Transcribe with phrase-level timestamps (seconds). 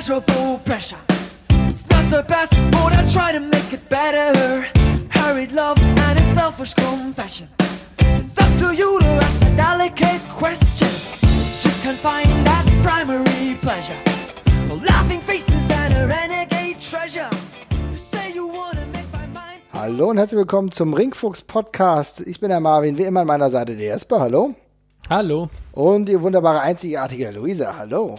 [0.00, 0.96] immeasurable pressure.
[1.68, 4.66] It's not the best, but I try to make it better.
[5.10, 7.48] Hurried love and its selfish confession.
[7.98, 10.88] It's up to you to ask a delicate question.
[11.60, 13.98] Just can't find that primary pleasure.
[14.70, 17.28] Laughing faces and a renegade treasure.
[17.94, 19.20] Say you wanna make my.
[19.74, 22.20] Hallo und herzlich willkommen zum Ringfuchs Podcast.
[22.20, 24.20] Ich bin der Marvin, wie immer an meiner Seite der Jesper.
[24.20, 24.54] Hallo.
[25.10, 25.50] Hallo.
[25.72, 27.76] Und die wunderbare, einzigartige Luisa.
[27.76, 28.14] Hallo.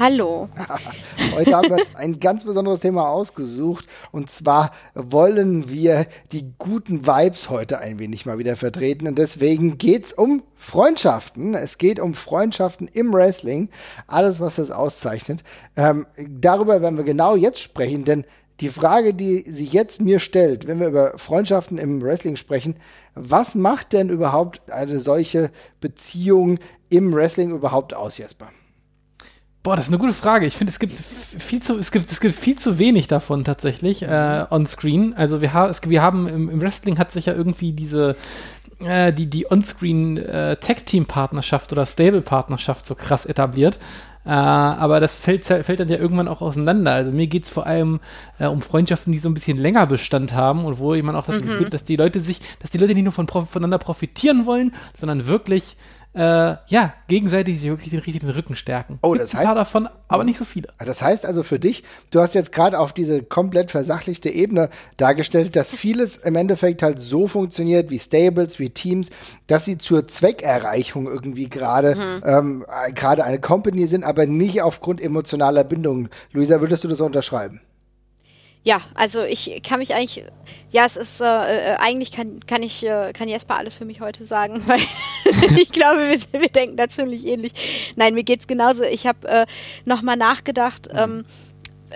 [0.00, 0.48] Hallo.
[1.36, 3.86] Heute haben wir uns ein ganz besonderes Thema ausgesucht.
[4.10, 9.06] Und zwar wollen wir die guten Vibes heute ein wenig mal wieder vertreten.
[9.06, 11.54] Und deswegen geht's um Freundschaften.
[11.54, 13.68] Es geht um Freundschaften im Wrestling.
[14.08, 15.44] Alles, was das auszeichnet.
[15.76, 18.24] Ähm, darüber werden wir genau jetzt sprechen, denn
[18.60, 22.76] die Frage, die sich jetzt mir stellt, wenn wir über Freundschaften im Wrestling sprechen,
[23.14, 26.58] was macht denn überhaupt eine solche Beziehung
[26.88, 28.48] im Wrestling überhaupt aus, Jesper?
[29.62, 30.46] Boah, das ist eine gute Frage.
[30.46, 34.02] Ich finde, es gibt viel zu, es gibt, es gibt viel zu wenig davon tatsächlich
[34.02, 35.14] äh, on Screen.
[35.14, 38.14] Also wir, ha es, wir haben im, im Wrestling hat sich ja irgendwie diese
[38.80, 43.78] äh, die die On-Screen äh, Tag Team Partnerschaft oder Stable Partnerschaft so krass etabliert.
[44.26, 46.92] Äh, aber das fällt, fällt dann ja irgendwann auch auseinander.
[46.92, 48.00] Also mir geht es vor allem
[48.38, 51.42] äh, um Freundschaften, die so ein bisschen länger Bestand haben und wo jemand auch das
[51.42, 51.70] Gefühl, mhm.
[51.70, 55.76] dass die Leute sich, dass die Leute nicht nur von, voneinander profitieren wollen, sondern wirklich
[56.14, 58.98] äh, ja, gegenseitig sich wirklich den richtigen Rücken stärken.
[59.02, 60.68] Oh, das Gibt heißt, ein paar davon, aber nicht so viele.
[60.78, 65.56] Das heißt also für dich, du hast jetzt gerade auf diese komplett versachlichte Ebene dargestellt,
[65.56, 69.10] dass vieles im Endeffekt halt so funktioniert wie Stables, wie Teams,
[69.48, 72.22] dass sie zur Zweckerreichung irgendwie gerade mhm.
[72.24, 76.10] ähm, gerade eine Company sind, aber nicht aufgrund emotionaler Bindungen.
[76.32, 77.60] Luisa, würdest du das unterschreiben?
[78.64, 80.24] Ja, also ich kann mich eigentlich,
[80.70, 84.00] ja, es ist, äh, äh, eigentlich kann, kann ich, äh, kann Jesper alles für mich
[84.00, 84.80] heute sagen, weil
[85.60, 87.52] ich glaube, wir, wir, denken da ziemlich ähnlich.
[87.96, 88.82] Nein, mir geht's genauso.
[88.82, 89.46] Ich habe äh,
[89.84, 90.98] nochmal nachgedacht, mhm.
[90.98, 91.24] ähm,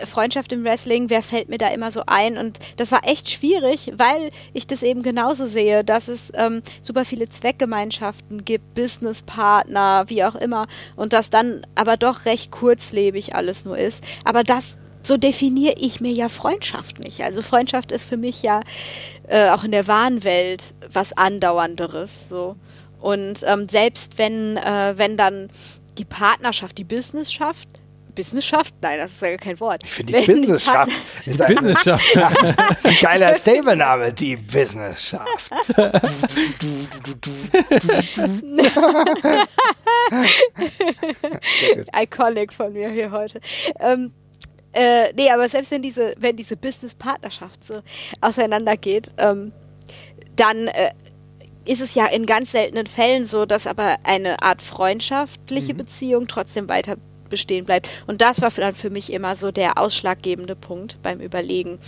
[0.04, 2.36] Freundschaft im Wrestling, wer fällt mir da immer so ein?
[2.36, 7.06] Und das war echt schwierig, weil ich das eben genauso sehe, dass es ähm, super
[7.06, 13.64] viele Zweckgemeinschaften gibt, Businesspartner, wie auch immer, und dass dann aber doch recht kurzlebig alles
[13.64, 14.04] nur ist.
[14.24, 14.76] Aber das
[15.08, 17.22] so definiere ich mir ja Freundschaft nicht.
[17.22, 18.60] Also Freundschaft ist für mich ja
[19.26, 22.28] äh, auch in der wahren Welt was andauernderes.
[22.28, 22.54] So.
[23.00, 25.48] Und ähm, selbst wenn, äh, wenn dann
[25.96, 27.82] die Partnerschaft, die Businesschaft,
[28.14, 28.74] Businesschaft?
[28.80, 29.82] Nein, das ist ja kein Wort.
[29.84, 30.90] Ich finde die Businesschaft.
[31.24, 32.04] Die Businesschaft.
[32.16, 35.52] das ist ein geiler Stable-Name, die Businesschaft.
[41.94, 43.40] Iconic von mir hier heute.
[43.78, 44.12] Ähm,
[44.78, 47.80] äh, nee, aber selbst wenn diese, wenn diese Business-Partnerschaft so
[48.20, 49.50] auseinandergeht, ähm,
[50.36, 50.92] dann äh,
[51.64, 55.78] ist es ja in ganz seltenen Fällen so, dass aber eine Art freundschaftliche mhm.
[55.78, 56.96] Beziehung trotzdem weiter
[57.28, 57.88] bestehen bleibt.
[58.06, 61.80] Und das war dann für mich immer so der ausschlaggebende Punkt beim Überlegen,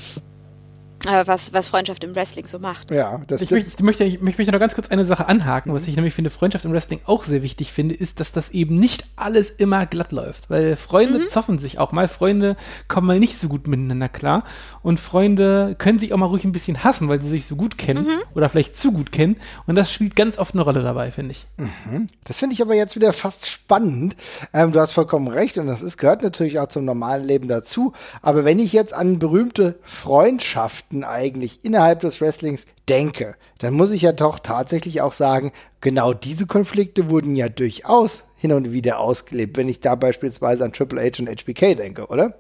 [1.05, 2.91] was, was Freundschaft im Wrestling so macht.
[2.91, 5.77] Ja, das ich, möchte, ich, möchte, ich möchte noch ganz kurz eine Sache anhaken, mhm.
[5.77, 8.75] was ich nämlich finde, Freundschaft im Wrestling auch sehr wichtig finde, ist, dass das eben
[8.75, 10.51] nicht alles immer glatt läuft.
[10.51, 11.29] Weil Freunde mhm.
[11.29, 12.57] zoffen sich auch mal, Freunde
[12.89, 14.45] kommen mal nicht so gut miteinander klar
[14.83, 17.79] und Freunde können sich auch mal ruhig ein bisschen hassen, weil sie sich so gut
[17.79, 18.23] kennen mhm.
[18.35, 19.37] oder vielleicht zu gut kennen
[19.67, 21.47] und das spielt ganz oft eine Rolle dabei, finde ich.
[21.57, 22.07] Mhm.
[22.25, 24.17] Das finde ich aber jetzt wieder fast spannend.
[24.53, 27.93] Ähm, du hast vollkommen recht und das ist, gehört natürlich auch zum normalen Leben dazu.
[28.23, 33.93] Aber wenn ich jetzt an berühmte Freundschaften Konflikten eigentlich innerhalb des Wrestlings denke, dann muss
[33.93, 38.99] ich ja doch tatsächlich auch sagen, genau diese Konflikte wurden ja durchaus hin und wieder
[38.99, 42.35] ausgelebt, wenn ich da beispielsweise an Triple H und HBK denke, oder?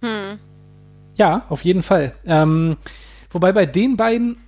[0.00, 0.38] Hm.
[1.16, 2.14] Ja, auf jeden Fall.
[2.24, 2.78] Ähm,
[3.30, 4.38] wobei bei den beiden,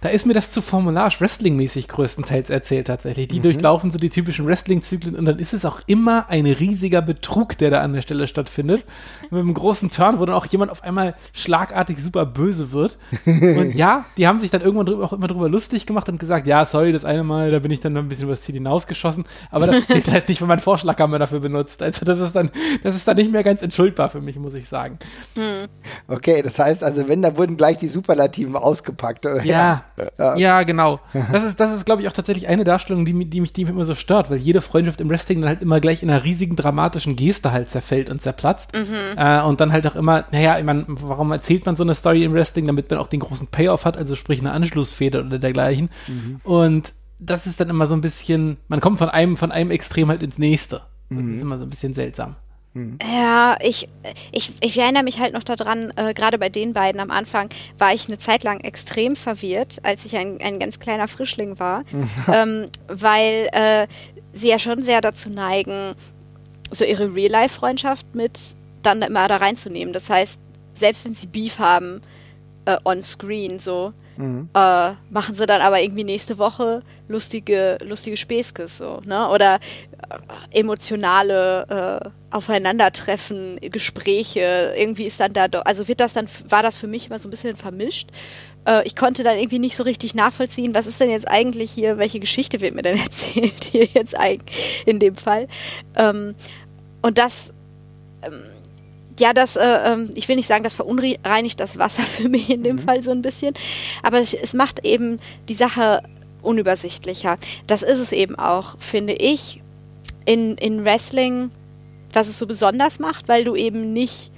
[0.00, 3.28] da ist mir das zu formularisch Wrestling-mäßig größtenteils erzählt tatsächlich.
[3.28, 3.44] Die mhm.
[3.44, 7.70] durchlaufen so die typischen Wrestling-Zyklen und dann ist es auch immer ein riesiger Betrug, der
[7.70, 8.84] da an der Stelle stattfindet.
[9.30, 12.96] Mit einem großen Turn, wo dann auch jemand auf einmal schlagartig super böse wird.
[13.26, 16.46] Und ja, die haben sich dann irgendwann drüber, auch immer drüber lustig gemacht und gesagt,
[16.46, 19.24] ja, sorry, das eine Mal, da bin ich dann ein bisschen übers Ziel hinausgeschossen.
[19.50, 21.82] Aber das geht halt nicht, wenn man Vorschlaghammer dafür benutzt.
[21.82, 22.50] Also das ist dann,
[22.82, 24.98] das ist dann nicht mehr ganz entschuldbar für mich, muss ich sagen.
[25.34, 25.68] Hm.
[26.08, 29.26] Okay, das heißt also, wenn, da wurden gleich die Superlativen ausgepackt.
[29.26, 29.44] Oder?
[29.44, 29.84] Ja,
[30.18, 30.36] ja.
[30.36, 31.00] ja, genau.
[31.32, 33.72] Das ist, das ist, glaube ich, auch tatsächlich eine Darstellung, die, die, mich, die mich
[33.72, 36.56] immer so stört, weil jede Freundschaft im Wrestling dann halt immer gleich in einer riesigen
[36.56, 38.70] dramatischen Geste halt zerfällt und zerplatzt.
[38.74, 39.16] Mhm.
[39.16, 42.24] Äh, und dann halt auch immer, naja, ich meine, warum erzählt man so eine Story
[42.24, 45.90] im Wrestling, damit man auch den großen Payoff hat, also sprich eine Anschlussfeder oder dergleichen.
[46.08, 46.40] Mhm.
[46.44, 50.08] Und das ist dann immer so ein bisschen, man kommt von einem, von einem Extrem
[50.08, 50.82] halt ins nächste.
[51.10, 51.34] Das mhm.
[51.36, 52.36] ist immer so ein bisschen seltsam.
[52.72, 52.98] Mhm.
[53.02, 53.88] Ja, ich,
[54.30, 57.92] ich, ich erinnere mich halt noch daran, äh, gerade bei den beiden am Anfang war
[57.92, 61.84] ich eine Zeit lang extrem verwirrt, als ich ein, ein ganz kleiner Frischling war,
[62.32, 63.86] ähm, weil äh,
[64.32, 65.94] sie ja schon sehr dazu neigen,
[66.70, 68.38] so ihre Real-Life-Freundschaft mit
[68.82, 69.92] dann immer da reinzunehmen.
[69.92, 70.38] Das heißt,
[70.78, 72.00] selbst wenn sie Beef haben
[72.66, 74.48] äh, on screen, so, mhm.
[74.54, 79.28] äh, machen sie dann aber irgendwie nächste Woche lustige, lustige Späßkes, so, ne?
[79.28, 86.62] Oder äh, emotionale äh, Aufeinandertreffen, Gespräche, irgendwie ist dann da, also wird das dann, war
[86.62, 88.10] das für mich immer so ein bisschen vermischt.
[88.66, 91.98] Äh, ich konnte dann irgendwie nicht so richtig nachvollziehen, was ist denn jetzt eigentlich hier,
[91.98, 95.48] welche Geschichte wird mir denn erzählt hier jetzt eigentlich in dem Fall.
[95.96, 96.34] Ähm,
[97.02, 97.52] und das,
[98.22, 98.42] ähm,
[99.20, 102.62] ja, das, äh, ähm, ich will nicht sagen, das verunreinigt das Wasser für mich in
[102.62, 102.80] dem mhm.
[102.80, 103.54] Fall so ein bisschen,
[104.02, 105.18] aber es, es macht eben
[105.48, 106.02] die Sache
[106.42, 107.36] unübersichtlicher.
[107.66, 109.60] Das ist es eben auch, finde ich,
[110.24, 111.50] in, in Wrestling,
[112.12, 114.30] was es so besonders macht, weil du eben nicht,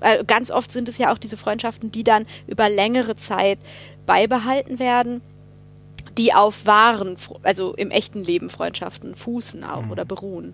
[0.00, 3.60] äh, ganz oft sind es ja auch diese Freundschaften, die dann über längere Zeit
[4.06, 5.22] beibehalten werden,
[6.18, 9.90] die auf wahren, also im echten Leben Freundschaften fußen auch mhm.
[9.92, 10.52] oder beruhen.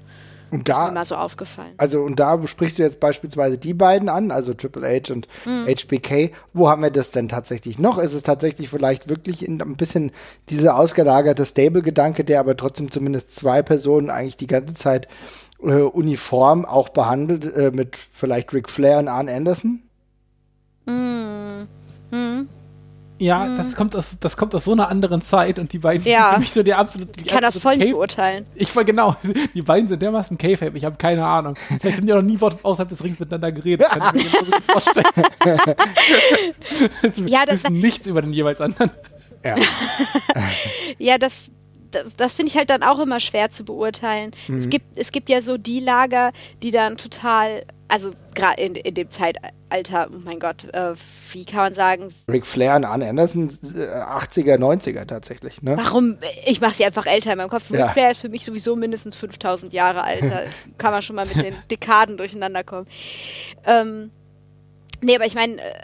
[0.51, 1.73] Und da, ist mir mal so aufgefallen.
[1.77, 5.67] Also, und da sprichst du jetzt beispielsweise die beiden an, also Triple H und mhm.
[5.67, 6.33] HBK.
[6.53, 7.99] Wo haben wir das denn tatsächlich noch?
[7.99, 10.13] Ist es tatsächlich vielleicht wirklich in, ein bisschen
[10.49, 15.09] dieser ausgelagerte Stable-Gedanke, der aber trotzdem zumindest zwei Personen eigentlich die ganze Zeit
[15.63, 19.83] äh, uniform auch behandelt, äh, mit vielleicht Ric Flair und Arn Anderson?
[20.87, 21.69] Mhm.
[22.11, 22.49] Mhm.
[23.21, 23.59] Ja, hm.
[23.59, 26.23] das, kommt aus, das kommt aus so einer anderen Zeit und die beiden ja.
[26.23, 27.13] sind für mich so der absolute.
[27.21, 28.47] Ich kann das voll nicht beurteilen.
[28.55, 29.15] Ich war genau,
[29.55, 31.55] die beiden sind dermaßen K-Fape, ich habe keine Ahnung.
[31.81, 33.87] Vielleicht haben die auch noch nie außerhalb des Rings miteinander geredet.
[33.89, 35.05] Kann ich mir genauso gut vorstellen.
[37.29, 38.91] ja, das wissen nichts über den jeweils anderen.
[39.45, 39.57] Ja,
[40.99, 41.51] ja das,
[41.91, 44.31] das, das finde ich halt dann auch immer schwer zu beurteilen.
[44.49, 44.57] Mhm.
[44.57, 46.33] Es, gibt, es gibt ja so die Lager,
[46.63, 50.95] die dann total, also gerade in, in dem Zeitalter, oh mein Gott, äh,
[51.33, 52.09] wie kann man sagen?
[52.29, 55.77] Ric Flair und Arne Anderson, 80er, 90er tatsächlich, ne?
[55.77, 56.17] Warum?
[56.47, 57.71] Ich mache sie einfach älter in meinem Kopf.
[57.71, 57.87] Ja.
[57.87, 60.23] Ric Flair ist für mich sowieso mindestens 5000 Jahre alt.
[60.23, 60.43] Da
[60.79, 62.87] kann man schon mal mit den Dekaden durcheinander kommen.
[63.67, 64.11] Ähm,
[65.03, 65.75] nee, aber ich meine, äh,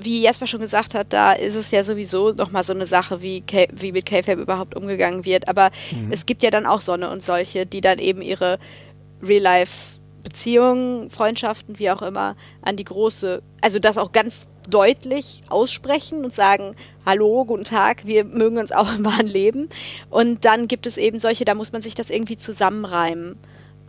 [0.00, 3.40] wie Jasper schon gesagt hat, da ist es ja sowieso nochmal so eine Sache, wie,
[3.40, 5.48] K wie mit K-Fab überhaupt umgegangen wird.
[5.48, 6.12] Aber mhm.
[6.12, 8.58] es gibt ja dann auch Sonne und solche, die dann eben ihre
[10.24, 16.32] Real-Life-Beziehungen, Freundschaften, wie auch immer, an die große, also das auch ganz deutlich aussprechen und
[16.32, 16.74] sagen,
[17.04, 19.68] hallo, guten Tag, wir mögen uns auch im wahren Leben.
[20.10, 23.36] Und dann gibt es eben solche, da muss man sich das irgendwie zusammenreimen,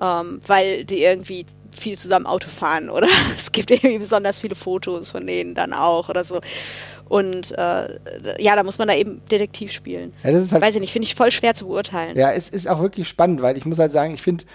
[0.02, 3.08] ähm, weil die irgendwie viel zusammen Auto fahren oder
[3.38, 6.42] es gibt irgendwie besonders viele Fotos von denen dann auch oder so.
[7.08, 10.14] Und äh, ja, da muss man da eben Detektiv spielen.
[10.24, 12.18] Ja, das ist halt, Weiß ich nicht, finde ich voll schwer zu beurteilen.
[12.18, 14.46] Ja, es ist auch wirklich spannend, weil ich muss halt sagen, ich finde,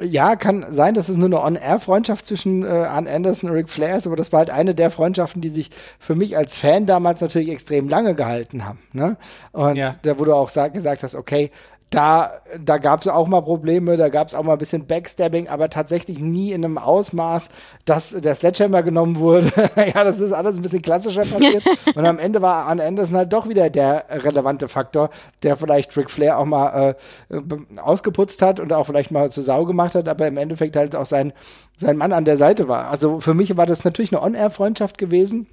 [0.00, 3.96] ja, kann sein, dass es nur eine On-Air-Freundschaft zwischen äh, Arn Anderson und Ric Flair
[3.96, 7.20] ist, aber das war halt eine der Freundschaften, die sich für mich als Fan damals
[7.20, 8.80] natürlich extrem lange gehalten haben.
[8.92, 9.16] Ne?
[9.52, 9.96] Und ja.
[10.02, 11.50] da, wo du auch sag, gesagt hast, okay,
[11.90, 15.48] da, da gab es auch mal Probleme, da gab es auch mal ein bisschen Backstabbing,
[15.48, 17.50] aber tatsächlich nie in einem Ausmaß,
[17.84, 19.52] dass der Sledgehammer genommen wurde.
[19.76, 21.62] ja, das ist alles ein bisschen klassischer passiert.
[21.94, 25.10] und am Ende war Arn Anderson halt doch wieder der relevante Faktor,
[25.42, 26.96] der vielleicht Ric Flair auch mal
[27.30, 30.96] äh, ausgeputzt hat und auch vielleicht mal zur Sau gemacht hat, aber im Endeffekt halt
[30.96, 31.32] auch sein,
[31.76, 32.90] sein Mann an der Seite war.
[32.90, 35.46] Also für mich war das natürlich eine On-Air-Freundschaft gewesen.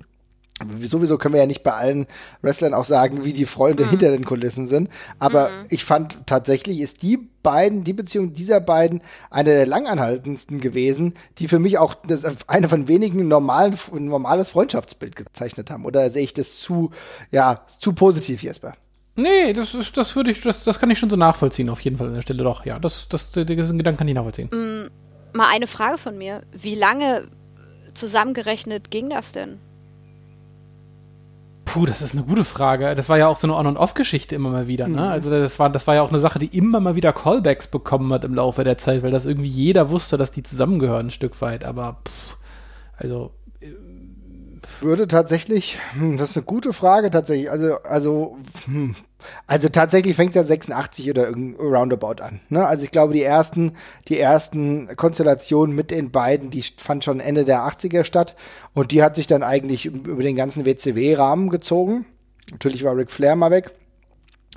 [0.83, 2.07] Sowieso können wir ja nicht bei allen
[2.41, 3.89] Wrestlern auch sagen, wie die Freunde mhm.
[3.89, 4.89] hinter den Kulissen sind.
[5.19, 5.65] Aber mhm.
[5.69, 11.47] ich fand tatsächlich ist die beiden, die Beziehung dieser beiden eine der langanhaltendsten gewesen, die
[11.47, 15.85] für mich auch das, eine von wenigen normalen, normales Freundschaftsbild gezeichnet haben.
[15.85, 16.91] Oder sehe ich das zu,
[17.31, 18.73] ja, zu positiv, Jesper?
[19.15, 21.97] Nee, das, ist, das würde ich, das, das kann ich schon so nachvollziehen, auf jeden
[21.97, 22.65] Fall an der Stelle doch.
[22.65, 24.49] Ja, das, das, diesen Gedanken kann ich nachvollziehen.
[24.51, 26.43] Mm, mal eine Frage von mir.
[26.53, 27.27] Wie lange
[27.93, 29.59] zusammengerechnet ging das denn?
[31.73, 32.95] Puh, das ist eine gute Frage.
[32.95, 34.87] Das war ja auch so eine On- und Off-Geschichte immer mal wieder.
[34.87, 34.95] Ne?
[34.95, 34.99] Mhm.
[34.99, 38.11] Also das war, das war ja auch eine Sache, die immer mal wieder Callbacks bekommen
[38.11, 41.39] hat im Laufe der Zeit, weil das irgendwie jeder wusste, dass die zusammengehören ein Stück
[41.41, 41.63] weit.
[41.63, 42.37] Aber pff,
[42.97, 43.67] also äh,
[44.81, 47.49] würde tatsächlich, hm, das ist eine gute Frage tatsächlich.
[47.49, 48.95] Also, also hm,
[49.47, 52.41] also tatsächlich fängt ja 86 oder irgendein Roundabout an.
[52.49, 52.65] Ne?
[52.65, 53.73] Also ich glaube, die ersten,
[54.07, 58.35] die ersten Konstellationen mit den beiden, die fand schon Ende der 80er statt.
[58.73, 62.05] Und die hat sich dann eigentlich über den ganzen WCW-Rahmen gezogen.
[62.51, 63.71] Natürlich war Ric Flair mal weg.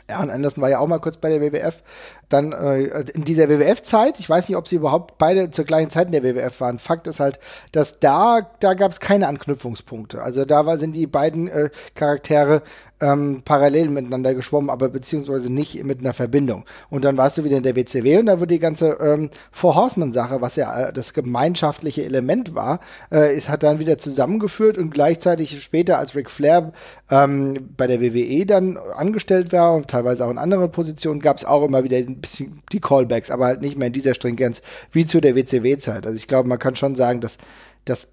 [0.08, 1.82] Aaron Anderson war ja auch mal kurz bei der WWF.
[2.28, 6.06] Dann äh, in dieser WWF-Zeit, ich weiß nicht, ob sie überhaupt beide zur gleichen Zeit
[6.06, 6.78] in der WWF waren.
[6.78, 7.38] Fakt ist halt,
[7.72, 10.20] dass da, da gab es keine Anknüpfungspunkte.
[10.20, 12.62] Also da war, sind die beiden äh, Charaktere
[13.04, 16.64] ähm, parallel miteinander geschwommen, aber beziehungsweise nicht mit einer Verbindung.
[16.88, 19.74] Und dann warst du wieder in der WCW und da wurde die ganze ähm, Four
[19.74, 22.80] Horsemen-Sache, was ja äh, das gemeinschaftliche Element war,
[23.12, 26.72] äh, ist hat dann wieder zusammengeführt und gleichzeitig später, als Ric Flair
[27.10, 31.44] ähm, bei der WWE dann angestellt war und teilweise auch in anderen Positionen, gab es
[31.44, 35.04] auch immer wieder ein bisschen die Callbacks, aber halt nicht mehr in dieser Stringenz wie
[35.04, 36.06] zu der WCW-Zeit.
[36.06, 37.36] Also ich glaube, man kann schon sagen, dass
[37.84, 38.08] das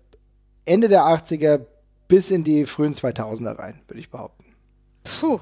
[0.65, 1.61] Ende der 80er
[2.07, 4.40] bis in die frühen 2000er rein, würde ich behaupten.
[5.03, 5.41] Puh.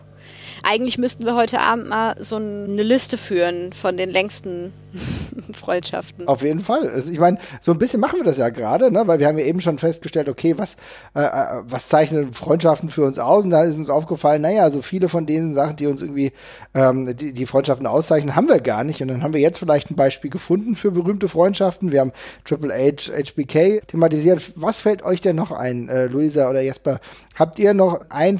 [0.63, 4.73] Eigentlich müssten wir heute Abend mal so eine Liste führen von den längsten
[5.53, 6.27] Freundschaften.
[6.27, 7.03] Auf jeden Fall.
[7.11, 9.07] Ich meine, so ein bisschen machen wir das ja gerade, ne?
[9.07, 10.75] weil wir haben ja eben schon festgestellt, okay, was,
[11.15, 13.45] äh, äh, was zeichnen Freundschaften für uns aus?
[13.45, 16.31] Und da ist uns aufgefallen, naja, so viele von diesen Sachen, die uns irgendwie
[16.73, 19.01] ähm, die, die Freundschaften auszeichnen, haben wir gar nicht.
[19.01, 21.91] Und dann haben wir jetzt vielleicht ein Beispiel gefunden für berühmte Freundschaften.
[21.91, 22.11] Wir haben
[22.45, 24.53] Triple H, HBK thematisiert.
[24.55, 26.99] Was fällt euch denn noch ein, äh, Luisa oder Jesper?
[27.35, 28.39] Habt ihr noch ein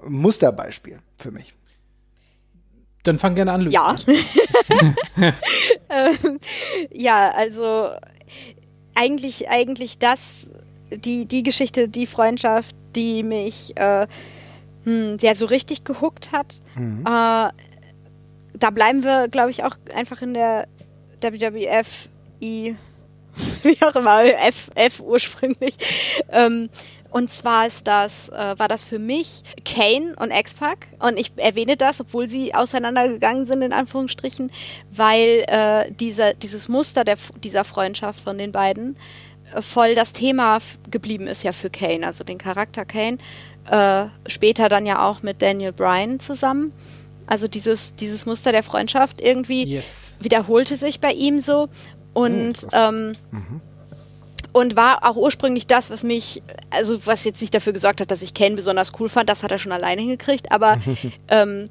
[0.00, 1.54] Freundschaftsmusterbeispiel für mich?
[3.02, 3.96] Dann fang gerne an, Luisa.
[3.96, 3.96] Ja.
[5.88, 6.38] ähm,
[6.92, 7.90] ja, also
[8.94, 10.20] eigentlich, eigentlich das,
[10.90, 14.06] die, die Geschichte, die Freundschaft, die mich äh,
[14.84, 16.60] hm, ja, so richtig gehuckt hat.
[16.74, 17.00] Mhm.
[17.06, 17.50] Äh,
[18.58, 20.66] da bleiben wir, glaube ich, auch einfach in der
[21.22, 22.10] WWF,
[22.42, 22.76] I,
[23.62, 25.76] wie auch immer, F, F ursprünglich.
[26.30, 26.68] Ähm,
[27.10, 30.86] und zwar ist das, äh, war das für mich Kane und X-Pac.
[31.00, 34.50] Und ich erwähne das, obwohl sie auseinandergegangen sind, in Anführungsstrichen,
[34.92, 38.96] weil äh, dieser, dieses Muster der, dieser Freundschaft von den beiden
[39.54, 40.58] äh, voll das Thema
[40.90, 43.18] geblieben ist ja für Kane, also den Charakter Kane.
[43.68, 46.72] Äh, später dann ja auch mit Daniel Bryan zusammen.
[47.26, 50.14] Also dieses, dieses Muster der Freundschaft irgendwie yes.
[50.20, 51.68] wiederholte sich bei ihm so.
[52.12, 53.60] Und oh, ähm, mhm
[54.52, 58.22] und war auch ursprünglich das, was mich, also was jetzt nicht dafür gesorgt hat, dass
[58.22, 60.78] ich Ken besonders cool fand, das hat er schon alleine hingekriegt, aber
[61.28, 61.68] ähm,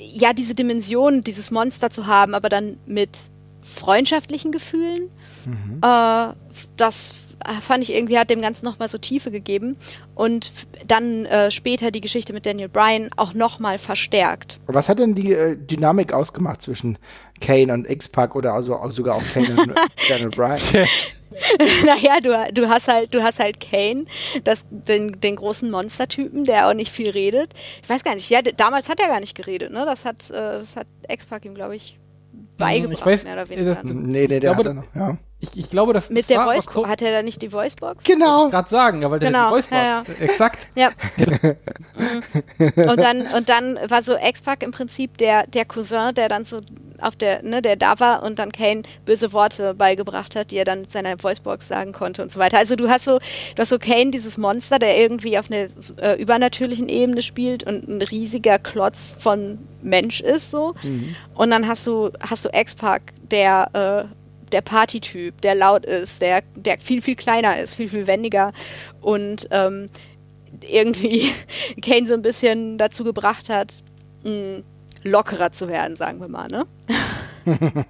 [0.00, 3.18] ja, diese Dimension, dieses Monster zu haben, aber dann mit
[3.62, 5.10] freundschaftlichen Gefühlen,
[5.44, 5.80] mhm.
[5.82, 6.34] äh,
[6.76, 7.14] das
[7.60, 9.76] fand ich irgendwie, hat dem Ganzen nochmal so Tiefe gegeben
[10.14, 10.52] und
[10.86, 14.60] dann äh, später die Geschichte mit Daniel Bryan auch nochmal verstärkt.
[14.66, 16.98] Was hat denn die äh, Dynamik ausgemacht zwischen
[17.40, 19.74] Kane und X-Pac oder also auch sogar auch Kane und
[20.08, 20.60] Daniel Bryan?
[21.84, 24.04] naja, du, du hast halt, du hast halt Kane,
[24.44, 27.54] das, den, den großen Monstertypen, der auch nicht viel redet.
[27.82, 29.84] Ich weiß gar nicht, ja, damals hat er gar nicht geredet, ne?
[29.84, 31.98] Das hat, äh, das hat X-Pac ihm, glaube ich,
[32.58, 33.74] beigebracht, ich weiß, mehr oder weniger.
[33.74, 35.18] Das, nee, nee, der glaube, hat er noch, ja.
[35.42, 38.04] Ich, ich glaube, dass mit der Voicebox hat er da nicht die Voicebox?
[38.04, 38.46] Genau.
[38.46, 39.48] Ich gerade sagen, aber der genau.
[39.48, 39.72] die Voicebox.
[39.72, 40.20] Ja, ja.
[40.20, 40.58] Exakt.
[40.74, 40.90] Ja.
[42.90, 46.58] und dann und dann war so X-Pac im Prinzip der der Cousin, der dann so
[47.02, 50.64] auf der ne, der da war und dann Kane böse Worte beigebracht hat, die er
[50.64, 52.58] dann mit seiner Voicebox sagen konnte und so weiter.
[52.58, 55.68] Also du hast so du hast so Kane dieses Monster, der irgendwie auf einer
[56.00, 60.74] äh, übernatürlichen Ebene spielt und ein riesiger Klotz von Mensch ist so.
[60.82, 61.14] Mhm.
[61.34, 64.14] Und dann hast du hast du X-Pac, der äh,
[64.50, 68.52] der Partytyp, der laut ist, der, der viel, viel kleiner ist, viel, viel wendiger
[69.00, 69.86] und ähm,
[70.68, 71.32] irgendwie
[71.82, 73.74] Kane so ein bisschen dazu gebracht hat,
[74.24, 74.62] mh,
[75.02, 76.66] lockerer zu werden, sagen wir mal, ne?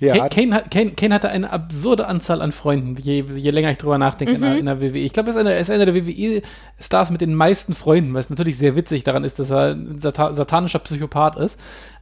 [0.00, 0.28] ja.
[0.28, 4.36] Kane, Kane, Kane, hatte eine absurde Anzahl an Freunden, je, je länger ich drüber nachdenke
[4.36, 4.42] mhm.
[4.42, 4.98] in, der, in, der, WWE.
[4.98, 8.58] Ich glaube, er ist einer, ist einer der WWE-Stars mit den meisten Freunden, was natürlich
[8.58, 11.58] sehr witzig daran ist, dass er ein satanischer Psychopath ist.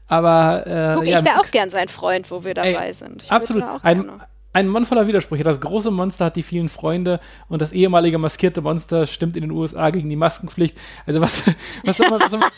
[0.08, 3.24] Aber äh, Guck, ja, ich wäre auch gern sein Freund, wo wir dabei ey, sind.
[3.24, 3.64] Ich absolut.
[3.82, 4.10] Ein,
[4.56, 5.44] ein Mann voller Widersprüche.
[5.44, 7.20] Das große Monster hat die vielen Freunde
[7.50, 10.78] und das ehemalige maskierte Monster stimmt in den USA gegen die Maskenpflicht.
[11.04, 11.42] Also was,
[11.84, 12.50] was soll man, was soll man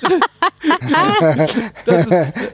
[1.87, 2.07] das ist,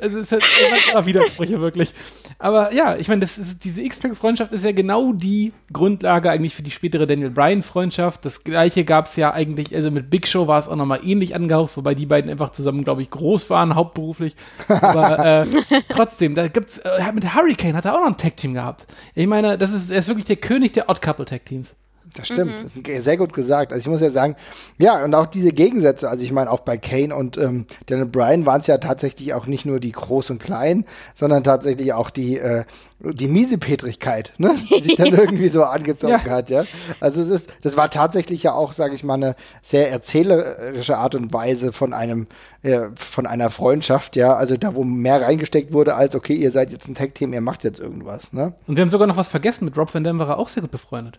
[0.03, 1.93] das ist halt Widersprüche wirklich.
[2.39, 7.07] Aber ja, ich meine, diese X-Pack-Freundschaft ist ja genau die Grundlage eigentlich für die spätere
[7.07, 8.25] Daniel Bryan-Freundschaft.
[8.25, 11.35] Das gleiche gab es ja eigentlich, also mit Big Show war es auch nochmal ähnlich
[11.35, 14.37] angehaucht, wobei die beiden einfach zusammen, glaube ich, groß waren, hauptberuflich.
[14.69, 15.47] Aber äh,
[15.89, 18.87] trotzdem, da gibt's, äh, mit Hurricane hat er auch noch ein Tag-Team gehabt.
[19.15, 21.77] Ich meine, das ist, er ist wirklich der König der Odd-Couple-Tag-Teams.
[22.17, 22.83] Das stimmt, mhm.
[22.85, 23.73] das ist sehr gut gesagt.
[23.73, 24.37] Also ich muss ja sagen,
[24.79, 28.47] ja, und auch diese Gegensätze, also ich meine, auch bei Kane und ähm, Daniel Bryan
[28.47, 32.39] waren es ja tatsächlich auch nicht nur die Groß und Klein, sondern tatsächlich auch die,
[32.39, 32.65] äh,
[33.01, 34.55] die Miesepetrigkeit, ne?
[34.71, 36.31] Die sich dann irgendwie so angezogen ja.
[36.31, 36.65] hat, ja.
[37.01, 41.17] Also es ist, das war tatsächlich ja auch, sage ich mal, eine sehr erzählerische Art
[41.17, 42.29] und Weise von einem,
[42.63, 44.37] äh, von einer Freundschaft, ja.
[44.37, 47.65] Also da, wo mehr reingesteckt wurde, als okay, ihr seid jetzt ein Tag-Team, ihr macht
[47.65, 48.55] jetzt irgendwas, ne?
[48.69, 50.61] Und wir haben sogar noch was vergessen, mit Rob Van Dam war er auch sehr
[50.61, 51.19] gut befreundet.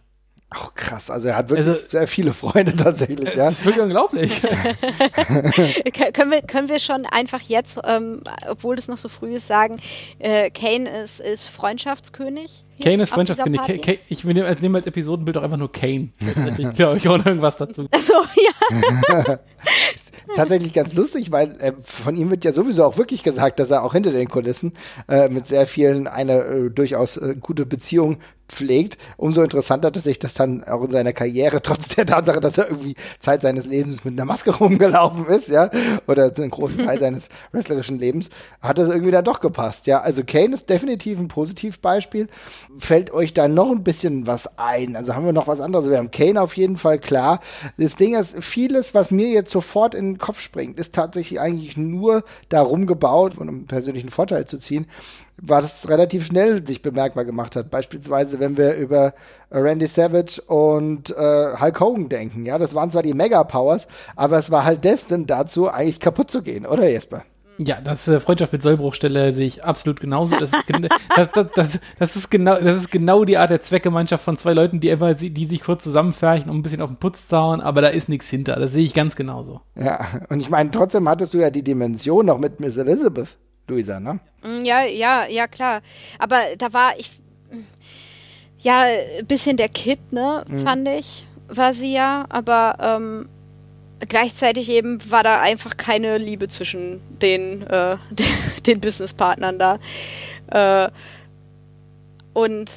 [0.57, 3.25] Ach krass, also er hat wirklich also, sehr viele Freunde tatsächlich.
[3.25, 3.50] Das ja.
[3.50, 4.41] ist wirklich unglaublich.
[6.13, 9.81] können, wir, können wir schon einfach jetzt, ähm, obwohl das noch so früh ist, sagen,
[10.19, 12.63] äh, Kane ist, ist Freundschaftskönig?
[12.81, 13.81] Kane ist Freundschaftskönig.
[13.81, 16.09] Kane, ich nehme als, nehm als Episodenbild auch einfach nur Kane.
[16.74, 17.88] glaube ich, ohne irgendwas dazu.
[17.91, 19.39] Achso, ja.
[20.35, 23.83] tatsächlich ganz lustig, weil äh, von ihm wird ja sowieso auch wirklich gesagt, dass er
[23.83, 24.74] auch hinter den Kulissen
[25.07, 30.19] äh, mit sehr vielen eine äh, durchaus äh, gute Beziehung pflegt, umso interessanter, dass sich
[30.19, 34.03] das dann auch in seiner Karriere, trotz der Tatsache, dass er irgendwie Zeit seines Lebens
[34.05, 35.69] mit einer Maske rumgelaufen ist, ja,
[36.07, 38.29] oder einen großen Teil seines wrestlerischen Lebens,
[38.61, 40.01] hat das irgendwie dann doch gepasst, ja.
[40.01, 42.27] Also Kane ist definitiv ein Positivbeispiel.
[42.77, 44.95] Fällt euch da noch ein bisschen was ein?
[44.95, 45.89] Also haben wir noch was anderes?
[45.89, 47.39] Wir haben Kane auf jeden Fall klar.
[47.77, 51.77] Das Ding ist, vieles, was mir jetzt sofort in den Kopf springt, ist tatsächlich eigentlich
[51.77, 54.87] nur darum gebaut, um einen persönlichen Vorteil zu ziehen,
[55.37, 57.69] war das relativ schnell sich bemerkbar gemacht hat.
[57.69, 59.13] Beispielsweise, wenn wir über
[59.51, 62.45] Randy Savage und äh, Hulk Hogan denken.
[62.45, 66.41] Ja, das waren zwar die Mega-Powers, aber es war halt destined dazu, eigentlich kaputt zu
[66.41, 67.23] gehen, oder Jesper?
[67.57, 70.35] Ja, das äh, Freundschaft mit Sollbruchstelle sehe ich absolut genauso.
[70.37, 70.63] Das ist,
[71.15, 74.53] das, das, das, das, ist genau, das ist genau die Art der Zweckgemeinschaft von zwei
[74.53, 77.61] Leuten, die einfach, die sich kurz zusammenfärchen, um ein bisschen auf den Putz zu hauen,
[77.61, 78.57] aber da ist nichts hinter.
[78.57, 79.61] Das sehe ich ganz genauso.
[79.75, 83.37] Ja, und ich meine, trotzdem hattest du ja die Dimension noch mit Miss Elizabeth.
[83.67, 84.19] Luisa, ne?
[84.43, 85.81] Mm, ja, ja, ja, klar.
[86.19, 87.19] Aber da war ich,
[88.60, 88.84] ja,
[89.19, 90.60] ein bisschen der Kid, ne, mhm.
[90.60, 92.25] fand ich, war sie ja.
[92.29, 93.29] Aber ähm,
[94.00, 97.98] gleichzeitig eben war da einfach keine Liebe zwischen den, äh,
[98.65, 99.79] den Businesspartnern da.
[100.48, 100.91] Äh,
[102.34, 102.69] und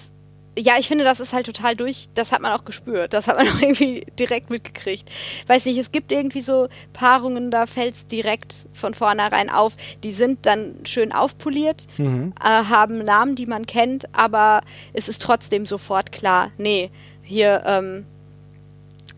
[0.58, 3.36] ja, ich finde, das ist halt total durch, das hat man auch gespürt, das hat
[3.36, 5.10] man auch irgendwie direkt mitgekriegt.
[5.46, 9.74] Weiß nicht, es gibt irgendwie so Paarungen, da fällt es direkt von vornherein auf.
[10.02, 12.32] Die sind dann schön aufpoliert, mhm.
[12.40, 14.62] äh, haben Namen, die man kennt, aber
[14.92, 16.90] es ist trotzdem sofort klar, nee,
[17.22, 18.06] hier, ähm,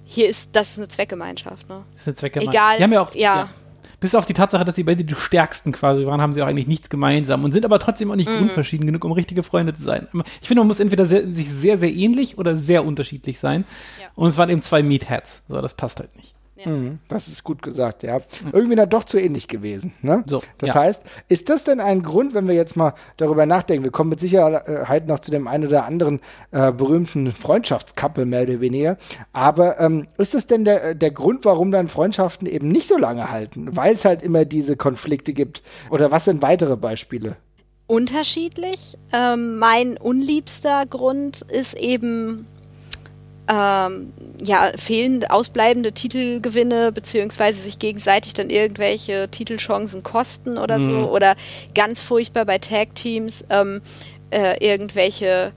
[0.04, 1.85] hier ist, das ist eine Zweckgemeinschaft, ne?
[1.92, 2.54] Das ist eine Zweckgemeinschaft.
[2.54, 3.37] Egal, die haben ja auch, ja.
[3.37, 3.50] ja
[4.00, 6.66] bis auf die Tatsache, dass sie beide die stärksten quasi waren, haben sie auch eigentlich
[6.66, 8.38] nichts gemeinsam und sind aber trotzdem auch nicht mm.
[8.38, 10.09] grundverschieden genug, um richtige Freunde zu sein.
[10.40, 13.64] Ich finde, man muss entweder sehr, sich sehr, sehr ähnlich oder sehr unterschiedlich sein.
[14.00, 14.09] Ja.
[14.16, 15.42] Und es waren eben zwei Meatheads.
[15.49, 16.35] So, das passt halt nicht.
[16.64, 16.71] Ja.
[16.71, 18.19] Mhm, das ist gut gesagt, ja.
[18.52, 19.95] Irgendwie dann doch zu ähnlich gewesen.
[20.02, 20.25] Ne?
[20.26, 20.75] So, das ja.
[20.75, 24.21] heißt, ist das denn ein Grund, wenn wir jetzt mal darüber nachdenken, wir kommen mit
[24.21, 28.99] Sicherheit noch zu dem einen oder anderen äh, berühmten Freundschaftskappel, mehr oder weniger,
[29.33, 33.31] aber ähm, ist das denn der, der Grund, warum dann Freundschaften eben nicht so lange
[33.31, 33.75] halten?
[33.75, 35.62] Weil es halt immer diese Konflikte gibt?
[35.88, 37.37] Oder was sind weitere Beispiele?
[37.87, 38.99] Unterschiedlich.
[39.12, 42.47] Ähm, mein unliebster Grund ist eben
[43.50, 50.90] ähm, ja, fehlende, ausbleibende Titelgewinne, beziehungsweise sich gegenseitig dann irgendwelche Titelchancen kosten oder mhm.
[50.90, 51.11] so.
[51.11, 51.35] Oder
[51.75, 53.81] ganz furchtbar bei Tag-Teams ähm,
[54.31, 55.53] äh, irgendwelche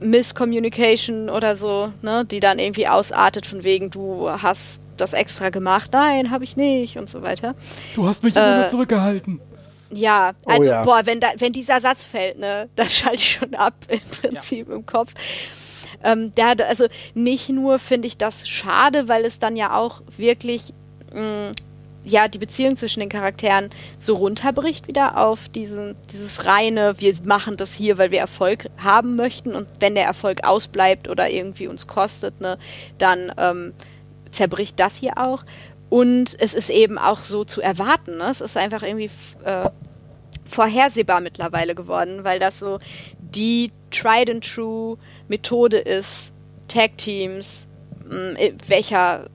[0.00, 5.90] Misscommunication oder so, ne, die dann irgendwie ausartet von wegen, du hast das extra gemacht,
[5.92, 7.54] nein, habe ich nicht und so weiter.
[7.94, 9.40] Du hast mich immer nur äh, zurückgehalten.
[9.90, 10.82] Ja, oh also oh ja.
[10.82, 14.68] boah, wenn, da, wenn dieser Satz fällt, ne, da schalte ich schon ab im Prinzip
[14.68, 14.74] ja.
[14.74, 15.12] im Kopf.
[16.04, 20.72] Ähm, der, also nicht nur finde ich das schade, weil es dann ja auch wirklich
[21.12, 21.52] mh, mm,
[22.04, 27.56] ja, die Beziehung zwischen den Charakteren so runterbricht wieder auf diesen, dieses reine, wir machen
[27.56, 31.86] das hier, weil wir Erfolg haben möchten und wenn der Erfolg ausbleibt oder irgendwie uns
[31.86, 32.58] kostet, ne,
[32.98, 33.72] dann ähm,
[34.30, 35.44] zerbricht das hier auch.
[35.88, 38.16] Und es ist eben auch so zu erwarten.
[38.16, 38.24] Ne?
[38.30, 39.10] Es ist einfach irgendwie
[39.44, 39.70] äh,
[40.44, 42.80] vorhersehbar mittlerweile geworden, weil das so
[43.30, 46.32] die tried and true Methode ist,
[46.68, 47.66] Tag Teams,
[48.66, 49.28] welcher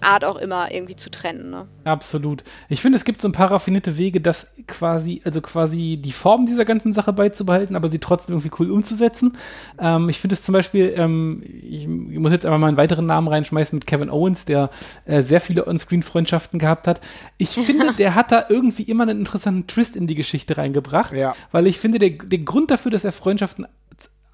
[0.00, 1.50] Art auch immer irgendwie zu trennen.
[1.50, 1.66] Ne?
[1.84, 2.44] Absolut.
[2.68, 6.46] Ich finde, es gibt so ein paar raffinierte Wege, das quasi, also quasi die Form
[6.46, 9.36] dieser ganzen Sache beizubehalten, aber sie trotzdem irgendwie cool umzusetzen.
[9.78, 13.06] Ähm, ich finde es zum Beispiel, ähm, ich, ich, muss jetzt einfach mal einen weiteren
[13.06, 14.70] Namen reinschmeißen mit Kevin Owens, der
[15.04, 17.00] äh, sehr viele On-Screen-Freundschaften gehabt hat.
[17.36, 21.34] Ich finde, der hat da irgendwie immer einen interessanten Twist in die Geschichte reingebracht, ja.
[21.52, 23.66] weil ich finde, der, der Grund dafür, dass er Freundschaften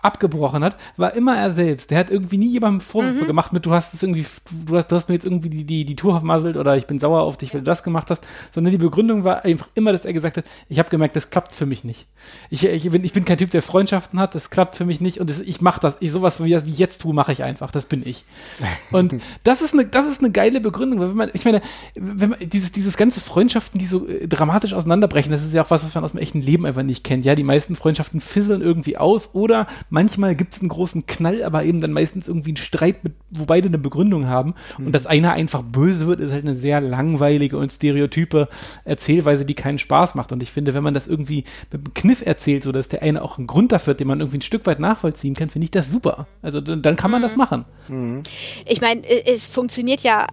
[0.05, 1.91] abgebrochen hat, war immer er selbst.
[1.91, 3.27] Der hat irgendwie nie jemandem Vorwürfe mhm.
[3.27, 4.27] gemacht mit, du hast es irgendwie,
[4.67, 7.01] du hast, du hast mir jetzt irgendwie die, die, die Tour vermasselt oder ich bin
[7.01, 10.05] sauer auf dich, weil du das gemacht hast, sondern die Begründung war einfach immer, dass
[10.05, 12.07] er gesagt hat, ich habe gemerkt, das klappt für mich nicht.
[12.51, 15.21] Ich, ich, bin, ich bin kein Typ, der Freundschaften hat, das klappt für mich nicht
[15.21, 17.87] und das, ich mache das, ich sowas wie, wie jetzt tue, mache ich einfach, das
[17.87, 18.25] bin ich.
[18.91, 21.63] Und das ist eine, das ist eine geile Begründung, weil wenn man, ich meine,
[21.95, 25.71] wenn man dieses, dieses ganze Freundschaften, die so äh, dramatisch auseinanderbrechen, das ist ja auch
[25.71, 27.25] was, was man aus dem echten Leben einfach nicht kennt.
[27.25, 31.65] Ja, die meisten Freundschaften fisseln irgendwie aus oder manchmal gibt es einen großen Knall, aber
[31.65, 34.55] eben dann meistens irgendwie einen Streit, mit, wo beide eine Begründung haben.
[34.77, 34.87] Mhm.
[34.87, 38.49] Und dass einer einfach böse wird, ist halt eine sehr langweilige und stereotype
[38.85, 40.33] Erzählweise, die keinen Spaß macht.
[40.33, 43.23] Und ich finde, wenn man das irgendwie mit einem Kniff erzählt, so dass der eine
[43.23, 45.71] auch einen Grund dafür hat, den man irgendwie ein Stück weit nachvollziehen kann, finde ich
[45.71, 46.27] das super.
[46.43, 47.25] Also dann, dann kann man mhm.
[47.25, 47.65] das machen.
[47.89, 48.25] Mhm.
[48.67, 50.27] Ich meine, es funktioniert ja, äh,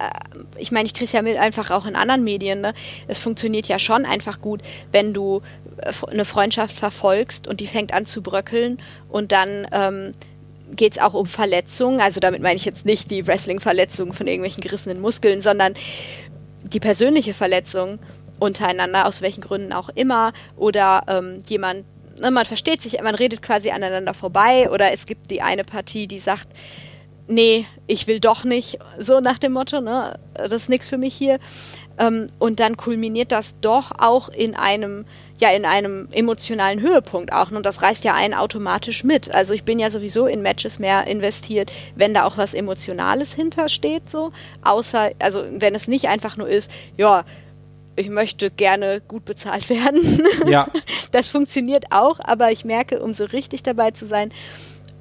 [0.57, 2.73] ich meine, ich kriege es ja mit einfach auch in anderen Medien, ne?
[3.07, 5.41] es funktioniert ja schon einfach gut, wenn du
[6.09, 10.13] eine Freundschaft verfolgst und die fängt an zu bröckeln und dann ähm,
[10.75, 12.01] geht es auch um Verletzungen.
[12.01, 15.73] Also damit meine ich jetzt nicht die Wrestling-Verletzungen von irgendwelchen gerissenen Muskeln, sondern
[16.63, 17.99] die persönliche Verletzung
[18.39, 21.85] untereinander, aus welchen Gründen auch immer, oder ähm, jemand
[22.19, 26.07] ne, man versteht sich, man redet quasi aneinander vorbei oder es gibt die eine Partie,
[26.07, 26.47] die sagt,
[27.27, 31.15] nee, ich will doch nicht, so nach dem Motto, ne, das ist nichts für mich
[31.15, 31.39] hier.
[32.01, 35.05] Ähm, und dann kulminiert das doch auch in einem,
[35.39, 37.51] ja, in einem emotionalen Höhepunkt auch.
[37.51, 39.29] Und das reißt ja einen automatisch mit.
[39.31, 44.09] Also ich bin ja sowieso in Matches mehr investiert, wenn da auch was Emotionales hintersteht,
[44.09, 44.31] so.
[44.63, 47.23] Außer, also wenn es nicht einfach nur ist, ja,
[47.95, 50.23] ich möchte gerne gut bezahlt werden.
[50.47, 50.67] Ja.
[51.11, 54.31] Das funktioniert auch, aber ich merke, um so richtig dabei zu sein,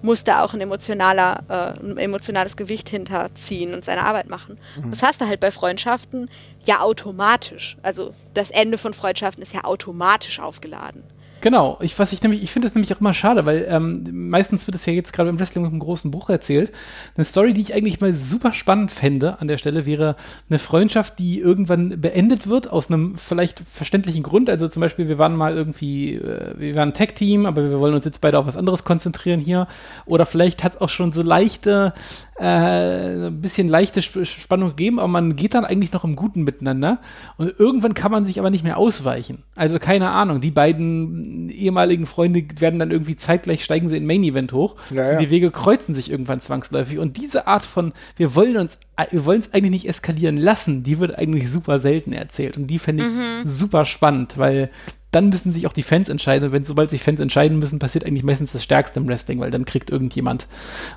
[0.02, 4.58] muss da auch ein, emotionaler, äh, ein emotionales Gewicht hinterziehen und seine Arbeit machen.
[4.76, 4.90] Mhm.
[4.90, 6.30] Das hast du halt bei Freundschaften
[6.64, 7.76] ja automatisch.
[7.82, 11.02] Also das Ende von Freundschaften ist ja automatisch aufgeladen.
[11.40, 14.66] Genau, ich, was ich nämlich, ich finde es nämlich auch immer schade, weil ähm, meistens
[14.66, 16.70] wird es ja jetzt gerade im Wrestling mit einem großen Bruch erzählt.
[17.16, 20.16] Eine Story, die ich eigentlich mal super spannend fände an der Stelle, wäre
[20.48, 24.50] eine Freundschaft, die irgendwann beendet wird, aus einem vielleicht verständlichen Grund.
[24.50, 28.04] Also zum Beispiel, wir waren mal irgendwie, äh, wir waren Tech-Team, aber wir wollen uns
[28.04, 29.66] jetzt beide auf was anderes konzentrieren hier.
[30.04, 31.94] Oder vielleicht hat es auch schon so leichte
[32.40, 36.98] äh, ein bisschen leichte Spannung gegeben, aber man geht dann eigentlich noch im Guten miteinander.
[37.36, 39.42] Und irgendwann kann man sich aber nicht mehr ausweichen.
[39.54, 44.22] Also keine Ahnung, die beiden ehemaligen Freunde werden dann irgendwie zeitgleich steigen sie in Main
[44.22, 44.76] Event hoch.
[44.90, 45.18] Ja, ja.
[45.18, 46.98] die Wege kreuzen sich irgendwann zwangsläufig.
[46.98, 48.78] Und diese Art von, wir wollen uns,
[49.10, 52.56] wir wollen es eigentlich nicht eskalieren lassen, die wird eigentlich super selten erzählt.
[52.56, 53.46] Und die fände ich mhm.
[53.46, 54.70] super spannend, weil
[55.10, 56.46] dann müssen sich auch die Fans entscheiden.
[56.46, 59.50] Und wenn sobald sich Fans entscheiden müssen, passiert eigentlich meistens das Stärkste im Wrestling, weil
[59.50, 60.46] dann kriegt irgendjemand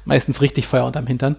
[0.05, 1.37] meistens richtig Feuer unterm Hintern.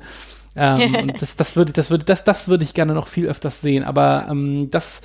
[0.57, 3.61] ähm, und das, das würde, das würde, das, das würde ich gerne noch viel öfters
[3.61, 3.85] sehen.
[3.85, 5.03] Aber ähm, das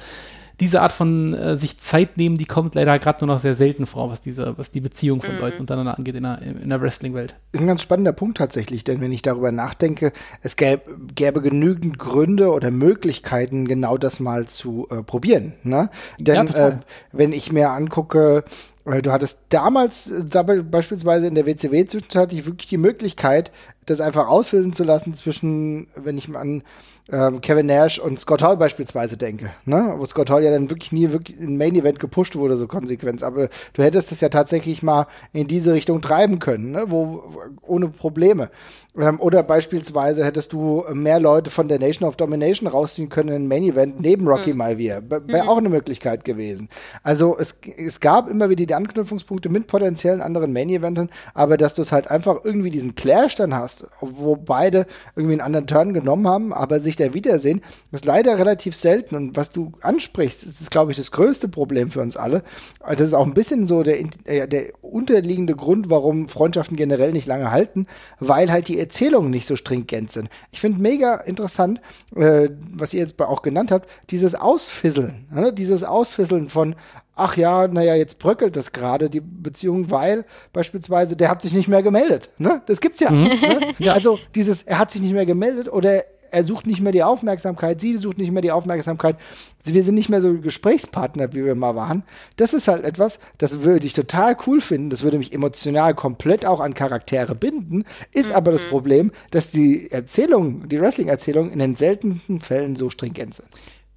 [0.59, 3.85] diese Art von äh, sich Zeit nehmen, die kommt leider gerade nur noch sehr selten
[3.85, 5.41] vor, was diese, was die Beziehung von mhm.
[5.41, 7.35] Leuten untereinander angeht in der, in der Wrestling-Welt.
[7.51, 10.81] Ist ein ganz spannender Punkt tatsächlich, denn wenn ich darüber nachdenke, es gäbe,
[11.15, 15.53] gäbe genügend Gründe oder Möglichkeiten, genau das mal zu äh, probieren.
[15.63, 15.89] Ne?
[16.19, 16.77] Denn ja, äh,
[17.11, 18.43] wenn ich mir angucke,
[18.85, 23.51] weil du hattest damals, äh, beispielsweise in der WCW-Zwischenzeit, wirklich die Möglichkeit,
[23.85, 26.63] das einfach ausfüllen zu lassen zwischen, wenn ich mal an
[27.11, 29.95] ähm, Kevin Nash und Scott Hall beispielsweise denke, ne?
[29.97, 33.23] wo Scott Hall ja dann wirklich nie wirklich in Main Event gepusht wurde, so konsequent.
[33.23, 36.85] Aber du hättest es ja tatsächlich mal in diese Richtung treiben können, ne?
[36.87, 37.23] wo,
[37.61, 38.49] ohne Probleme.
[38.97, 43.47] Ähm, oder beispielsweise hättest du mehr Leute von der Nation of Domination rausziehen können in
[43.47, 44.57] Main Event neben Rocky mhm.
[44.57, 45.01] Maivia.
[45.09, 45.49] Wäre mhm.
[45.49, 46.69] auch eine Möglichkeit gewesen.
[47.01, 51.73] Also es, es gab immer wieder die Anknüpfungspunkte mit potenziellen anderen Main Eventern, aber dass
[51.73, 55.93] du es halt einfach irgendwie diesen Clash dann hast, wo beide irgendwie einen anderen Turn
[55.93, 59.15] genommen haben, aber sich der Wiedersehen, ist leider relativ selten.
[59.15, 62.43] Und was du ansprichst, ist, glaube ich, das größte Problem für uns alle.
[62.87, 67.27] Das ist auch ein bisschen so der, äh, der unterliegende Grund, warum Freundschaften generell nicht
[67.27, 67.87] lange halten,
[68.19, 70.29] weil halt die Erzählungen nicht so stringent sind.
[70.51, 71.81] Ich finde mega interessant,
[72.15, 75.27] äh, was ihr jetzt auch genannt habt, dieses Ausfisseln.
[75.31, 75.53] Ne?
[75.53, 76.75] Dieses Ausfisseln von,
[77.19, 81.67] ach ja, naja, jetzt bröckelt das gerade, die Beziehung, weil beispielsweise der hat sich nicht
[81.67, 82.29] mehr gemeldet.
[82.37, 82.61] Ne?
[82.65, 83.11] Das gibt's ja.
[83.11, 83.29] ne?
[83.77, 83.93] ja.
[83.93, 87.81] Also dieses, er hat sich nicht mehr gemeldet oder er sucht nicht mehr die Aufmerksamkeit,
[87.81, 89.17] sie sucht nicht mehr die Aufmerksamkeit.
[89.65, 92.03] Wir sind nicht mehr so Gesprächspartner, wie wir mal waren.
[92.37, 94.89] Das ist halt etwas, das würde ich total cool finden.
[94.89, 97.85] Das würde mich emotional komplett auch an Charaktere binden.
[98.13, 98.35] Ist mhm.
[98.35, 103.47] aber das Problem, dass die Erzählungen, die Wrestling-Erzählungen in den seltensten Fällen so stringent sind.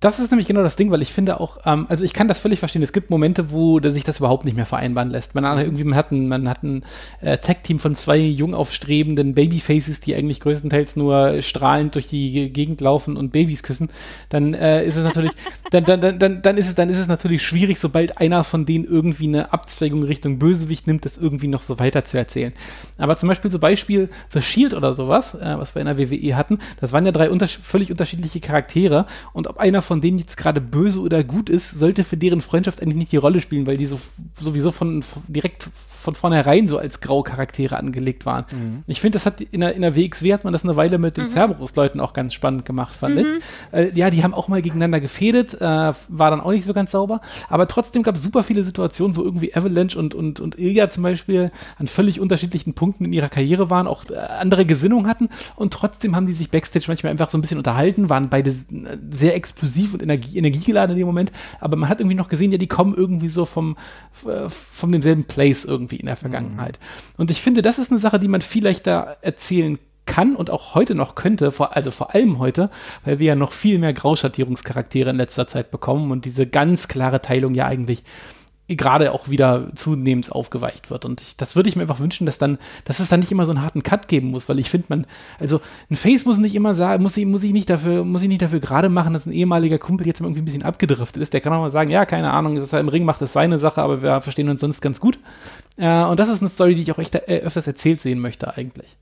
[0.02, 2.40] Das ist nämlich genau das Ding, weil ich finde auch, ähm, also ich kann das
[2.40, 2.82] völlig verstehen.
[2.82, 5.36] Es gibt Momente, wo sich das überhaupt nicht mehr vereinbaren lässt.
[5.36, 6.84] Man, hat irgendwie, man hat ein, ein
[7.20, 12.80] äh, Tech-Team von zwei jung aufstrebenden Babyfaces, die eigentlich größtenteils nur strahlend durch die Gegend
[12.80, 13.90] laufen und Babys küssen.
[14.28, 15.30] Dann äh, ist es natürlich,
[15.70, 18.66] dann, dann, dann, dann, dann ist es, dann ist es natürlich schwierig, sobald einer von
[18.66, 22.52] denen irgendwie eine Abzweigung Richtung Bösewicht nimmt, das irgendwie noch so weiter zu erzählen.
[22.98, 26.34] Aber zum Beispiel so Beispiel The Shield oder sowas, äh, was wir in der WWE
[26.34, 30.16] hatten, das waren ja drei unter völlig unterschiedliche Charaktere und ob einer von von denen
[30.16, 33.66] jetzt gerade böse oder gut ist, sollte für deren Freundschaft eigentlich nicht die Rolle spielen,
[33.66, 34.00] weil die so
[34.40, 35.68] sowieso von, von direkt
[36.02, 38.44] von vornherein so als Graucharaktere angelegt waren.
[38.50, 38.82] Mhm.
[38.88, 41.16] Ich finde, das hat in der, in der WXW hat man das eine Weile mit
[41.16, 41.30] den mhm.
[41.30, 43.20] Cerberus-Leuten auch ganz spannend gemacht, fand mhm.
[43.20, 43.78] ich.
[43.78, 46.90] Äh, ja, die haben auch mal gegeneinander gefädet, äh, war dann auch nicht so ganz
[46.90, 50.90] sauber, aber trotzdem gab es super viele Situationen, wo irgendwie Avalanche und, und, und Ilya
[50.90, 55.28] zum Beispiel an völlig unterschiedlichen Punkten in ihrer Karriere waren, auch äh, andere Gesinnungen hatten
[55.54, 58.54] und trotzdem haben die sich Backstage manchmal einfach so ein bisschen unterhalten, waren beide äh,
[59.12, 62.58] sehr explosiv und energie, energiegeladen in dem Moment, aber man hat irgendwie noch gesehen, ja,
[62.58, 63.76] die kommen irgendwie so vom,
[64.26, 66.78] äh, vom demselben Place irgendwie irgendwie in der Vergangenheit.
[66.80, 67.22] Mhm.
[67.22, 70.74] Und ich finde, das ist eine Sache, die man vielleicht da erzählen kann und auch
[70.74, 72.70] heute noch könnte, vor, also vor allem heute,
[73.04, 77.20] weil wir ja noch viel mehr Grauschattierungscharaktere in letzter Zeit bekommen und diese ganz klare
[77.20, 78.02] Teilung ja eigentlich
[78.68, 81.04] gerade auch wieder zunehmend aufgeweicht wird.
[81.04, 83.44] Und ich, das würde ich mir einfach wünschen, dass dann, dass es dann nicht immer
[83.44, 85.06] so einen harten Cut geben muss, weil ich finde, man,
[85.38, 88.28] also ein Face muss nicht immer sagen, muss ich, muss ich nicht dafür, muss ich
[88.28, 91.32] nicht dafür gerade machen, dass ein ehemaliger Kumpel jetzt irgendwie ein bisschen abgedriftet ist.
[91.32, 93.58] Der kann auch mal sagen, ja, keine Ahnung, dass er im Ring macht, ist seine
[93.58, 95.18] Sache, aber wir verstehen uns sonst ganz gut.
[95.76, 98.56] Äh, und das ist eine Story, die ich auch echt äh, öfters erzählt sehen möchte
[98.56, 98.96] eigentlich.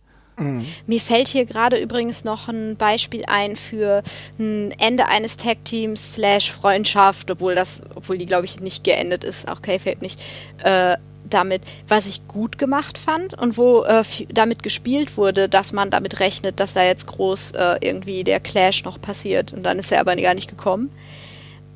[0.87, 4.03] Mir fällt hier gerade übrigens noch ein Beispiel ein für
[4.39, 9.49] ein Ende eines Tag-Teams slash Freundschaft, obwohl das, obwohl die, glaube ich, nicht geendet ist,
[9.49, 10.19] auch K-Feld nicht,
[10.63, 10.97] äh,
[11.29, 16.21] damit, was ich gut gemacht fand und wo äh, damit gespielt wurde, dass man damit
[16.21, 20.01] rechnet, dass da jetzt groß äh, irgendwie der Clash noch passiert und dann ist er
[20.01, 20.91] aber gar nicht gekommen.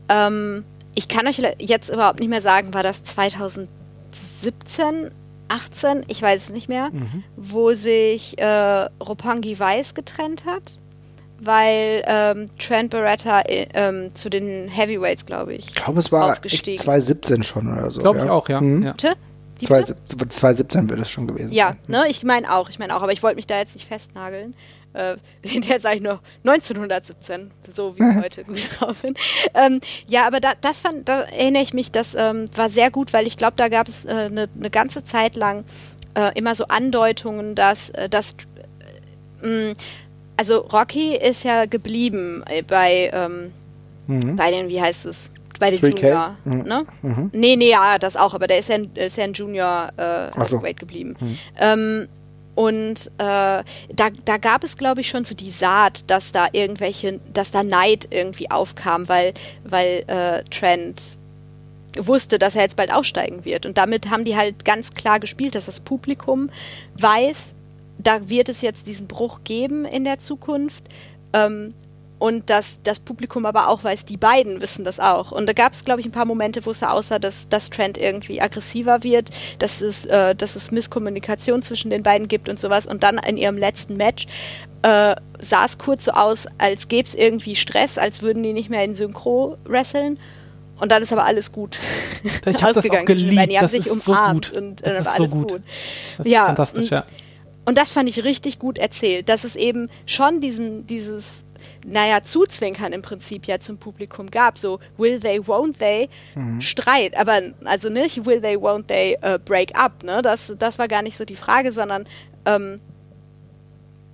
[0.09, 3.05] Ähm, ich kann euch jetzt überhaupt nicht mehr sagen, war das
[4.45, 5.11] 2017
[5.49, 7.23] 18, ich weiß es nicht mehr, mhm.
[7.37, 10.79] wo sich äh, Roppongi Weiß getrennt hat,
[11.41, 16.41] weil ähm, Trent Beretta äh, ähm, zu den Heavyweights, glaube ich, Ich glaube, es war
[16.43, 18.01] 2017 schon oder so.
[18.01, 18.25] Glaube ja.
[18.25, 18.61] ich auch, ja.
[18.61, 18.83] Mhm.
[18.83, 18.93] ja.
[18.93, 19.15] Bitte?
[19.61, 21.79] 2017 wird es schon gewesen ja, sein.
[21.89, 23.87] Ja, ne, ich meine auch, ich meine auch, aber ich wollte mich da jetzt nicht
[23.87, 24.55] festnageln.
[24.95, 29.15] Äh, hinterher sage ich noch 1917, so wie ich heute gut drauf bin.
[29.55, 33.13] Ähm, ja, aber da, das fand, da erinnere ich mich, das ähm, war sehr gut,
[33.13, 35.65] weil ich glaube, da gab es eine äh, ne, ne ganze Zeit lang
[36.15, 38.37] äh, immer so Andeutungen, dass, äh, dass
[39.43, 39.75] äh,
[40.37, 43.53] also Rocky ist ja geblieben äh, bei, ähm,
[44.07, 44.37] mhm.
[44.37, 45.31] bei den, wie heißt es?
[45.61, 45.89] Bei den 3K?
[45.91, 46.63] Junior, mhm.
[46.63, 46.85] ne?
[47.03, 47.31] Mhm.
[47.33, 50.59] Nee, nee, ja, das auch, aber der ist ja, ist ja ein Junior äh, so.
[50.61, 51.15] geblieben.
[51.21, 52.09] Mhm.
[52.55, 57.21] Und äh, da, da gab es, glaube ich, schon so die Saat, dass da irgendwelche,
[57.33, 61.03] dass da Neid irgendwie aufkam, weil, weil äh, Trent
[61.97, 63.67] wusste, dass er jetzt bald aussteigen wird.
[63.67, 66.51] Und damit haben die halt ganz klar gespielt, dass das Publikum
[66.99, 67.55] weiß,
[67.99, 70.85] da wird es jetzt diesen Bruch geben in der Zukunft.
[71.33, 71.75] Ähm,
[72.25, 75.31] und dass das Publikum aber auch weiß, die beiden wissen das auch.
[75.31, 77.69] Und da gab es, glaube ich, ein paar Momente, wo es so aussah, dass das
[77.69, 82.59] Trend irgendwie aggressiver wird, dass es, äh, dass es Misskommunikation zwischen den beiden gibt und
[82.59, 82.87] sowas.
[82.87, 84.25] Und dann in ihrem letzten Match
[84.81, 88.71] äh, sah es kurz so aus, als gäbe es irgendwie Stress, als würden die nicht
[88.71, 90.19] mehr in Synchro wresteln.
[90.81, 91.79] Und dann ist aber alles gut.
[92.47, 93.51] Ich habe das auch geliebt.
[93.51, 95.53] Die haben das sich umarmt so und dann war alles so gut.
[95.53, 95.63] gut.
[96.17, 97.05] Das ja, fantastisch, ja.
[97.67, 101.44] Und das fand ich richtig gut erzählt, dass es eben schon diesen, dieses
[101.85, 104.59] naja, Zuzwinkern im Prinzip ja zum Publikum gab.
[104.59, 106.61] So, will they, won't they, mhm.
[106.61, 107.17] Streit.
[107.17, 110.03] Aber also nicht will they, won't they uh, break up.
[110.03, 110.23] Ne?
[110.23, 112.07] Das, das war gar nicht so die Frage, sondern
[112.47, 112.81] ähm,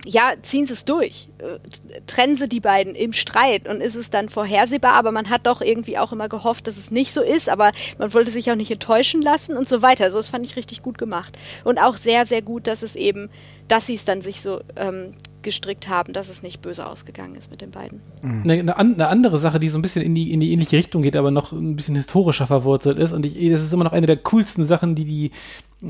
[0.05, 1.27] ja, ziehen sie es durch.
[1.37, 1.59] Äh,
[2.07, 5.61] trennen sie die beiden im Streit und ist es dann vorhersehbar, aber man hat doch
[5.61, 8.71] irgendwie auch immer gehofft, dass es nicht so ist, aber man wollte sich auch nicht
[8.71, 10.05] enttäuschen lassen und so weiter.
[10.05, 11.37] Also das fand ich richtig gut gemacht.
[11.63, 13.29] Und auch sehr, sehr gut, dass es eben,
[13.67, 15.11] dass sie es dann sich so ähm,
[15.43, 18.01] gestrickt haben, dass es nicht böse ausgegangen ist mit den beiden.
[18.21, 18.49] Mhm.
[18.49, 21.15] Eine, eine, andere Sache, die so ein bisschen in die, in die ähnliche Richtung geht,
[21.15, 24.17] aber noch ein bisschen historischer verwurzelt ist und ich, das ist immer noch eine der
[24.17, 25.31] coolsten Sachen, die die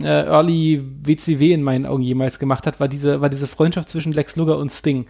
[0.02, 4.14] äh, Early WCW in meinen Augen jemals gemacht hat, war diese, war diese Freundschaft zwischen
[4.14, 5.06] Lex Luger und Sting.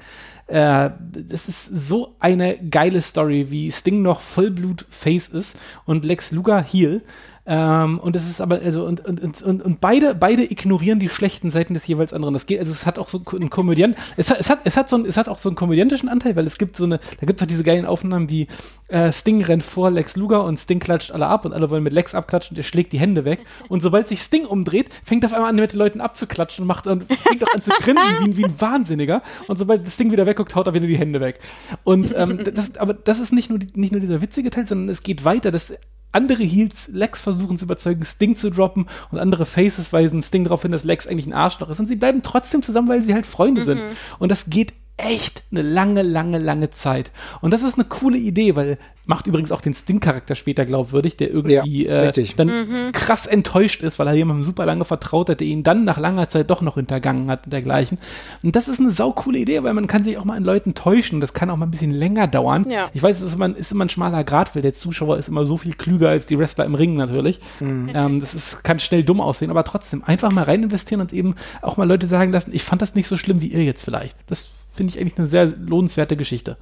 [0.48, 0.90] Äh,
[1.30, 7.02] das ist so eine geile Story, wie Sting noch Vollblut-Face ist und Lex Luger Heel.
[7.46, 11.50] Ähm, und es ist aber, also, und, und, und, und beide, beide ignorieren die schlechten
[11.50, 12.34] Seiten des jeweils anderen.
[12.34, 14.90] Das geht, also es hat auch so einen Komödiant, es hat, es hat, es hat
[14.90, 17.26] so ein, es hat auch so einen komödiantischen Anteil, weil es gibt so eine, da
[17.26, 18.48] gibt es diese geilen Aufnahmen wie
[18.90, 21.94] äh, Sting rennt vor Lex Luger und Sting klatscht alle ab und alle wollen mit
[21.94, 23.40] Lex abklatschen und er schlägt die Hände weg.
[23.70, 26.86] Und sobald sich Sting umdreht, fängt auf einmal an, mit den Leuten abzuklatschen und macht
[26.88, 29.24] und fängt auch an zu grinsen wie, ein, wie ein Wahnsinniger.
[29.48, 31.40] Und sobald Sting wieder wegguckt, haut er wieder die Hände weg.
[31.84, 35.04] Und ähm, das, aber das ist nicht nur, nicht nur dieser witzige Teil, sondern es
[35.04, 35.52] geht weiter.
[35.52, 35.74] Das
[36.12, 40.62] andere Heels Lex versuchen zu überzeugen, Sting zu droppen und andere Faces weisen Sting darauf
[40.62, 43.26] hin, dass Lex eigentlich ein Arschloch ist und sie bleiben trotzdem zusammen, weil sie halt
[43.26, 43.66] Freunde mhm.
[43.66, 43.82] sind.
[44.20, 47.12] Und das geht echt eine lange, lange, lange Zeit.
[47.42, 51.32] Und das ist eine coole Idee, weil macht übrigens auch den Sting-Charakter später glaubwürdig, der
[51.32, 52.92] irgendwie ja, äh, dann mhm.
[52.94, 56.30] krass enttäuscht ist, weil er jemandem super lange vertraut hat, der ihn dann nach langer
[56.30, 57.98] Zeit doch noch hintergangen hat und dergleichen.
[58.44, 61.20] Und das ist eine saukoole Idee, weil man kann sich auch mal an Leuten täuschen.
[61.20, 62.68] Das kann auch mal ein bisschen länger dauern.
[62.70, 62.90] Ja.
[62.94, 65.46] Ich weiß, es ist immer, ist immer ein schmaler Grad, weil der Zuschauer ist immer
[65.46, 67.40] so viel klüger als die Wrestler im Ring natürlich.
[67.60, 67.92] Mhm.
[67.94, 71.36] Ähm, das ist, kann schnell dumm aussehen, aber trotzdem einfach mal rein investieren und eben
[71.62, 74.16] auch mal Leute sagen lassen, ich fand das nicht so schlimm wie ihr jetzt vielleicht.
[74.28, 76.58] Das finde ich eigentlich eine sehr lohnenswerte Geschichte.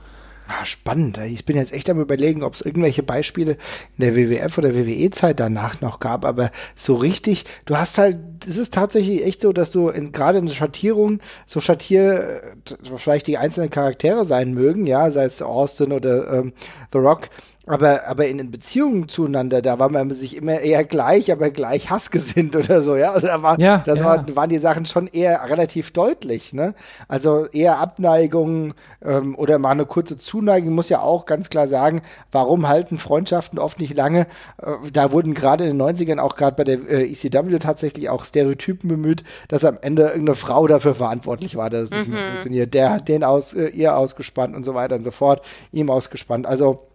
[0.51, 1.19] Ah, spannend.
[1.19, 5.39] Ich bin jetzt echt am überlegen, ob es irgendwelche Beispiele in der WWF oder WWE-Zeit
[5.39, 8.17] danach noch gab, aber so richtig, du hast halt,
[8.47, 13.27] es ist tatsächlich echt so, dass du gerade in der Schattierung, so Schattier, äh, vielleicht
[13.27, 16.53] die einzelnen Charaktere sein mögen, ja, sei es Austin oder ähm,
[16.91, 17.29] The Rock,
[17.69, 21.91] aber, aber in den Beziehungen zueinander, da war man sich immer eher gleich, aber gleich
[21.91, 23.11] hassgesinnt oder so, ja.
[23.11, 24.05] Also da, war, ja, das ja.
[24.05, 26.73] War, waren die Sachen schon eher relativ deutlich, ne?
[27.07, 28.73] Also eher Abneigung
[29.05, 32.01] ähm, oder mal eine kurze Zuneigung, muss ja auch ganz klar sagen,
[32.31, 34.25] warum halten Freundschaften oft nicht lange?
[34.57, 38.25] Äh, da wurden gerade in den 90ern auch gerade bei der äh, ECW tatsächlich auch
[38.25, 41.97] Stereotypen bemüht, dass am Ende irgendeine Frau dafür verantwortlich war, dass es mhm.
[41.97, 42.73] nicht mehr funktioniert.
[42.73, 46.47] Der hat den aus, äh, ihr ausgespannt und so weiter und so fort, ihm ausgespannt.
[46.47, 46.88] Also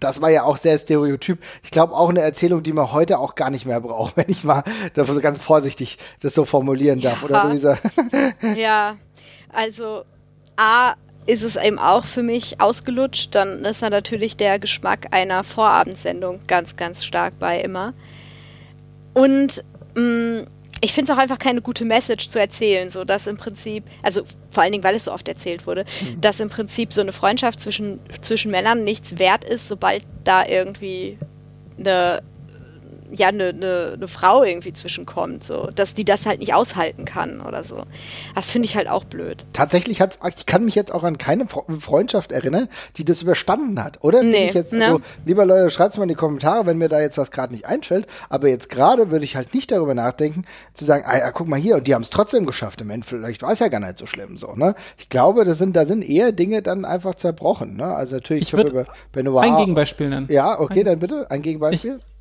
[0.00, 1.40] Das war ja auch sehr stereotyp.
[1.64, 4.44] Ich glaube auch eine Erzählung, die man heute auch gar nicht mehr braucht, wenn ich
[4.44, 4.62] mal
[4.94, 7.24] das so ganz vorsichtig das so formulieren darf, Ja.
[7.28, 7.78] oder Luisa?
[8.56, 8.96] Ja,
[9.52, 10.04] also
[10.56, 10.94] A
[11.26, 16.40] ist es eben auch für mich ausgelutscht, dann ist da natürlich der Geschmack einer Vorabendsendung
[16.46, 17.92] ganz, ganz stark bei immer.
[19.14, 19.62] Und
[19.94, 20.44] mh,
[20.80, 24.22] ich finde es auch einfach keine gute Message zu erzählen, so dass im Prinzip, also
[24.50, 25.84] vor allen Dingen, weil es so oft erzählt wurde,
[26.20, 31.18] dass im Prinzip so eine Freundschaft zwischen, zwischen Männern nichts wert ist, sobald da irgendwie
[31.78, 32.22] eine
[33.12, 37.40] ja, eine, eine, eine Frau irgendwie zwischenkommt, so, dass die das halt nicht aushalten kann
[37.40, 37.82] oder so.
[38.34, 39.44] Das finde ich halt auch blöd.
[39.52, 43.82] Tatsächlich hat's, ich kann mich jetzt auch an keine Fre- Freundschaft erinnern, die das überstanden
[43.82, 44.22] hat, oder?
[44.22, 44.84] Nee, ich jetzt, ne?
[44.84, 47.66] also, lieber Leute, schreibt's mal in die Kommentare, wenn mir da jetzt was gerade nicht
[47.66, 48.06] einfällt.
[48.28, 50.44] Aber jetzt gerade würde ich halt nicht darüber nachdenken,
[50.74, 52.80] zu sagen, ah, ja, guck mal hier, und die haben es trotzdem geschafft.
[52.80, 54.74] Im Endeffekt, vielleicht war es ja gar nicht so schlimm, so, ne?
[54.98, 57.86] Ich glaube, das sind, da sind eher Dinge dann einfach zerbrochen, ne?
[57.94, 59.44] Also natürlich, Ich ich habe über Benoit.
[59.44, 60.26] Ein Gegenbeispiel nennen.
[60.30, 61.98] Ja, okay, dann bitte, ein Gegenbeispiel.
[62.00, 62.17] Ich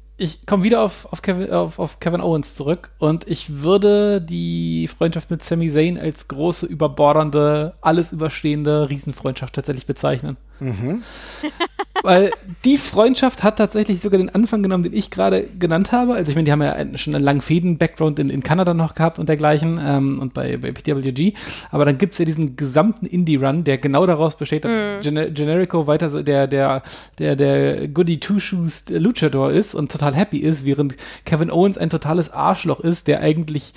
[0.48, 5.30] komme wieder auf, auf, Kevin, auf, auf Kevin Owens zurück und ich würde die Freundschaft
[5.30, 10.38] mit Sami Zayn als große, überbordernde, alles überstehende Riesenfreundschaft tatsächlich bezeichnen.
[12.04, 12.32] Weil
[12.64, 16.14] die Freundschaft hat tatsächlich sogar den Anfang genommen, den ich gerade genannt habe.
[16.14, 19.20] Also ich meine, die haben ja schon einen langen Fäden-Background in, in Kanada noch gehabt
[19.20, 21.34] und dergleichen ähm, und bei, bei PWG.
[21.72, 24.72] Aber dann gibt's ja diesen gesamten Indie-Run, der genau daraus besteht, dass
[25.04, 26.84] Gener Generico weiter so der, der,
[27.20, 32.32] der, der Goody Two-Shoes Luchador ist und total happy ist, während Kevin Owens ein totales
[32.32, 33.74] Arschloch ist, der eigentlich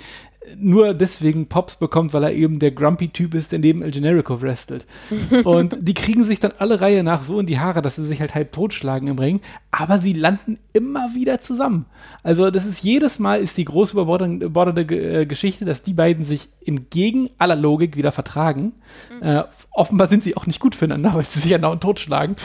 [0.57, 4.85] nur deswegen Pops bekommt, weil er eben der Grumpy-Typ ist, der neben El Generico wrestelt.
[5.43, 8.21] Und die kriegen sich dann alle Reihe nach so in die Haare, dass sie sich
[8.21, 11.85] halt halb totschlagen im Ring, aber sie landen immer wieder zusammen.
[12.23, 16.49] Also das ist jedes Mal ist die groß Ge- äh, Geschichte, dass die beiden sich
[16.65, 18.73] entgegen aller Logik wieder vertragen.
[19.21, 22.35] Äh, offenbar sind sie auch nicht gut füreinander, weil sie sich andauernd totschlagen.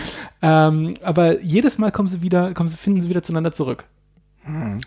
[0.42, 3.84] Ähm, aber jedes Mal kommen sie wieder, kommen sie, finden sie wieder zueinander zurück.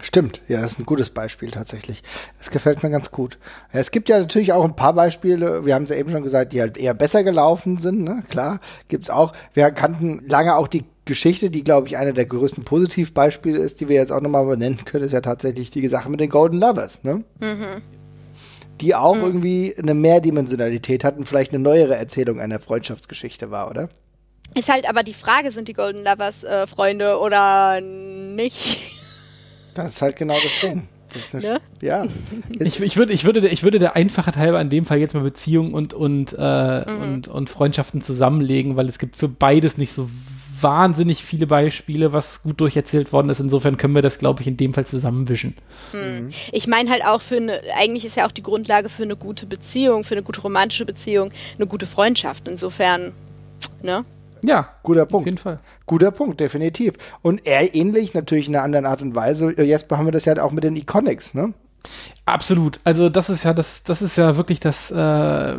[0.01, 2.01] Stimmt, ja, das ist ein gutes Beispiel tatsächlich.
[2.37, 3.37] Das gefällt mir ganz gut.
[3.73, 6.23] Ja, es gibt ja natürlich auch ein paar Beispiele, wir haben es ja eben schon
[6.23, 8.23] gesagt, die halt eher besser gelaufen sind, ne?
[8.29, 9.33] Klar, gibt's auch.
[9.53, 13.89] Wir kannten lange auch die Geschichte, die, glaube ich, eine der größten Positivbeispiele ist, die
[13.89, 17.03] wir jetzt auch nochmal benennen können, ist ja tatsächlich die Sache mit den Golden Lovers,
[17.03, 17.23] ne?
[18.79, 23.89] Die auch irgendwie eine Mehrdimensionalität hatten, vielleicht eine neuere Erzählung einer Freundschaftsgeschichte war, oder?
[24.55, 28.95] Ist halt aber die Frage, sind die Golden Lovers äh, Freunde oder nicht?
[29.83, 30.87] Das ist halt genau das Ding.
[31.31, 31.59] Das Ne?
[31.81, 32.05] Ja.
[32.59, 35.15] Ich, ich, würde, ich, würde, der- ich würde der Einfachheit halber in dem Fall jetzt
[35.15, 39.91] mal Beziehungen und, und, äh, und, und Freundschaften zusammenlegen, weil es gibt für beides nicht
[39.93, 40.07] so
[40.61, 43.39] wahnsinnig viele Beispiele, was gut durcherzählt worden ist.
[43.39, 45.55] Insofern können wir das, glaube ich, in dem Fall zusammenwischen.
[46.51, 49.45] Ich meine halt auch für eine, eigentlich ist ja auch die Grundlage für eine gute
[49.45, 52.47] Beziehung, für eine gute romantische Beziehung, eine gute Freundschaft.
[52.49, 53.13] Insofern,
[53.81, 54.03] ne?
[54.43, 55.25] Ja, Guter auf Punkt.
[55.25, 55.59] jeden Fall.
[55.85, 56.93] Guter Punkt, definitiv.
[57.21, 59.51] Und eher ähnlich, natürlich in einer anderen Art und Weise.
[59.57, 61.53] Äh, Jesper haben wir das ja auch mit den Iconics, ne?
[62.25, 62.79] Absolut.
[62.83, 65.55] Also das ist ja das, das ist ja wirklich das, äh,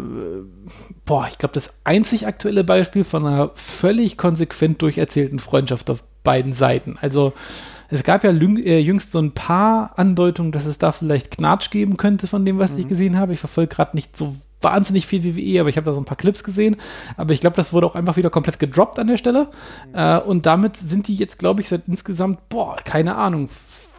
[1.05, 6.53] boah, ich glaube, das einzig aktuelle Beispiel von einer völlig konsequent durcherzählten Freundschaft auf beiden
[6.53, 6.99] Seiten.
[7.01, 7.33] Also
[7.89, 11.97] es gab ja äh, jüngst so ein paar Andeutungen, dass es da vielleicht Knatsch geben
[11.97, 13.33] könnte von dem, was ich gesehen habe.
[13.33, 16.17] Ich verfolge gerade nicht so wahnsinnig viel WWE, aber ich habe da so ein paar
[16.17, 16.77] Clips gesehen.
[17.17, 19.49] Aber ich glaube, das wurde auch einfach wieder komplett gedroppt an der Stelle.
[19.93, 23.49] Äh, und damit sind die jetzt, glaube ich, seit insgesamt, boah, keine Ahnung,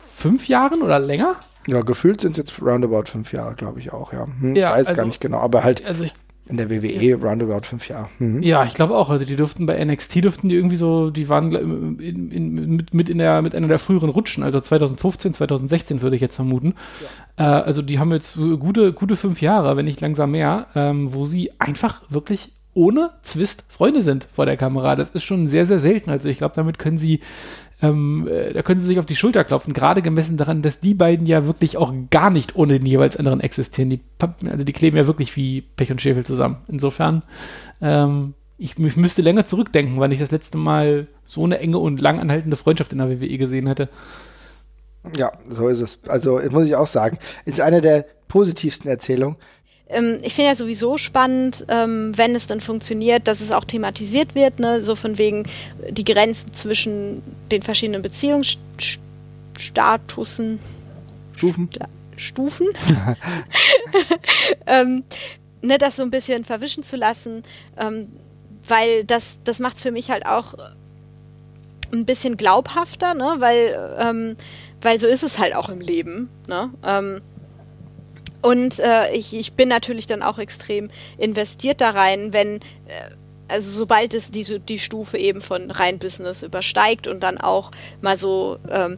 [0.08, 1.36] fünf Jahren oder länger?
[1.68, 4.26] Ja, gefühlt sind es jetzt roundabout fünf Jahre, glaube ich auch, ja.
[4.40, 6.14] Hm, Ja, ich weiß also- gar nicht genau, aber halt Also ich
[6.52, 8.10] in der WWE roundabout fünf Jahre.
[8.20, 8.44] Mhm.
[8.44, 9.10] Ja, ich glaube auch.
[9.10, 11.54] Also die durften bei NXT durften die irgendwie so, die waren
[12.00, 16.16] in, in, mit, mit in der mit einer der früheren Rutschen, also 2015, 2016 würde
[16.16, 16.76] ich jetzt vermuten.
[17.38, 21.26] Äh, also die haben jetzt gute gute fünf Jahre, wenn nicht langsam mehr, ähm, wo
[21.26, 24.96] sie einfach wirklich ohne Zwist Freunde sind vor der Kamera.
[24.96, 26.10] Das ist schon sehr sehr selten.
[26.10, 27.22] Also ich glaube, damit können sie
[27.82, 30.94] ähm, äh, da können sie sich auf die Schulter klopfen, gerade gemessen daran, dass die
[30.94, 33.90] beiden ja wirklich auch gar nicht ohne den jeweils anderen existieren.
[33.90, 34.02] Die,
[34.48, 36.58] also die kleben ja wirklich wie Pech und Schäfel zusammen.
[36.68, 37.24] Insofern,
[37.82, 42.02] ähm, ich, ich müsste länger zurückdenken, wann ich das letzte Mal so eine enge und
[42.02, 43.90] lang anhaltende Freundschaft in der WWE gesehen hätte.
[45.16, 46.00] Ja, so ist es.
[46.08, 49.38] Also, das muss ich auch sagen, ist eine der positivsten Erzählungen.
[49.92, 54.36] Ähm, ich finde ja sowieso spannend, ähm, wenn es dann funktioniert, dass es auch thematisiert
[54.36, 54.82] wird, ne?
[54.82, 55.44] so von wegen
[55.90, 60.60] die Grenzen zwischen den verschiedenen Beziehungsstatusen,
[61.36, 61.70] Stufen.
[62.18, 62.68] Stufen,
[64.68, 65.04] ähm,
[65.64, 67.42] ne, das so ein bisschen verwischen zu lassen,
[67.78, 68.10] ähm,
[68.68, 70.54] weil das, das macht es für mich halt auch
[71.92, 74.36] ein bisschen glaubhafter, ne, weil, ähm,
[74.82, 77.22] weil so ist es halt auch im Leben, ne, ähm,
[78.42, 83.12] und äh, ich, ich bin natürlich dann auch extrem investiert da rein, wenn, äh,
[83.48, 87.72] also sobald es diese die Stufe eben von rein Business übersteigt und dann auch
[88.02, 88.98] mal so ähm,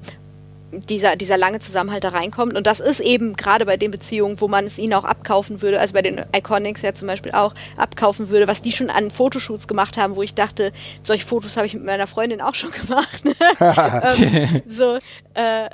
[0.74, 2.56] dieser, dieser lange Zusammenhalt da reinkommt.
[2.56, 5.80] Und das ist eben gerade bei den Beziehungen, wo man es ihnen auch abkaufen würde,
[5.80, 9.68] also bei den Iconics ja zum Beispiel auch abkaufen würde, was die schon an Fotoshoots
[9.68, 10.72] gemacht haben, wo ich dachte,
[11.04, 13.24] solche Fotos habe ich mit meiner Freundin auch schon gemacht.
[13.60, 14.96] ähm, so,
[15.34, 15.70] äh,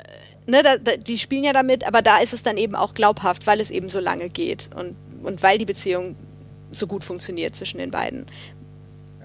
[0.50, 3.46] ne, da, da, die spielen ja damit, aber da ist es dann eben auch glaubhaft,
[3.46, 6.16] weil es eben so lange geht und, und weil die Beziehung
[6.72, 8.26] so gut funktioniert zwischen den beiden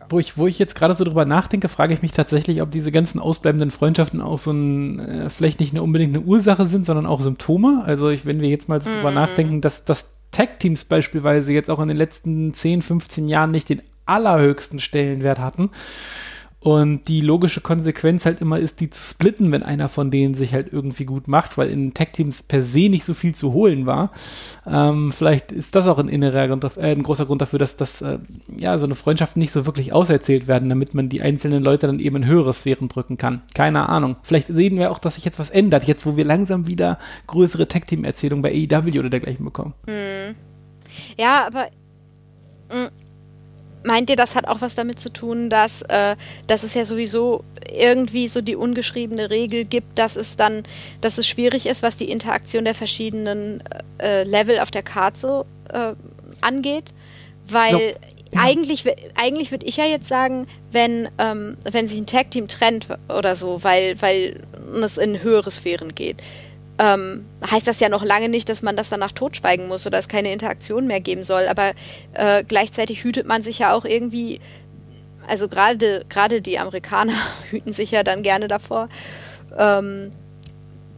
[0.10, 2.92] wo ich, wo ich jetzt gerade so drüber nachdenke, frage ich mich tatsächlich, ob diese
[2.92, 7.06] ganzen ausbleibenden Freundschaften auch so ein, äh, vielleicht nicht eine unbedingt eine Ursache sind, sondern
[7.06, 7.84] auch Symptome.
[7.86, 9.16] Also ich, wenn wir jetzt mal so drüber mhm.
[9.16, 13.82] nachdenken, dass, dass Tag-Teams beispielsweise jetzt auch in den letzten 10, 15 Jahren nicht den
[14.06, 15.72] allerhöchsten Stellenwert hatten
[16.66, 20.52] und die logische Konsequenz halt immer ist, die zu splitten, wenn einer von denen sich
[20.52, 24.12] halt irgendwie gut macht, weil in Tech-Teams per se nicht so viel zu holen war.
[24.66, 28.02] Ähm, vielleicht ist das auch ein innerer Grund, äh, ein großer Grund dafür, dass das,
[28.02, 28.18] äh,
[28.58, 32.00] ja, so eine Freundschaft nicht so wirklich auserzählt werden, damit man die einzelnen Leute dann
[32.00, 33.44] eben in höhere Sphären drücken kann.
[33.54, 34.16] Keine Ahnung.
[34.24, 36.98] Vielleicht sehen wir auch, dass sich jetzt was ändert, jetzt wo wir langsam wieder
[37.28, 39.76] größere Tech-Team-Erzählungen bei AEW oder dergleichen bekommen.
[39.86, 40.34] Hm.
[41.16, 41.68] Ja, aber
[42.72, 42.90] hm,
[43.86, 46.16] meint ihr, das hat auch was damit zu tun, dass, äh,
[46.48, 50.64] dass es ja sowieso irgendwie so die ungeschriebene Regel gibt, dass es dann,
[51.02, 53.64] dass es schwierig ist, was die Interaktion der verschiedenen
[54.02, 55.94] äh, Level auf der Karte äh,
[56.42, 56.86] angeht?
[57.48, 57.96] Weil
[58.34, 58.42] ja.
[58.42, 63.36] eigentlich, eigentlich würde ich ja jetzt sagen, wenn, ähm, wenn sich ein Tag-Team trennt oder
[63.36, 64.42] so, weil, weil
[64.84, 66.24] es in höhere Sphären geht,
[66.78, 70.08] ähm, heißt das ja noch lange nicht, dass man das danach totschweigen muss oder es
[70.08, 71.48] keine Interaktion mehr geben soll.
[71.48, 71.74] Aber
[72.14, 74.40] äh, gleichzeitig hütet man sich ja auch irgendwie,
[75.28, 77.14] also gerade die Amerikaner
[77.50, 78.90] hüten sich ja dann gerne davor,
[79.58, 80.12] ähm,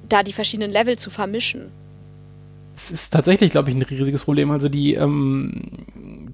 [0.09, 1.71] da die verschiedenen Level zu vermischen
[2.77, 4.51] es ist tatsächlich, glaube ich, ein riesiges Problem.
[4.51, 5.63] Also die, ähm,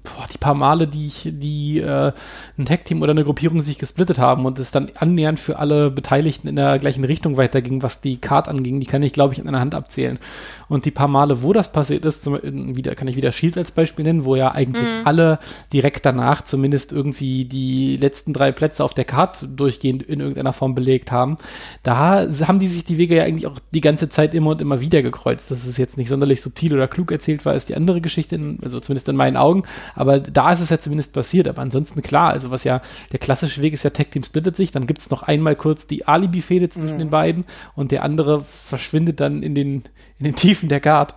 [0.04, 2.12] boah, die paar Male, die ich, die äh,
[2.58, 6.46] ein Tech-Team oder eine Gruppierung sich gesplittet haben und es dann annähernd für alle Beteiligten
[6.46, 9.48] in der gleichen Richtung weiterging, was die Card anging, die kann ich, glaube ich, in
[9.48, 10.18] einer Hand abzählen.
[10.68, 13.72] Und die paar Male, wo das passiert ist, zum, wieder, kann ich wieder Shield als
[13.72, 15.06] Beispiel nennen, wo ja eigentlich mhm.
[15.06, 15.38] alle
[15.72, 20.74] direkt danach zumindest irgendwie die letzten drei Plätze auf der Card durchgehend in irgendeiner Form
[20.74, 21.38] belegt haben.
[21.82, 24.80] Da haben die sich die Wege ja eigentlich auch die ganze Zeit immer und immer
[24.80, 25.50] wieder gekreuzt.
[25.50, 28.58] Das ist jetzt nicht sonderlich subtil oder klug erzählt war, ist die andere Geschichte, in,
[28.62, 29.62] also zumindest in meinen Augen.
[29.94, 31.48] Aber da ist es ja zumindest passiert.
[31.48, 32.82] Aber ansonsten klar, also was ja
[33.12, 35.86] der klassische Weg ist ja, Tag Team splittet sich, dann gibt es noch einmal kurz
[35.86, 36.98] die Alibi-Fehde zwischen mhm.
[36.98, 39.84] den beiden und der andere verschwindet dann in den,
[40.18, 41.14] in den Tiefen der Guard.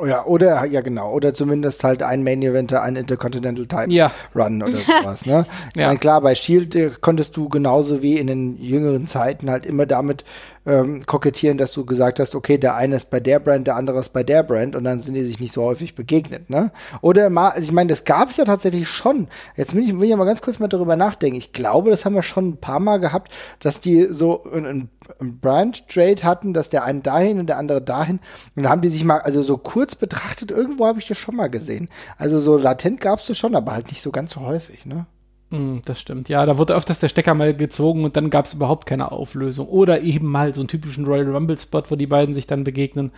[0.00, 4.12] Oh ja, oder, ja genau, oder zumindest halt ein Main Eventer, ein Intercontinental Title ja.
[4.34, 5.44] Run oder sowas, ne?
[5.74, 5.86] ja.
[5.88, 9.86] Meine, klar, bei Shield äh, konntest du genauso wie in den jüngeren Zeiten halt immer
[9.86, 10.24] damit
[10.68, 14.00] ähm, kokettieren, dass du gesagt hast, okay, der eine ist bei der Brand, der andere
[14.00, 16.70] ist bei der Brand und dann sind die sich nicht so häufig begegnet, ne?
[17.00, 19.28] Oder mal, also ich meine, das gab es ja tatsächlich schon.
[19.56, 21.38] Jetzt will ich, will ich mal ganz kurz mal darüber nachdenken.
[21.38, 24.90] Ich glaube, das haben wir schon ein paar Mal gehabt, dass die so ein,
[25.20, 28.20] ein Brand-Trade hatten, dass der eine dahin und der andere dahin.
[28.54, 31.36] Und dann haben die sich mal, also so kurz betrachtet, irgendwo habe ich das schon
[31.36, 31.88] mal gesehen.
[32.18, 35.06] Also so latent gab es das schon, aber halt nicht so ganz so häufig, ne?
[35.50, 36.28] Mm, das stimmt.
[36.28, 39.66] Ja, da wurde öfters der Stecker mal gezogen und dann gab es überhaupt keine Auflösung.
[39.68, 43.12] Oder eben mal so einen typischen Royal Rumble-Spot, wo die beiden sich dann begegnen.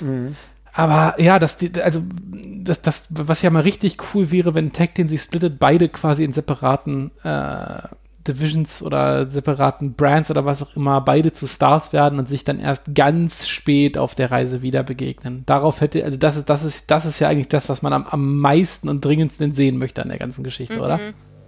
[0.00, 0.36] Mhm.
[0.72, 5.08] Aber ja, das, also, das, das, was ja mal richtig cool wäre, wenn Tag Team
[5.08, 7.82] sich splittet, beide quasi in separaten äh,
[8.26, 12.58] Divisions oder separaten Brands oder was auch immer, beide zu Stars werden und sich dann
[12.58, 15.44] erst ganz spät auf der Reise wieder begegnen.
[15.46, 18.06] Darauf hätte, also das ist, das ist, das ist ja eigentlich das, was man am,
[18.06, 20.82] am meisten und dringendsten sehen möchte an der ganzen Geschichte, mhm.
[20.82, 21.00] oder?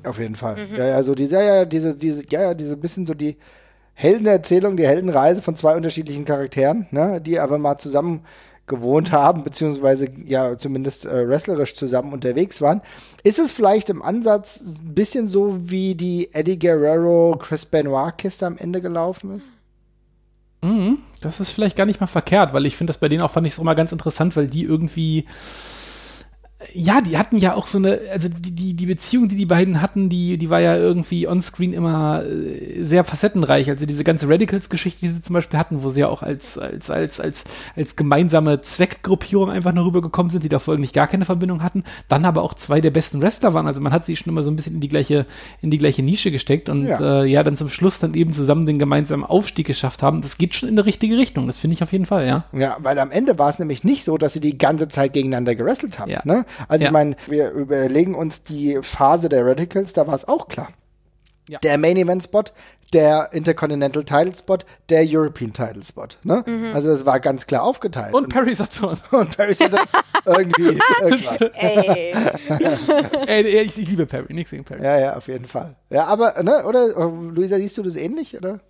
[0.06, 0.56] Auf jeden Fall.
[0.56, 0.76] Mhm.
[0.76, 3.36] Ja, ja, so diese, ja, ja, diese, diese, ja, ja, diese bisschen so die
[3.94, 8.22] Heldenerzählung, die Heldenreise von zwei unterschiedlichen Charakteren, ne, die aber mal zusammen
[8.66, 12.82] gewohnt haben, beziehungsweise ja zumindest äh, wrestlerisch zusammen unterwegs waren.
[13.22, 18.46] Ist es vielleicht im Ansatz ein bisschen so, wie die Eddie Guerrero Chris Benoit Kiste
[18.46, 19.46] am Ende gelaufen ist?
[20.62, 23.30] Mhm, das ist vielleicht gar nicht mal verkehrt, weil ich finde das bei denen auch
[23.30, 25.26] fand ich es immer ganz interessant, weil die irgendwie
[26.72, 29.80] ja, die hatten ja auch so eine, also die, die, die Beziehung, die die beiden
[29.80, 33.68] hatten, die, die war ja irgendwie onscreen immer äh, sehr facettenreich.
[33.70, 36.90] Also diese ganze Radicals-Geschichte, die sie zum Beispiel hatten, wo sie ja auch als, als,
[36.90, 37.44] als, als,
[37.74, 42.24] als gemeinsame Zweckgruppierung einfach nur rübergekommen sind, die davor eigentlich gar keine Verbindung hatten, dann
[42.24, 43.66] aber auch zwei der besten Wrestler waren.
[43.66, 45.26] Also man hat sie schon immer so ein bisschen in die gleiche,
[45.62, 48.66] in die gleiche Nische gesteckt und ja, äh, ja dann zum Schluss dann eben zusammen
[48.66, 50.22] den gemeinsamen Aufstieg geschafft haben.
[50.22, 51.46] Das geht schon in die richtige Richtung.
[51.46, 52.44] Das finde ich auf jeden Fall, ja.
[52.52, 55.54] Ja, weil am Ende war es nämlich nicht so, dass sie die ganze Zeit gegeneinander
[55.54, 56.10] gewrestelt haben.
[56.10, 56.20] Ja.
[56.24, 56.44] Ne?
[56.68, 56.88] Also ja.
[56.88, 60.68] ich meine, wir überlegen uns die Phase der Radicals, da war es auch klar.
[61.48, 61.60] Ja.
[61.60, 62.42] Der Main Event Spot,
[62.92, 66.08] der Intercontinental Title Spot, der European Title Spot.
[66.24, 66.44] Ne?
[66.74, 68.14] Also das war ganz klar aufgeteilt.
[68.14, 68.98] Und Perry Saturn.
[69.12, 69.86] und Paris Saturn
[70.24, 71.40] irgendwie irgendwas.
[71.54, 72.14] Ey.
[73.26, 74.82] Ey, ich, ich liebe Perry, nichts gegen Perry.
[74.82, 75.76] Ja, ja, auf jeden Fall.
[75.90, 78.60] Ja, aber, ne, oder, Luisa, siehst du das ähnlich, oder?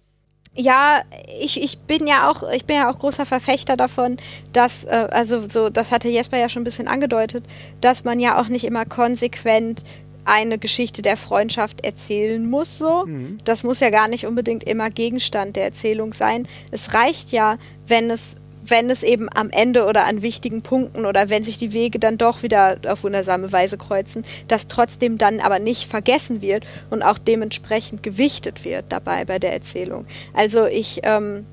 [0.56, 1.02] Ja,
[1.40, 4.16] ich, ich bin ja auch, ich bin ja auch großer Verfechter davon,
[4.52, 7.44] dass, äh, also so, das hatte Jesper ja schon ein bisschen angedeutet,
[7.80, 9.84] dass man ja auch nicht immer konsequent
[10.24, 13.04] eine Geschichte der Freundschaft erzählen muss, so.
[13.44, 16.48] Das muss ja gar nicht unbedingt immer Gegenstand der Erzählung sein.
[16.72, 18.34] Es reicht ja, wenn es,
[18.70, 22.18] wenn es eben am Ende oder an wichtigen Punkten oder wenn sich die Wege dann
[22.18, 27.18] doch wieder auf wundersame Weise kreuzen, dass trotzdem dann aber nicht vergessen wird und auch
[27.18, 30.06] dementsprechend gewichtet wird dabei bei der Erzählung.
[30.34, 31.46] Also ich, ähm,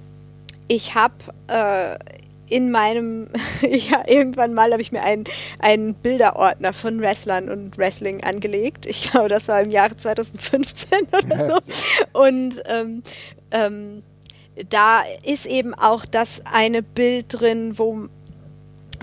[0.68, 1.16] ich habe
[1.47, 1.97] äh,
[2.49, 3.28] in meinem,
[3.61, 5.24] ja, irgendwann mal habe ich mir einen,
[5.59, 8.86] einen Bilderordner von Wrestlern und Wrestling angelegt.
[8.86, 12.20] Ich glaube, das war im Jahre 2015 oder so.
[12.20, 13.03] Und ähm,
[13.51, 14.03] ähm,
[14.70, 18.08] da ist eben auch das eine Bild drin, wo,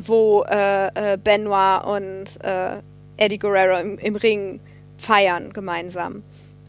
[0.02, 2.80] wo äh, äh, Benoit und äh,
[3.16, 4.60] Eddie Guerrero im, im Ring
[4.96, 6.22] feiern gemeinsam.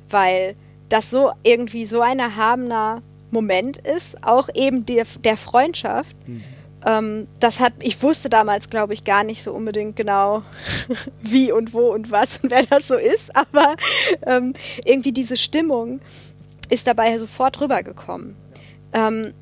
[0.09, 0.55] Weil
[0.89, 3.01] das so irgendwie so ein erhabener
[3.32, 6.15] Moment ist, auch eben der, der Freundschaft.
[6.86, 10.43] Ähm, das hat, ich wusste damals, glaube ich, gar nicht so unbedingt genau,
[11.21, 13.75] wie und wo und was und wer das so ist, aber
[14.25, 14.53] ähm,
[14.84, 16.01] irgendwie diese Stimmung
[16.69, 18.36] ist dabei sofort rübergekommen.
[18.93, 19.33] Ähm,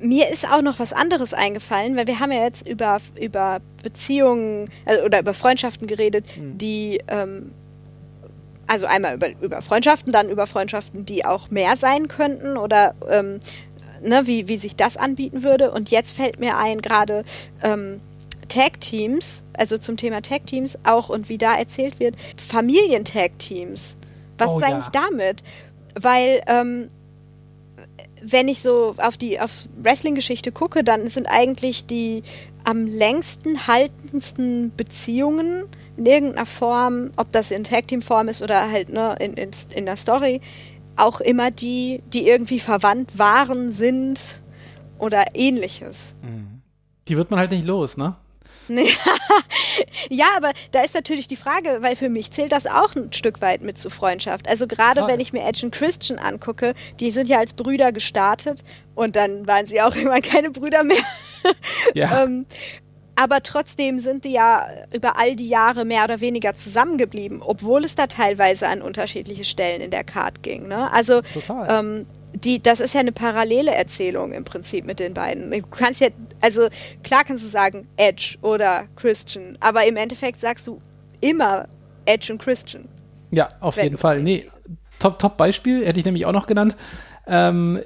[0.00, 4.68] mir ist auch noch was anderes eingefallen, weil wir haben ja jetzt über, über Beziehungen
[4.84, 7.52] äh, oder über Freundschaften geredet, die ähm,
[8.66, 13.40] also einmal über, über Freundschaften, dann über Freundschaften, die auch mehr sein könnten oder ähm,
[14.02, 15.70] ne, wie, wie sich das anbieten würde.
[15.70, 17.24] Und jetzt fällt mir ein, gerade
[17.62, 18.00] ähm,
[18.48, 23.96] Tag-Teams, also zum Thema Tag-Teams auch und wie da erzählt wird, Familien-Tag-Teams.
[24.38, 24.74] Was Oh ist ja.
[24.74, 25.42] eigentlich damit?
[26.00, 26.88] Weil ähm,
[28.26, 32.22] wenn ich so auf die auf Wrestling-Geschichte gucke, dann sind eigentlich die
[32.64, 35.64] am längsten haltendsten Beziehungen
[35.96, 39.96] in irgendeiner Form, ob das in Tag-Team-Form ist oder halt ne, in, in, in der
[39.96, 40.40] Story,
[40.96, 44.40] auch immer die, die irgendwie verwandt waren, sind
[44.98, 46.14] oder ähnliches.
[47.08, 48.16] Die wird man halt nicht los, ne?
[50.10, 53.40] Ja, aber da ist natürlich die Frage, weil für mich zählt das auch ein Stück
[53.40, 54.48] weit mit zu Freundschaft.
[54.48, 55.12] Also gerade Total.
[55.12, 58.62] wenn ich mir Edge und Christian angucke, die sind ja als Brüder gestartet
[58.94, 61.02] und dann waren sie auch irgendwann keine Brüder mehr.
[61.92, 62.24] Ja.
[62.24, 62.46] ähm,
[63.16, 67.94] aber trotzdem sind die ja über all die Jahre mehr oder weniger zusammengeblieben, obwohl es
[67.94, 70.68] da teilweise an unterschiedliche Stellen in der Card ging.
[70.68, 70.90] Ne?
[70.90, 71.66] Also Total.
[71.68, 75.50] ähm, die, das ist ja eine parallele Erzählung im Prinzip mit den beiden.
[75.50, 76.08] Du kannst ja,
[76.40, 76.68] also
[77.02, 80.80] klar kannst du sagen Edge oder Christian, aber im Endeffekt sagst du
[81.20, 81.68] immer
[82.06, 82.88] Edge und Christian.
[83.30, 84.20] Ja, auf jeden Fall.
[84.20, 84.50] Nee,
[84.98, 86.76] top, top Beispiel, hätte ich nämlich auch noch genannt.
[87.26, 87.80] Ähm,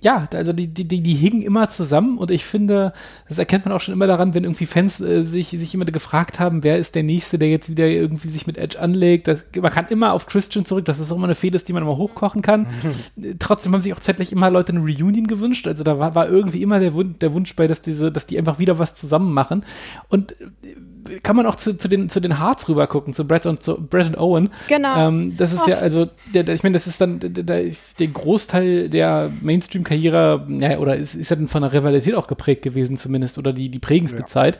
[0.00, 2.92] ja, also die, die, die, die hingen immer zusammen und ich finde,
[3.28, 6.38] das erkennt man auch schon immer daran, wenn irgendwie Fans äh, sich, sich immer gefragt
[6.38, 9.28] haben, wer ist der Nächste, der jetzt wieder irgendwie sich mit Edge anlegt.
[9.28, 11.82] Das, man kann immer auf Christian zurück, das ist auch immer eine Fehde, die man
[11.82, 12.66] immer hochkochen kann.
[13.38, 15.66] Trotzdem haben sich auch zeitlich immer Leute eine Reunion gewünscht.
[15.66, 18.38] Also da war, war irgendwie immer der Wunsch, der Wunsch bei, dass diese, dass die
[18.38, 19.64] einfach wieder was zusammen machen.
[20.08, 20.76] Und äh,
[21.22, 23.76] kann man auch zu, zu den, zu den Hearts rüber gucken, zu Brett und, zu
[23.76, 24.50] Brett und Owen.
[24.68, 25.08] Genau.
[25.08, 27.64] Ähm, das ist ja, also, der, der, ich meine, das ist dann der, der,
[27.98, 32.62] der Großteil der Mainstream-Karriere, ja, oder ist, ist ja dann von der Rivalität auch geprägt
[32.62, 34.58] gewesen, zumindest, oder die, die prägendste Zeit.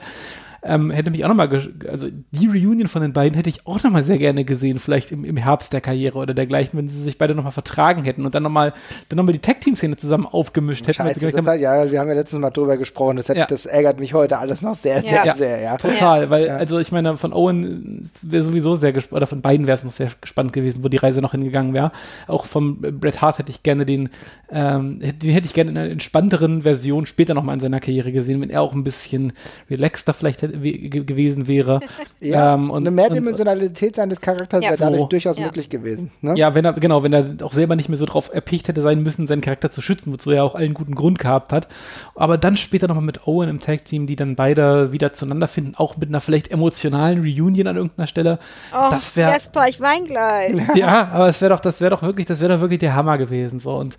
[0.66, 1.50] Ähm, hätte mich auch nochmal,
[1.90, 5.24] also die Reunion von den beiden hätte ich auch nochmal sehr gerne gesehen, vielleicht im,
[5.24, 8.42] im Herbst der Karriere oder dergleichen, wenn sie sich beide nochmal vertragen hätten und dann
[8.42, 8.72] nochmal
[9.10, 10.94] dann noch mal die Tag-Team-Szene zusammen aufgemischt hätten.
[10.94, 13.16] Scheiße, das hat, ja, wir haben ja letztes Mal drüber gesprochen.
[13.18, 13.44] Das, hat, Ja.
[13.46, 15.36] das ärgert mich heute alles noch sehr, sehr, Ja.
[15.36, 15.76] sehr, ja.
[15.76, 16.56] Total, weil, Ja.
[16.56, 19.92] also ich meine, von Owen wäre sowieso sehr gespannt, oder von beiden wäre es noch
[19.92, 21.92] sehr gespannt gewesen, wo die Reise noch hingegangen wäre.
[22.26, 24.08] Auch vom äh, Bret Hart hätte ich gerne den,
[24.50, 28.12] ähm, hätte- den hätte ich gerne in einer entspannteren Version später nochmal in seiner Karriere
[28.12, 29.34] gesehen, wenn er auch ein bisschen
[29.70, 31.80] relaxter vielleicht hätte, gewesen wäre.
[32.20, 34.70] Ja, Ähm, und- eine Mehrdimensionalität seines Charakters Ja.
[34.70, 35.06] wäre dadurch So.
[35.08, 35.44] durchaus Ja.
[35.44, 36.10] möglich gewesen.
[36.22, 36.34] Ne?
[36.36, 39.02] Ja, wenn er, genau, wenn er auch selber nicht mehr so drauf erpicht hätte sein
[39.02, 41.68] müssen, seinen Charakter zu schützen, wozu er auch allen guten Grund gehabt hat.
[42.14, 45.96] Aber dann später nochmal mit Owen im Tag-Team, die dann beide wieder zueinander finden, auch
[45.98, 48.38] mit einer vielleicht emotionalen Reunion an irgendeiner Stelle.
[48.72, 50.52] Oh, das wäre Jesper, ich wein gleich.
[50.76, 53.18] ja, aber es wäre doch, das wäre doch wirklich, das wäre doch wirklich der Hammer
[53.18, 53.58] gewesen.
[53.58, 53.96] So und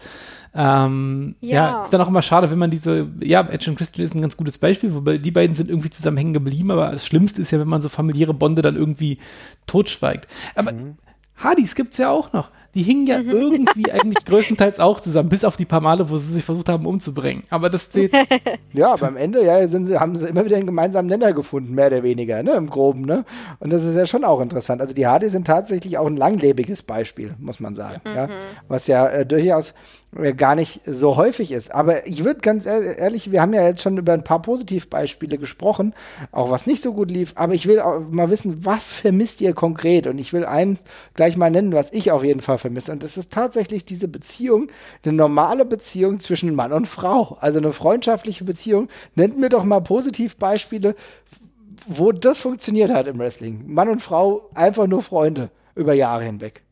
[0.56, 1.54] ähm, ja.
[1.54, 1.84] Ja.
[1.84, 4.38] ist dann auch immer schade, wenn man diese, ja, Edge und Christian ist ein ganz
[4.38, 7.60] gutes Beispiel, wobei die beiden sind irgendwie zusammen hängen geblieben, aber das Schlimmste ist ja,
[7.60, 9.20] wenn man so familiäre Bonde dann irgendwie
[9.68, 10.28] totschweigt.
[10.56, 10.72] Aber
[11.36, 12.50] Hardys gibt's ja auch noch.
[12.76, 16.34] Die hingen ja irgendwie eigentlich größtenteils auch zusammen, bis auf die paar Male, wo sie
[16.34, 17.44] sich versucht haben umzubringen.
[17.50, 18.14] Aber das zählt.
[18.74, 21.74] Ja, aber am Ende ja, sind sie, haben sie immer wieder einen gemeinsamen Nenner gefunden,
[21.76, 23.24] mehr oder weniger, ne, im Groben, ne?
[23.60, 24.82] Und das ist ja schon auch interessant.
[24.82, 28.28] Also die Hardys sind tatsächlich auch ein langlebiges Beispiel, muss man sagen, ja.
[28.68, 29.74] Was ja äh, durchaus
[30.18, 31.74] äh, gar nicht so häufig ist.
[31.74, 35.38] Aber ich würde ganz ehr- ehrlich, wir haben ja jetzt schon über ein paar Positivbeispiele
[35.38, 35.94] gesprochen,
[36.34, 39.54] auch was nicht so gut lief, aber ich will auch mal wissen, was vermisst ihr
[39.54, 40.06] konkret?
[40.08, 40.80] Und ich will einen
[41.14, 42.92] gleich mal nennen, was ich auf jeden Fall vermisse.
[42.92, 44.72] Und das ist tatsächlich diese Beziehung,
[45.04, 47.38] eine normale Beziehung zwischen Mann und Frau.
[47.40, 48.90] Also eine freundschaftliche Beziehung.
[49.14, 50.96] Nennt mir doch mal Positivbeispiele,
[51.88, 53.64] wo das funktioniert hat im Wrestling.
[53.68, 56.64] Mann und Frau einfach nur Freunde über Jahre hinweg.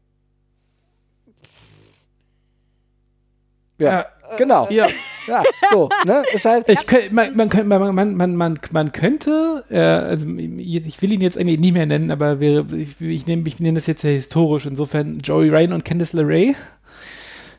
[3.77, 4.05] Ja,
[4.37, 4.69] genau.
[4.69, 4.87] Ja.
[5.27, 6.23] Ja, so, ne?
[6.33, 6.67] Ist halt.
[6.69, 11.11] Ich könnt, man, man, könnt- man, man, man, man, man könnte, äh, also ich will
[11.13, 14.03] ihn jetzt eigentlich nicht mehr nennen, aber wir, ich, ich nehme ich nenne das jetzt
[14.03, 16.55] ja historisch, insofern Joey Ryan und Candice LeRae,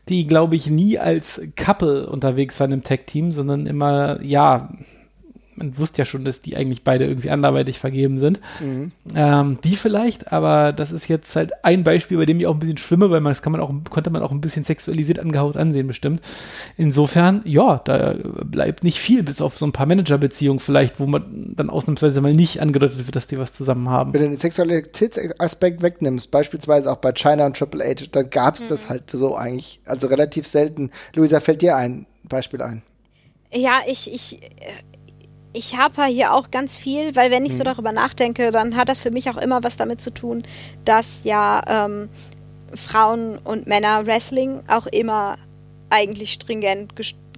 [0.09, 4.69] die, glaube ich, nie als Couple unterwegs waren im Tag-Team, sondern immer, ja,
[5.55, 8.39] man wusste ja schon, dass die eigentlich beide irgendwie anderweitig vergeben sind.
[9.15, 12.59] Ähm, die vielleicht, aber das ist jetzt halt ein Beispiel, bei dem ich auch ein
[12.59, 15.57] bisschen schwimme, weil man das kann man auch, konnte man auch ein bisschen sexualisiert angehaut
[15.57, 16.21] ansehen, bestimmt.
[16.77, 21.53] Insofern, ja, da bleibt nicht viel, bis auf so ein paar Managerbeziehungen vielleicht, wo man
[21.55, 24.13] dann ausnahmsweise mal nicht angedeutet wird, dass die was zusammen haben.
[24.13, 28.67] Wenn du den Sexualitätsaspekt wegnimmst, beispielsweise auch bei China und Triple H, dann gab es
[28.67, 30.91] das halt so eigentlich, also relativ selten.
[31.13, 32.81] Luisa, fällt dir ein Beispiel ein?
[33.53, 34.39] Ja, ich, ich,
[35.55, 39.01] ich habe hier auch ganz viel, weil wenn ich so darüber nachdenke, dann hat das
[39.01, 40.43] für mich auch immer was damit zu tun,
[40.83, 42.09] dass ja ähm,
[42.73, 45.37] Frauen und Männer Wrestling auch immer
[45.89, 46.93] eigentlich stringent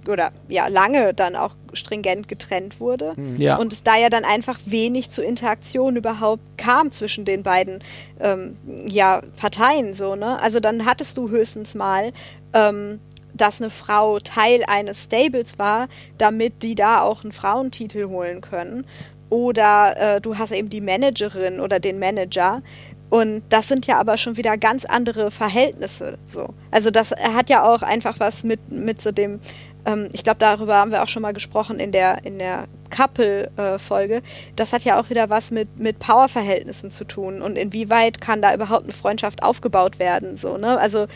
[0.06, 3.14] oder ja lange dann auch stringent getrennt wurde.
[3.36, 3.56] Ja.
[3.56, 7.80] Und es da ja dann einfach wenig zur Interaktion überhaupt kam zwischen den beiden
[8.20, 8.56] ähm,
[8.86, 10.40] ja, Parteien so, ne?
[10.40, 12.12] Also dann hattest du höchstens mal,
[12.52, 13.00] ähm,
[13.40, 18.84] dass eine Frau Teil eines Stables war, damit die da auch einen Frauentitel holen können.
[19.30, 22.62] Oder äh, du hast eben die Managerin oder den Manager.
[23.10, 26.18] Und das sind ja aber schon wieder ganz andere Verhältnisse.
[26.28, 26.48] So.
[26.70, 29.40] Also das hat ja auch einfach was mit, mit so dem,
[29.86, 34.22] ähm, ich glaube, darüber haben wir auch schon mal gesprochen in der, in der Couple-Folge.
[34.56, 37.40] das hat ja auch wieder was mit, mit Powerverhältnissen zu tun.
[37.40, 40.36] Und inwieweit kann da überhaupt eine Freundschaft aufgebaut werden?
[40.36, 40.78] So, ne?
[40.78, 41.06] Also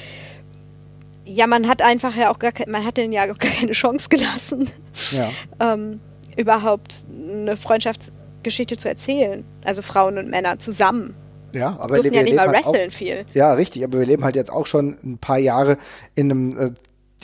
[1.25, 3.73] ja, man hat einfach ja auch gar kein, man hat denen ja auch gar keine
[3.73, 4.68] Chance gelassen,
[5.12, 5.31] Ja.
[5.75, 6.01] ähm,
[6.37, 9.45] überhaupt eine Freundschaftsgeschichte zu erzählen.
[9.64, 11.14] Also Frauen und Männer zusammen.
[11.53, 13.25] Ja, aber Durften ja nicht mal halt auch- wresteln viel.
[13.35, 15.77] Ja, richtig, aber wir leben halt jetzt auch schon ein paar Jahre
[16.14, 16.70] in einem, äh,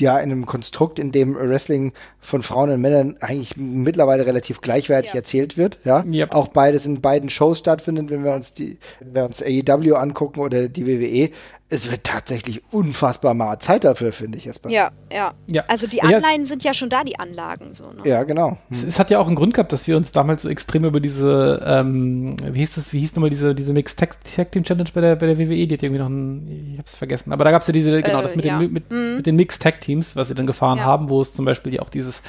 [0.00, 5.10] ja, in einem Konstrukt, in dem Wrestling von Frauen und Männern eigentlich mittlerweile relativ gleichwertig
[5.12, 5.16] Ja.
[5.16, 6.04] erzählt wird, ja.
[6.04, 6.34] Yep.
[6.34, 10.40] Auch beides in beiden Shows stattfindet, wenn wir uns die, wenn wir uns AEW angucken
[10.40, 11.30] oder die WWE.
[11.70, 14.72] Es wird tatsächlich unfassbar mal Zeit dafür, finde ich erstmal.
[14.72, 15.34] Ja, ja.
[15.48, 15.62] Ja.
[15.68, 16.04] Also die Ja.
[16.16, 17.74] Anleihen sind ja schon da, die Anlagen.
[17.74, 17.98] So, ne?
[18.08, 18.56] Ja, genau.
[18.70, 20.98] Es, es hat ja auch einen Grund gehabt, dass wir uns damals so extrem über
[20.98, 25.02] diese, ähm, wie hieß das, wie hieß nochmal diese, diese Mixed Tag Team Challenge bei
[25.02, 27.66] der, bei der WWE, die hat irgendwie noch ein, ich hab's vergessen, aber da gab's
[27.66, 28.58] ja diese, genau, Äh, das mit, ja.
[28.58, 30.84] den, mit, mit den Mixed Tag Teams, was sie dann gefahren Ja.
[30.84, 32.22] haben, wo es zum Beispiel ja auch dieses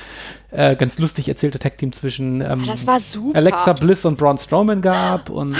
[0.51, 3.37] äh, ganz lustig erzählte Tag Team zwischen ähm, Ah, super.
[3.37, 5.55] Alexa Bliss und Braun Strowman gab und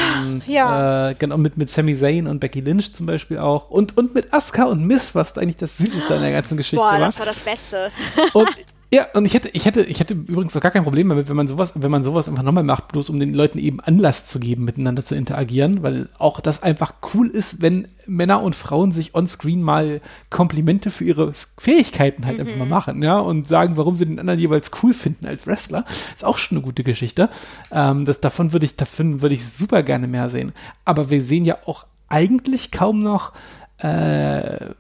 [0.48, 1.10] Ja.
[1.10, 4.34] äh, genau mit, mit Sami Zayn und Becky Lynch zum Beispiel auch und, und mit
[4.34, 7.00] Asuka und Miss, was eigentlich das Süßeste an der ganzen Geschichte Boah, war.
[7.00, 7.92] das war das Beste.
[8.34, 8.50] Und
[8.92, 11.36] ja, und ich hätte, ich hätte, ich hätte übrigens auch gar kein Problem damit, wenn
[11.36, 14.40] man sowas, wenn man sowas einfach nochmal macht, bloß um den Leuten eben Anlass zu
[14.40, 19.14] geben, miteinander zu interagieren, weil auch das einfach cool ist, wenn Männer und Frauen sich
[19.14, 24.08] onscreen mal Komplimente für ihre Fähigkeiten halt einfach mal machen, ja, und sagen, warum sie
[24.08, 25.86] den anderen jeweils cool finden als Wrestler.
[26.16, 27.30] Ist auch schon eine gute Geschichte.
[27.72, 30.52] Ähm, das, davon würde ich, davon würde ich super gerne mehr sehen.
[30.84, 33.34] Aber wir sehen ja auch eigentlich kaum noch
[33.80, 34.74] äh,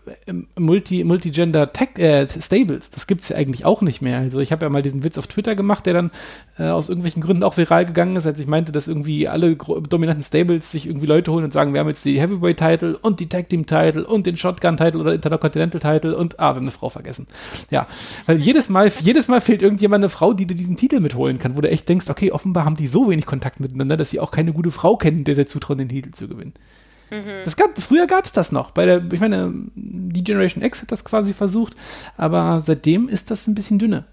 [0.57, 2.89] Multi, Multigender Tech, äh, Stables.
[2.89, 4.17] Das gibt's ja eigentlich auch nicht mehr.
[4.17, 6.11] Also ich habe ja mal diesen Witz auf Twitter gemacht, der dann
[6.57, 10.23] äh, aus irgendwelchen Gründen auch viral gegangen ist, als ich meinte, dass irgendwie alle dominanten
[10.23, 13.47] Stables sich irgendwie Leute holen und sagen, wir haben jetzt die Heavyweight-Title und die Tag
[13.47, 17.27] Team-Title und den Shotgun-Title oder Intercontinental-Title und, ah, wir haben eine Frau vergessen.
[17.69, 17.87] Ja,
[18.25, 21.55] weil jedes Mal, jedes Mal fehlt irgendjemand eine Frau, die dir diesen Titel mitholen kann,
[21.55, 24.31] wo du echt denkst, okay, offenbar haben die so wenig Kontakt miteinander, dass sie auch
[24.31, 26.53] keine gute Frau kennen, der sie zutrauen, den Titel zu gewinnen.
[27.45, 28.71] Das gab, früher gab es das noch.
[28.71, 31.75] Bei der, ich meine, die Generation X hat das quasi versucht,
[32.17, 34.05] aber seitdem ist das ein bisschen dünner.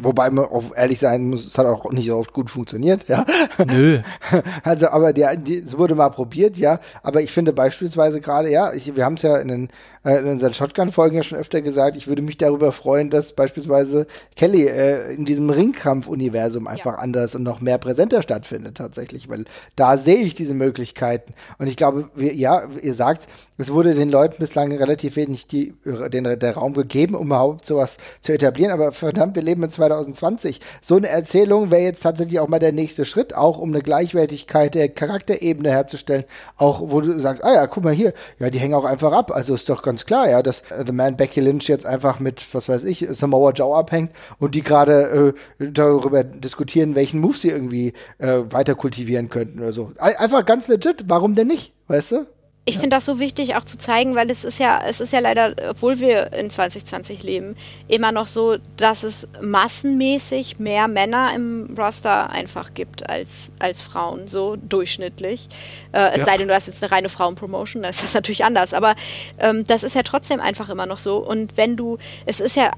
[0.00, 3.24] Wobei man auch ehrlich sein muss, es hat auch nicht so oft gut funktioniert, ja.
[3.66, 4.00] Nö.
[4.62, 6.78] Also, aber der, die, es wurde mal probiert, ja.
[7.02, 9.68] Aber ich finde beispielsweise gerade, ja, ich, wir haben es ja in den
[10.08, 14.06] äh, in unseren Shotgun-Folgen ja schon öfter gesagt, ich würde mich darüber freuen, dass beispielsweise
[14.36, 16.98] Kelly äh, in diesem Ringkampf-Universum einfach ja.
[16.98, 19.44] anders und noch mehr präsenter stattfindet tatsächlich, weil
[19.76, 21.34] da sehe ich diese Möglichkeiten.
[21.58, 23.28] Und ich glaube, wir, ja, ihr sagt,
[23.60, 27.98] es wurde den Leuten bislang relativ wenig die, den, der Raum gegeben, um überhaupt sowas
[28.20, 28.70] zu etablieren.
[28.70, 30.60] Aber verdammt, wir leben in 2020.
[30.80, 34.76] So eine Erzählung wäre jetzt tatsächlich auch mal der nächste Schritt, auch um eine Gleichwertigkeit
[34.76, 36.24] der Charakterebene herzustellen.
[36.56, 39.32] Auch wo du sagst, ah ja, guck mal hier, ja, die hängen auch einfach ab.
[39.32, 42.68] Also ist doch ganz klar, ja, dass The Man Becky Lynch jetzt einfach mit, was
[42.68, 47.92] weiß ich, Samoa Joe abhängt und die gerade äh, darüber diskutieren, welchen Move sie irgendwie
[48.18, 49.92] äh, weiter kultivieren könnten oder so.
[49.98, 52.26] Einfach ganz legit, warum denn nicht, weißt du?
[52.68, 52.82] Ich ja.
[52.82, 55.54] finde das so wichtig auch zu zeigen, weil es ist ja, es ist ja leider,
[55.70, 57.56] obwohl wir in 2020 leben,
[57.88, 64.28] immer noch so, dass es massenmäßig mehr Männer im Roster einfach gibt als, als Frauen,
[64.28, 65.48] so durchschnittlich.
[65.92, 66.08] Äh, ja.
[66.10, 68.74] Es sei denn, du hast jetzt eine reine Frauenpromotion, dann ist das natürlich anders.
[68.74, 68.96] Aber
[69.38, 71.16] ähm, das ist ja trotzdem einfach immer noch so.
[71.16, 71.96] Und wenn du,
[72.26, 72.72] es ist ja,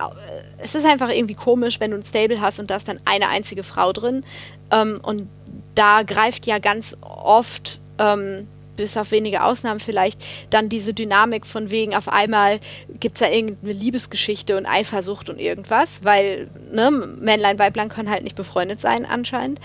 [0.59, 3.29] es ist einfach irgendwie komisch, wenn du ein Stable hast und da ist dann eine
[3.29, 4.23] einzige Frau drin.
[4.71, 5.29] Ähm, und
[5.75, 8.47] da greift ja ganz oft ähm,
[8.77, 12.61] bis auf wenige Ausnahmen vielleicht, dann diese Dynamik von wegen, auf einmal
[12.99, 18.25] gibt es da irgendeine Liebesgeschichte und Eifersucht und irgendwas, weil ne, Männlein, Weiblein können halt
[18.25, 19.61] nicht befreundet sein anscheinend.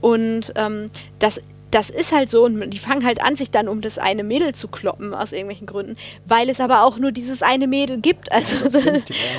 [0.00, 1.40] Und ähm, das
[1.74, 4.54] das ist halt so und die fangen halt an, sich dann um das eine Mädel
[4.54, 8.28] zu kloppen aus irgendwelchen Gründen, weil es aber auch nur dieses eine Mädel gibt.
[8.34, 8.68] Also,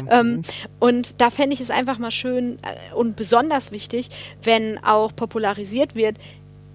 [0.09, 0.41] ähm,
[0.79, 4.09] und da fände ich es einfach mal schön äh, und besonders wichtig,
[4.41, 6.17] wenn auch popularisiert wird,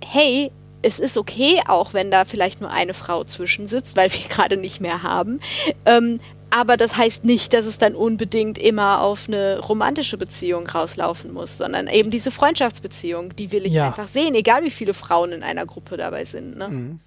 [0.05, 0.53] hey,
[0.83, 4.81] es ist okay, auch wenn da vielleicht nur eine Frau zwischensitzt, weil wir gerade nicht
[4.81, 5.41] mehr haben.
[5.87, 6.21] Ähm,
[6.51, 11.59] aber das heißt nicht, dass es dann unbedingt immer auf eine romantische Beziehung rauslaufen muss,
[11.59, 13.87] sondern eben diese Freundschaftsbeziehung, die will ich ja.
[13.87, 16.59] einfach sehen, egal wie viele Frauen in einer Gruppe dabei sind.
[16.59, 16.69] Ne?
[16.69, 17.01] Mhm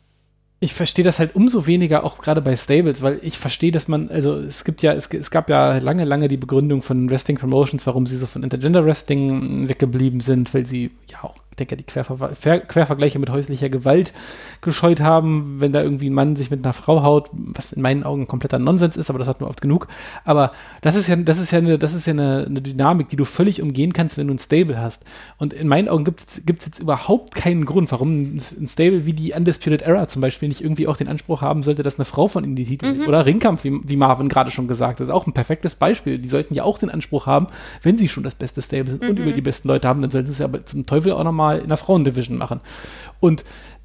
[0.63, 4.09] ich verstehe das halt umso weniger auch gerade bei Stables, weil ich verstehe, dass man,
[4.09, 7.85] also es gibt ja, es, es, gab ja lange, lange die Begründung von Wrestling Promotions,
[7.85, 12.31] warum sie so von Intergender Wrestling weggeblieben sind, weil sie ja auch denke, die Querver
[12.67, 14.13] Quervergleiche mit häuslicher Gewalt
[14.61, 18.03] gescheut haben, wenn da irgendwie ein Mann sich mit einer Frau haut, was in meinen
[18.03, 19.87] Augen kompletter Nonsens ist, aber das hat man oft genug.
[20.25, 20.51] Aber
[20.81, 23.25] das ist ja, das ist ja eine, das ist ja eine, eine Dynamik, die du
[23.25, 25.03] völlig umgehen kannst, wenn du ein Stable hast.
[25.37, 29.33] Und in meinen Augen gibt es jetzt überhaupt keinen Grund, warum ein Stable wie die
[29.33, 32.43] Undisputed Era zum Beispiel nicht irgendwie auch den Anspruch haben sollte, dass eine Frau von
[32.43, 33.07] ihnen die Titel mhm.
[33.07, 36.17] oder Ringkampf, wie, wie Marvin gerade schon gesagt hat, ist auch ein perfektes Beispiel.
[36.17, 37.47] Die sollten ja auch den Anspruch haben,
[37.81, 39.09] wenn sie schon das beste Stable sind mhm.
[39.09, 41.42] und über die besten Leute haben, dann sollten sie es ja zum Teufel auch nochmal
[41.43, 42.61] mal in der Frauendivision machen.
[43.19, 43.43] Und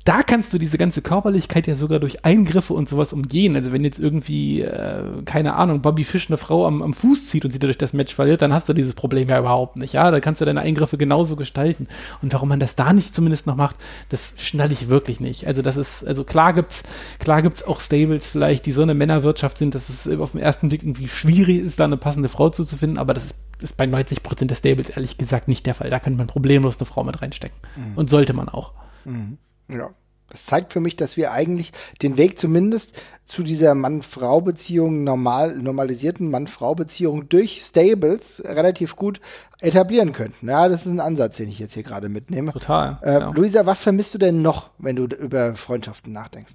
[0.09, 3.56] da kannst du diese ganze Körperlichkeit ja sogar durch Eingriffe und sowas umgehen.
[3.56, 7.44] Also wenn jetzt irgendwie, äh, keine Ahnung, Bobby Fish eine Frau am, am Fuß zieht
[7.44, 9.92] und sie dadurch das Match verliert, dann hast du dieses Problem ja überhaupt nicht.
[9.92, 11.88] Ja, da kannst du deine Eingriffe genauso gestalten.
[12.22, 13.76] Und warum man das da nicht zumindest noch macht,
[14.09, 15.46] das schnalle ich wirklich nicht.
[15.46, 16.84] Also das ist, also klar gibt's,
[17.18, 20.70] klar gibt's auch Stables vielleicht, die so eine Männerwirtschaft sind, dass es auf den ersten
[20.70, 24.22] Blick irgendwie schwierig ist, da eine passende Frau zuzufinden, aber das ist ist bei 90
[24.22, 25.90] Prozent der Stables ehrlich gesagt nicht der Fall.
[25.90, 27.59] Da könnte man problemlos eine Frau mit reinstecken.
[27.76, 27.96] Mhm.
[27.96, 28.72] Und sollte man auch.
[29.04, 29.38] Mhm.
[29.70, 29.90] Ja.
[30.30, 36.30] Das zeigt für mich, dass wir eigentlich den Weg zumindest zu dieser Mann-Frau-Beziehung, normal, normalisierten
[36.30, 39.22] Mann-Frau-Beziehung durch Stables relativ gut
[39.61, 40.48] etablieren könnten.
[40.48, 42.52] Ja, das ist ein Ansatz, den ich jetzt hier gerade mitnehme.
[42.52, 42.98] Total.
[43.02, 43.30] Äh, ja.
[43.30, 46.54] Luisa, was vermisst du denn noch, wenn du über Freundschaften nachdenkst?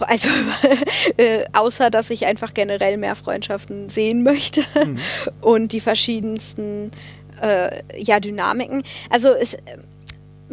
[0.08, 0.28] Also
[1.16, 4.98] äh, außer dass ich einfach generell mehr Freundschaften sehen möchte mhm.
[5.40, 6.90] und die verschiedensten
[7.40, 8.82] äh, ja, Dynamiken.
[9.10, 9.56] Also es,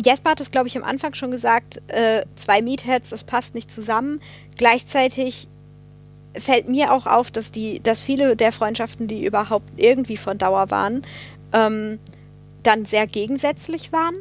[0.04, 3.72] Jesper hat es, glaube ich, am Anfang schon gesagt, äh, zwei Meatheads, das passt nicht
[3.72, 4.22] zusammen.
[4.58, 5.48] Gleichzeitig
[6.38, 10.70] fällt mir auch auf, dass die, dass viele der Freundschaften, die überhaupt irgendwie von Dauer
[10.70, 11.04] waren,
[11.54, 12.00] ähm,
[12.64, 14.16] dann sehr gegensätzlich waren.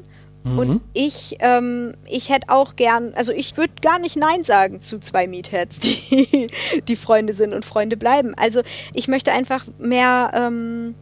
[0.45, 0.59] Mhm.
[0.59, 5.01] Und ich, ähm, ich hätte auch gern, also ich würde gar nicht Nein sagen zu
[5.01, 6.49] zwei Meatheads, die,
[6.87, 8.35] die Freunde sind und Freunde bleiben.
[8.37, 8.63] Also
[8.95, 10.95] ich möchte einfach mehr, ähm,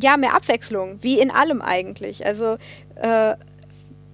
[0.00, 2.26] ja, mehr Abwechslung, wie in allem eigentlich.
[2.26, 2.58] Also
[2.96, 3.34] äh,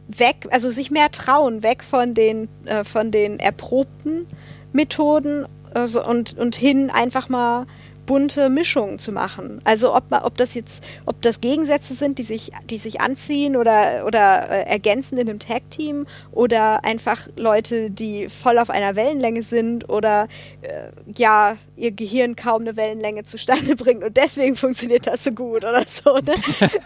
[0.07, 4.27] weg, also sich mehr trauen, weg von den, äh, von den erprobten
[4.73, 7.67] Methoden also, und, und hin einfach mal
[8.13, 9.63] bunte Mischungen zu machen.
[9.65, 14.05] Also ob, ob das jetzt, ob das Gegensätze sind, die sich, die sich anziehen oder,
[14.07, 19.89] oder äh, ergänzen in einem Tag-Team oder einfach Leute, die voll auf einer Wellenlänge sind
[19.89, 20.29] oder
[20.61, 25.65] äh, ja, ihr Gehirn kaum eine Wellenlänge zustande bringt und deswegen funktioniert das so gut
[25.65, 26.17] oder so.
[26.17, 26.35] Ne?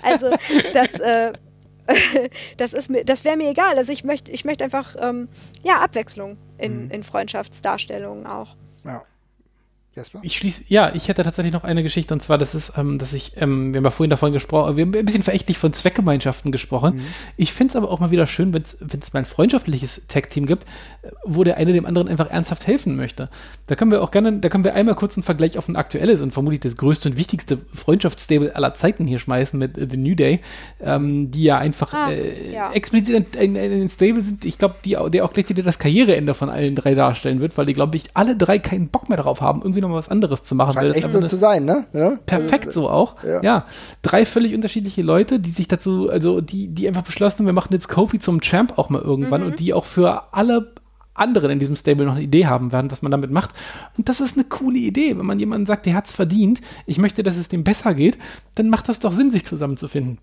[0.03, 0.31] Also
[0.73, 1.33] das, äh,
[2.57, 3.77] das ist mir, das wäre mir egal.
[3.79, 5.27] Also ich möchte, ich möchte einfach ähm,
[5.65, 6.91] ja Abwechslung in, mhm.
[6.93, 8.55] in Freundschaftsdarstellungen auch.
[8.85, 9.03] Ja.
[9.97, 10.21] Jasper?
[10.23, 13.15] Ich schließe, ja, ich hätte tatsächlich noch eine Geschichte und zwar, das ist, ähm, dass
[13.15, 16.53] ich, ähm, wir haben ja vorhin davon gesprochen, wir haben ein bisschen verächtlich von Zweckgemeinschaften
[16.53, 16.97] gesprochen.
[16.97, 17.05] Mhm.
[17.37, 20.65] Ich finde es aber auch mal wieder schön, wenn es mal ein freundschaftliches Tag-Team gibt,
[21.03, 23.31] äh, wo der eine dem anderen einfach ernsthaft helfen möchte.
[23.67, 26.21] Da können wir auch gerne, da können wir einmal kurz einen Vergleich auf ein aktuelles
[26.21, 30.15] und vermutlich das größte und wichtigste Freundschaftsstable aller Zeiten hier schmeißen mit uh, The New
[30.15, 30.41] Day,
[30.81, 32.71] ähm, die ja einfach ah, äh, ja.
[32.73, 36.75] explizit ein, ein, ein, Stable sind, ich glaube, der auch gleichzeitig das Karriereende von allen
[36.75, 39.86] drei darstellen wird, weil die, glaube ich, alle drei keinen Bock mehr darauf haben, irgendwie
[39.87, 40.75] nochmal was anderes zu machen.
[40.75, 41.87] Scheint echt so zu sein, ne?
[41.93, 42.19] Ja?
[42.27, 43.23] Perfekt so auch.
[43.25, 43.43] Ja.
[43.43, 43.67] ja.
[44.03, 47.73] Drei völlig unterschiedliche Leute, die sich dazu, also die, die einfach beschlossen haben, wir machen
[47.73, 49.47] jetzt Kofi zum Champ auch mal irgendwann mhm.
[49.49, 50.73] und die auch für alle
[51.15, 53.51] anderen in diesem Stable noch eine Idee haben werden, was man damit macht.
[53.97, 55.17] Und das ist eine coole Idee.
[55.19, 58.19] Wenn man jemanden sagt, der hat es verdient, ich möchte, dass es dem besser geht,
[58.55, 60.19] dann macht das doch Sinn, sich zusammenzufinden.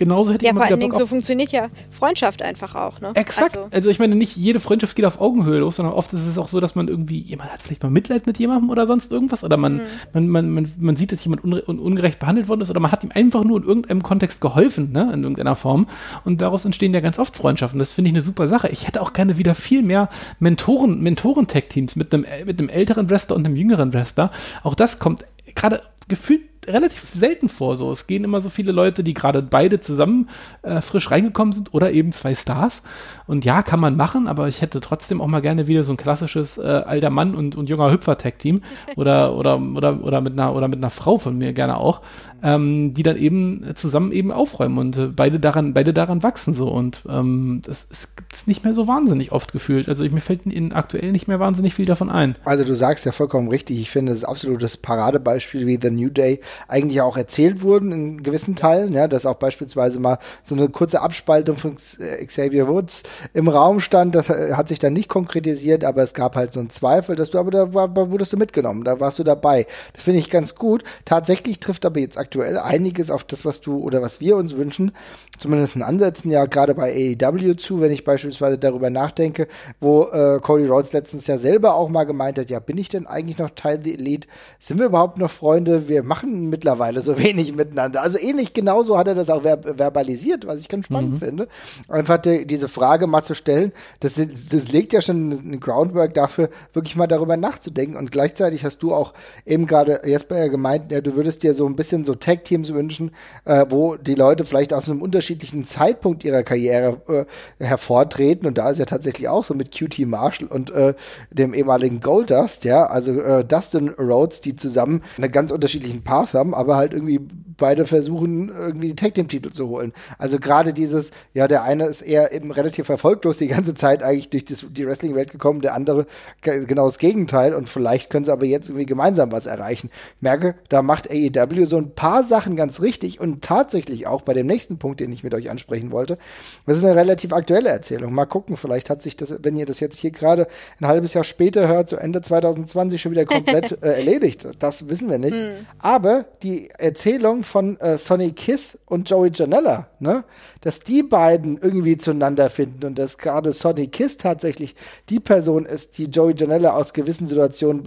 [0.00, 3.10] Genauso hätte ja, ich mal vor allen Dingen so funktioniert ja Freundschaft einfach auch, ne?
[3.12, 3.54] Exakt.
[3.54, 3.68] Also.
[3.70, 3.90] also.
[3.90, 6.58] ich meine, nicht jede Freundschaft geht auf Augenhöhe los, sondern oft ist es auch so,
[6.58, 9.74] dass man irgendwie, jemand hat vielleicht mal Mitleid mit jemandem oder sonst irgendwas oder man,
[9.74, 9.80] mhm.
[10.14, 13.04] man, man, man, man, sieht, dass jemand unre ungerecht behandelt worden ist oder man hat
[13.04, 15.10] ihm einfach nur in irgendeinem Kontext geholfen, ne?
[15.12, 15.86] In irgendeiner Form.
[16.24, 17.78] Und daraus entstehen ja ganz oft Freundschaften.
[17.78, 18.68] Das finde ich eine super Sache.
[18.68, 23.36] Ich hätte auch gerne wieder viel mehr Mentoren, Mentoren-Tech-Teams mit einem, mit einem älteren Wrestler
[23.36, 24.30] und einem jüngeren Wrestler.
[24.62, 27.76] Auch das kommt gerade gefühlt relativ selten vor.
[27.76, 30.28] So, es gehen immer so viele Leute, die gerade beide zusammen
[30.62, 32.82] äh, frisch reingekommen sind oder eben zwei Stars.
[33.26, 35.96] Und ja, kann man machen, aber ich hätte trotzdem auch mal gerne wieder so ein
[35.96, 38.62] klassisches äh, alter Mann und, und junger Hüpfer-Tag-Team
[38.96, 42.00] oder, oder, oder, oder, mit einer, oder mit einer Frau von mir gerne auch,
[42.42, 46.68] ähm, die dann eben zusammen eben aufräumen und äh, beide daran, beide daran wachsen so.
[46.68, 49.88] Und ähm, das, das gibt es nicht mehr so wahnsinnig oft gefühlt.
[49.88, 52.36] Also ich, mir fällt in aktuell nicht mehr wahnsinnig viel davon ein.
[52.44, 53.80] Also du sagst ja vollkommen richtig.
[53.80, 57.92] Ich finde, das ist absolut das Paradebeispiel, wie The New Day eigentlich auch erzählt wurden
[57.92, 58.92] in gewissen Teilen.
[58.92, 63.02] Ja, dass auch beispielsweise mal so eine kurze Abspaltung von Xavier Woods
[63.34, 64.14] im Raum stand.
[64.14, 67.38] Das hat sich dann nicht konkretisiert, aber es gab halt so einen Zweifel, dass du,
[67.38, 69.66] aber da war, wurdest du mitgenommen, da warst du dabei.
[69.92, 70.84] Das finde ich ganz gut.
[71.04, 74.92] Tatsächlich trifft aber jetzt aktuell einiges auf das, was du oder was wir uns wünschen,
[75.38, 79.48] zumindest in Ansätzen ja gerade bei AEW zu, wenn ich beispielsweise darüber nachdenke,
[79.80, 83.06] wo äh, Cody Rhodes letztens ja selber auch mal gemeint hat, ja, bin ich denn
[83.06, 84.28] eigentlich noch Teil der Elite?
[84.58, 85.88] Sind wir überhaupt noch Freunde?
[85.88, 88.02] Wir machen mittlerweile so wenig miteinander.
[88.02, 91.18] Also ähnlich genauso hat er das auch ver verbalisiert, was ich ganz spannend mhm.
[91.18, 91.48] finde.
[91.88, 96.48] Einfach die, diese Frage mal zu stellen, das, das legt ja schon ein Groundwork dafür,
[96.72, 97.96] wirklich mal darüber nachzudenken.
[97.96, 99.14] Und gleichzeitig hast du auch
[99.46, 103.12] eben gerade Jesper ja gemeint, ja, du würdest dir so ein bisschen so Tag-Teams wünschen,
[103.44, 107.26] äh, wo die Leute vielleicht aus einem unterschiedlichen Zeitpunkt ihrer Karriere
[107.58, 108.46] äh, hervortreten.
[108.46, 110.94] Und da ist ja tatsächlich auch so mit QT Marshall und äh,
[111.30, 116.54] dem ehemaligen Goldust, ja, also äh, Dustin Rhodes, die zusammen einen ganz unterschiedlichen Path haben,
[116.54, 117.20] aber halt irgendwie
[117.60, 119.92] beide versuchen, irgendwie die Tag Team Titel zu holen.
[120.18, 124.30] Also gerade dieses, ja, der eine ist eher eben relativ erfolglos die ganze Zeit eigentlich
[124.30, 126.06] durch das, die Wrestling-Welt gekommen, der andere
[126.42, 129.90] genau das Gegenteil und vielleicht können sie aber jetzt irgendwie gemeinsam was erreichen.
[130.16, 134.34] Ich merke, da macht AEW so ein paar Sachen ganz richtig und tatsächlich auch bei
[134.34, 136.18] dem nächsten Punkt, den ich mit euch ansprechen wollte.
[136.66, 138.12] Das ist eine relativ aktuelle Erzählung.
[138.12, 140.46] Mal gucken, vielleicht hat sich das, wenn ihr das jetzt hier gerade
[140.80, 144.46] ein halbes Jahr später hört, so Ende 2020 schon wieder komplett äh, erledigt.
[144.58, 145.34] Das wissen wir nicht.
[145.34, 145.66] Mhm.
[145.78, 150.24] Aber die Erzählung von äh, Sonny Kiss und Joey Janella, ne?
[150.60, 154.74] dass die beiden irgendwie zueinander finden und dass gerade Sonny Kiss tatsächlich
[155.08, 157.82] die Person ist, die Joey Janella aus gewissen Situationen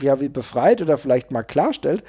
[0.00, 2.02] ja, befreit oder vielleicht mal klarstellt.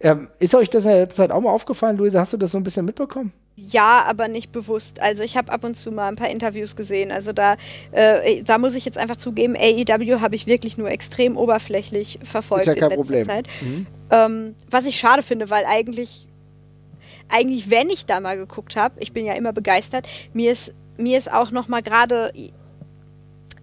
[0.00, 2.20] Ähm, ist euch das in der letzten Zeit auch mal aufgefallen, Luise?
[2.20, 3.32] Hast du das so ein bisschen mitbekommen?
[3.56, 5.00] Ja, aber nicht bewusst.
[5.00, 7.10] Also ich habe ab und zu mal ein paar Interviews gesehen.
[7.10, 7.56] Also da,
[7.90, 12.68] äh, da muss ich jetzt einfach zugeben, AEW habe ich wirklich nur extrem oberflächlich verfolgt
[12.68, 13.26] ist ja kein in letzter Problem.
[13.26, 13.48] Zeit.
[13.60, 13.86] Mhm.
[14.10, 16.28] Ähm, was ich schade finde, weil eigentlich
[17.28, 21.18] eigentlich, wenn ich da mal geguckt habe, ich bin ja immer begeistert, mir ist, mir
[21.18, 22.32] ist auch noch mal gerade,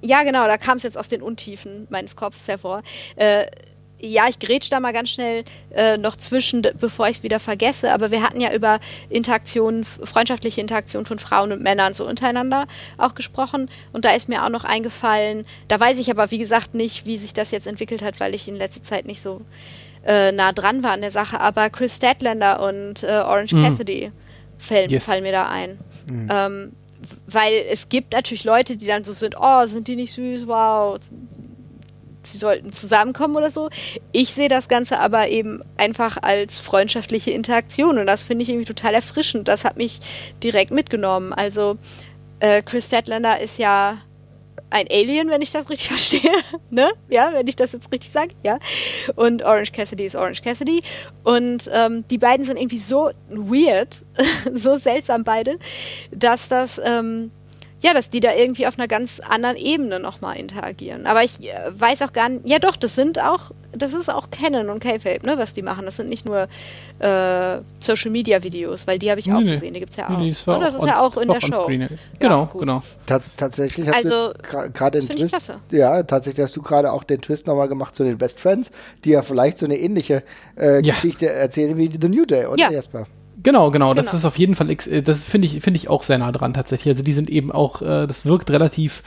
[0.02, 2.84] ja genau, da kam es jetzt aus den Untiefen meines Kopfes hervor,
[3.16, 3.46] äh,
[4.00, 5.44] ja, ich grätsch da mal ganz schnell
[5.74, 8.80] äh, noch zwischen, bevor ich es wieder vergesse, aber wir hatten ja über
[9.10, 12.68] Interaktionen, freundschaftliche Interaktionen von Frauen und Männern so untereinander
[12.98, 16.76] auch gesprochen und da ist mir auch noch eingefallen, da weiß ich aber wie gesagt
[16.76, 19.42] nicht, wie sich das jetzt entwickelt hat, weil ich in letzter Zeit nicht so
[20.06, 23.64] äh, nah dran war an der Sache, aber Chris Statlander und äh, Orange mhm.
[23.64, 24.12] Cassidy
[24.58, 25.06] fallen, yes.
[25.06, 25.80] fallen mir da ein.
[26.10, 26.30] Mhm.
[26.32, 26.72] Ähm,
[27.28, 31.00] weil es gibt natürlich Leute, die dann so sind, oh, sind die nicht süß, wow,
[32.26, 33.70] sie sollten zusammenkommen oder so.
[34.12, 38.66] Ich sehe das Ganze aber eben einfach als freundschaftliche Interaktion und das finde ich irgendwie
[38.66, 39.48] total erfrischend.
[39.48, 40.00] Das hat mich
[40.44, 41.34] direkt mitgenommen.
[41.34, 41.78] Also
[42.40, 44.00] äh, Chris Statlander ist ja
[44.70, 46.32] ein Alien, wenn ich das richtig verstehe.
[46.70, 46.92] ne?
[47.10, 48.36] Ja, wenn ich das jetzt richtig sage.
[48.44, 48.60] Ja.
[49.16, 50.82] Und Orange Cassidy ist Orange Cassidy.
[51.24, 54.04] Und ähm, die beiden sind irgendwie so weird,
[54.54, 55.58] so seltsam beide,
[56.12, 56.80] dass das.
[56.84, 57.32] Ähm,
[57.86, 61.06] ja, dass die da irgendwie auf einer ganz anderen Ebene nochmal interagieren.
[61.06, 64.30] Aber ich äh, weiß auch gar nicht, ja doch, das sind auch das ist auch
[64.32, 65.84] Canon und K-Fape, ne, was die machen.
[65.84, 66.48] Das sind nicht nur
[67.00, 69.54] äh, Social Media Videos, weil die habe ich auch Nee, nee.
[69.56, 70.18] gesehen, die gibt es ja auch.
[70.18, 71.64] Nee, das war das auch ist ja auch in der Show.
[71.64, 71.82] Screen.
[71.82, 71.88] Ja,
[72.20, 72.82] Genau, genau.
[73.06, 75.28] Ta tatsächlich hast Also, du gerade den Twist.
[75.30, 75.56] klasse.
[75.72, 78.72] Ja, tatsächlich hast du gerade auch den Twist nochmal gemacht zu den Best Friends,
[79.04, 80.24] die ja vielleicht so eine ähnliche
[80.58, 80.94] äh, Ja.
[80.94, 82.72] Geschichte erzählen wie The New Day, oder Ja.
[82.72, 83.08] Jesper?
[83.46, 83.94] Genau, genau.
[83.94, 84.18] Das Genau.
[84.18, 86.92] ist auf jeden Fall, äh, das finde ich, finde ich auch sehr nah dran tatsächlich.
[86.92, 89.04] Also die sind eben auch, äh, das wirkt relativ,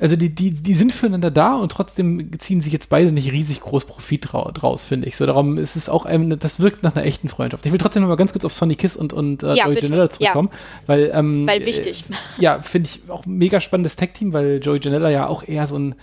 [0.00, 3.60] also die, die, die sind füreinander da und trotzdem ziehen sich jetzt beide nicht riesig
[3.60, 5.16] groß Profit drau draus, finde ich.
[5.16, 7.64] So, darum ist es auch, ein, das wirkt nach einer echten Freundschaft.
[7.66, 9.78] Ich will trotzdem noch mal ganz kurz auf Sonny Kiss und, und äh, Ja, Joey.
[9.80, 10.50] Janela zurückkommen,
[10.86, 12.04] weil, ähm, Weil wichtig.
[12.10, 15.78] Äh, ja, finde ich auch mega spannendes Tag-Team, weil Joey Janela ja auch eher so
[15.78, 15.94] ein,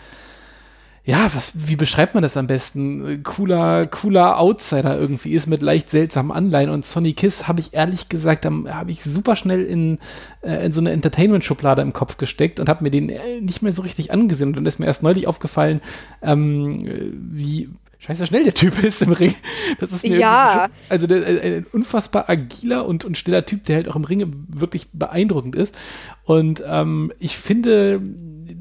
[1.06, 3.22] ja, was, wie beschreibt man das am besten?
[3.24, 8.10] Cooler, cooler Outsider irgendwie ist mit leicht seltsamen Anleihen und Sonny Kiss habe ich ehrlich
[8.10, 9.99] gesagt, habe ich super schnell in,
[10.41, 13.72] äh, in so eine Entertainment-Schublade im Kopf gesteckt und habe mir den äh, nicht mehr
[13.74, 14.47] so richtig angesehen.
[14.49, 15.82] Und dann ist mir erst neulich aufgefallen,
[16.24, 19.36] ähm, äh, wie scheiße schnell der Typ ist im Ring.
[19.80, 20.70] Das ist Ja.
[20.89, 24.45] also der, äh, ein unfassbar agiler und, und schneller Typ, der halt auch im Ring
[24.47, 25.76] wirklich beeindruckend ist.
[26.24, 28.01] Und ähm, ich finde,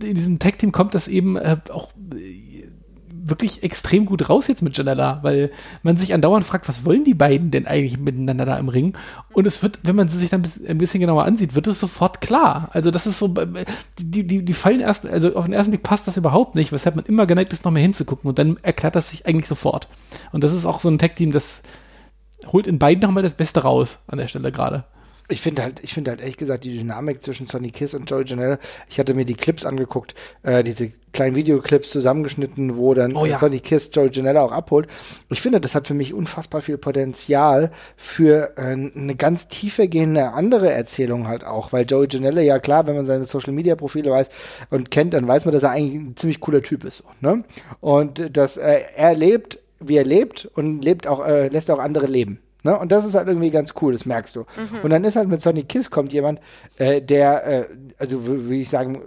[0.02, 1.92] in diesem Tag-Team kommt das eben äh, auch
[3.26, 5.50] wirklich extrem gut raus jetzt mit Janella, weil
[5.82, 8.96] man sich andauernd fragt, was wollen die beiden denn eigentlich miteinander da im Ring?
[9.32, 11.66] Und es wird, wenn man sie sich dann ein bisschen, ein bisschen genauer ansieht, wird
[11.66, 12.68] es sofort klar.
[12.72, 13.64] Also das ist so, äh,
[13.98, 16.96] die, die, die fallen erst, also auf den ersten Blick passt das überhaupt nicht, weshalb
[16.96, 19.88] man immer geneigt ist, noch mehr hinzugucken und dann erklärt das sich eigentlich sofort.
[20.32, 21.62] Und das ist auch so ein Tag-Team, das
[22.52, 24.84] holt in beiden nochmal das Beste raus an der Stelle gerade.
[25.28, 28.24] Ich finde halt, ich finde halt ehrlich gesagt die Dynamik zwischen Sonny Kiss und Joey
[28.26, 28.58] Janela.
[28.90, 33.38] Ich hatte mir die Clips angeguckt, äh, diese kleinen Videoclips zusammengeschnitten, wo dann Oh ja.
[33.38, 34.86] Sonny Kiss Joey Janela auch abholt.
[35.30, 40.70] Ich finde, das hat für mich unfassbar viel Potenzial für äh, eine ganz tiefergehende andere
[40.70, 44.26] Erzählung halt auch, weil Joey Janela ja klar, wenn man seine Social Media Profile weiß
[44.68, 47.02] und kennt, dann weiß man, dass er eigentlich ein ziemlich cooler Typ ist.
[47.22, 47.44] Ne?
[47.80, 51.78] Und äh, dass äh, er lebt, wie er lebt und lebt auch, äh, lässt auch
[51.78, 52.40] andere leben.
[52.64, 52.76] Ne?
[52.76, 54.46] Und das ist halt irgendwie ganz cool, das merkst du.
[54.82, 56.40] Und dann ist halt mit Sonny Kiss kommt jemand,
[56.76, 57.66] äh, der, äh,
[57.98, 59.02] also würde ich sagen,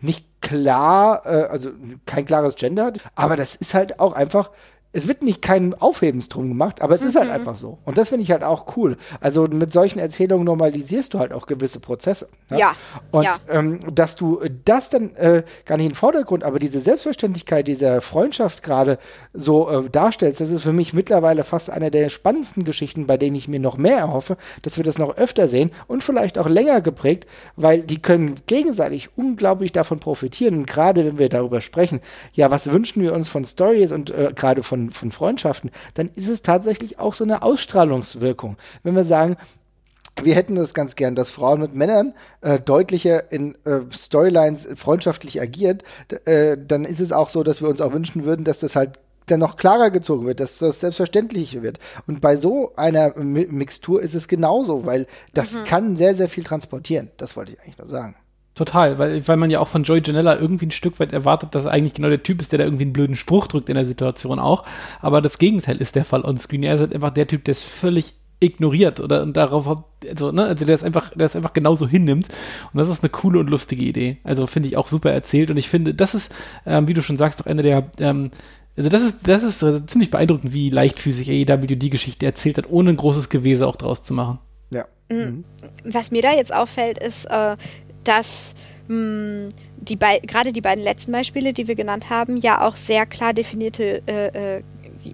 [0.00, 1.70] nicht klar, äh, also
[2.04, 4.50] kein klares Gender hat, aber das ist halt auch einfach,
[4.92, 7.78] es wird nicht kein Aufhebens drum gemacht, aber es ist halt einfach so.
[7.84, 8.96] Und das finde ich halt auch cool.
[9.20, 12.28] Also mit solchen Erzählungen normalisierst du halt auch gewisse Prozesse.
[12.50, 12.58] ne?
[12.58, 12.72] Ja,
[13.12, 13.36] Und ja.
[13.48, 18.00] ähm, dass du das dann äh, gar nicht in den Vordergrund, aber diese Selbstverständlichkeit dieser
[18.00, 18.98] Freundschaft gerade
[19.32, 23.36] so äh, darstellst, das ist für mich mittlerweile fast eine der spannendsten Geschichten, bei denen
[23.36, 26.80] ich mir noch mehr erhoffe, dass wir das noch öfter sehen und vielleicht auch länger
[26.80, 30.66] geprägt, weil die können gegenseitig unglaublich davon profitieren.
[30.66, 32.00] Gerade wenn wir darüber sprechen,
[32.32, 36.28] ja, was wünschen wir uns von Stories und äh, gerade von, von Freundschaften, dann ist
[36.28, 38.56] es tatsächlich auch so eine Ausstrahlungswirkung.
[38.82, 39.36] Wenn wir sagen,
[40.22, 45.40] wir hätten das ganz gern, dass Frauen mit Männern äh, deutlicher in äh, Storylines freundschaftlich
[45.40, 45.82] agiert,
[46.24, 48.98] äh, dann ist es auch so, dass wir uns auch wünschen würden, dass das halt
[49.26, 51.78] dann noch klarer gezogen wird, dass das selbstverständlich wird.
[52.06, 56.44] Und bei so einer Mi Mixtur ist es genauso, weil das kann sehr, sehr viel
[56.44, 57.10] transportieren.
[57.16, 58.16] Das wollte ich eigentlich nur sagen.
[58.60, 61.64] Total, weil, weil man ja auch von Joey Janela irgendwie ein Stück weit erwartet, dass
[61.64, 63.86] er eigentlich genau der Typ ist, der da irgendwie einen blöden Spruch drückt in der
[63.86, 64.64] Situation auch.
[65.00, 66.62] Aber das Gegenteil ist der Fall on Screen.
[66.62, 70.44] Er ist halt einfach der Typ, der es völlig ignoriert oder und darauf also ne
[70.44, 72.28] also der es einfach der es einfach genauso hinnimmt
[72.72, 75.56] und das ist eine coole und lustige Idee also finde ich auch super erzählt und
[75.56, 76.34] ich finde das ist
[76.66, 78.30] ähm, wie du schon sagst auch eine der ähm,
[78.78, 82.70] also das ist das ist äh, ziemlich beeindruckend wie leichtfüßig AEW die Geschichte erzählt hat
[82.70, 84.38] ohne ein großes Gewese auch draus zu machen
[84.70, 84.86] Ja.
[85.84, 87.56] was mir da jetzt auffällt, ist, äh,
[88.04, 88.54] dass
[88.88, 89.48] mh,
[89.78, 93.32] die bei- gerade die beiden letzten Beispiele, die wir genannt haben, ja auch sehr klar
[93.32, 94.62] definierte äh, äh,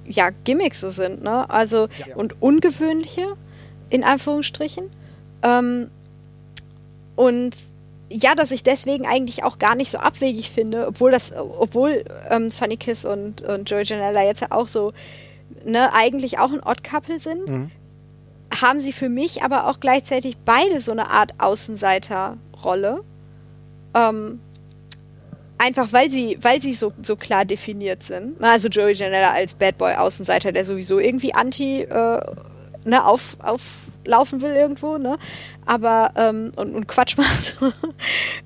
[0.08, 1.48] ja, Gimmicks so sind, ne?
[1.48, 3.36] Also und ungewöhnliche,
[3.90, 4.90] in Anführungsstrichen.
[5.42, 5.90] Ähm,
[7.14, 7.56] und
[8.08, 12.50] ja, dass ich deswegen eigentlich auch gar nicht so abwegig finde, obwohl das, obwohl ähm,
[12.50, 14.92] Sunny Kiss und, und Joey Janela jetzt ja auch so,
[15.64, 17.70] ne, eigentlich auch ein Odd Couple sind Mhm.
[18.54, 23.02] Haben sie für mich aber auch gleichzeitig beide so eine Art Außenseiterrolle.
[23.94, 24.40] Ähm,
[25.58, 28.42] einfach weil sie, weil sie so, so klar definiert sind.
[28.42, 32.20] Also Joey Janela als Bad Boy Außenseiter, der sowieso irgendwie anti äh,
[32.84, 35.18] ne, auf, auflaufen will irgendwo, ne?
[35.64, 37.56] Aber ähm, und, und Quatsch macht.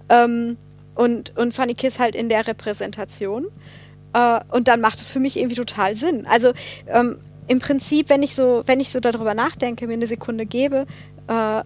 [0.08, 0.56] ähm,
[0.94, 3.46] und, und Sonny Kiss halt in der Repräsentation.
[4.12, 6.26] Äh, und dann macht es für mich irgendwie total Sinn.
[6.26, 6.52] Also
[6.86, 7.18] ähm,
[7.48, 10.86] im Prinzip, wenn ich so, wenn ich so darüber nachdenke, mir eine Sekunde gebe,
[11.26, 11.62] äh,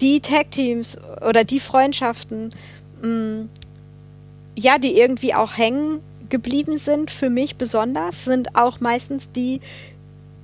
[0.00, 2.54] die Tag-Teams oder die Freundschaften,
[3.02, 3.46] mh,
[4.56, 9.60] ja, die irgendwie auch hängen geblieben sind, für mich besonders, sind auch meistens die,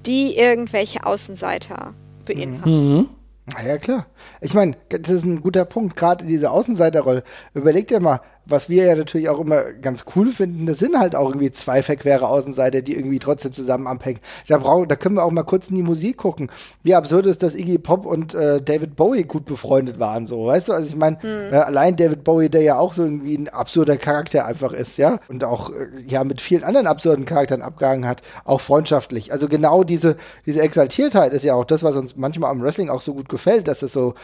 [0.04, 1.94] die irgendwelche Außenseiter
[2.24, 2.96] beinhalten.
[2.98, 3.08] mhm.
[3.52, 4.06] Na ja, klar.
[4.40, 7.22] Ich meine, das ist ein guter Punkt, gerade diese Außenseiterrolle.
[7.54, 11.14] Überleg dir mal, was wir ja natürlich auch immer ganz cool finden, das sind halt
[11.16, 14.20] auch irgendwie zwei verquere Außenseiter, die irgendwie trotzdem zusammen abhängen.
[14.46, 16.50] Da, brauch, da können wir auch mal kurz in die Musik gucken.
[16.82, 20.68] Wie absurd ist, dass Iggy Pop und äh, David Bowie gut befreundet waren, so, weißt
[20.68, 20.72] du?
[20.72, 21.52] Also ich meine, hm.
[21.52, 25.18] äh, allein David Bowie, der ja auch so irgendwie ein absurder Charakter einfach ist, ja,
[25.28, 29.32] und auch äh, ja mit vielen anderen absurden Charakteren abgehangen hat, auch freundschaftlich.
[29.32, 30.16] Also genau diese,
[30.46, 33.68] diese Exaltiertheit ist ja auch das, was uns manchmal am Wrestling auch so gut gefällt,
[33.68, 34.14] dass es so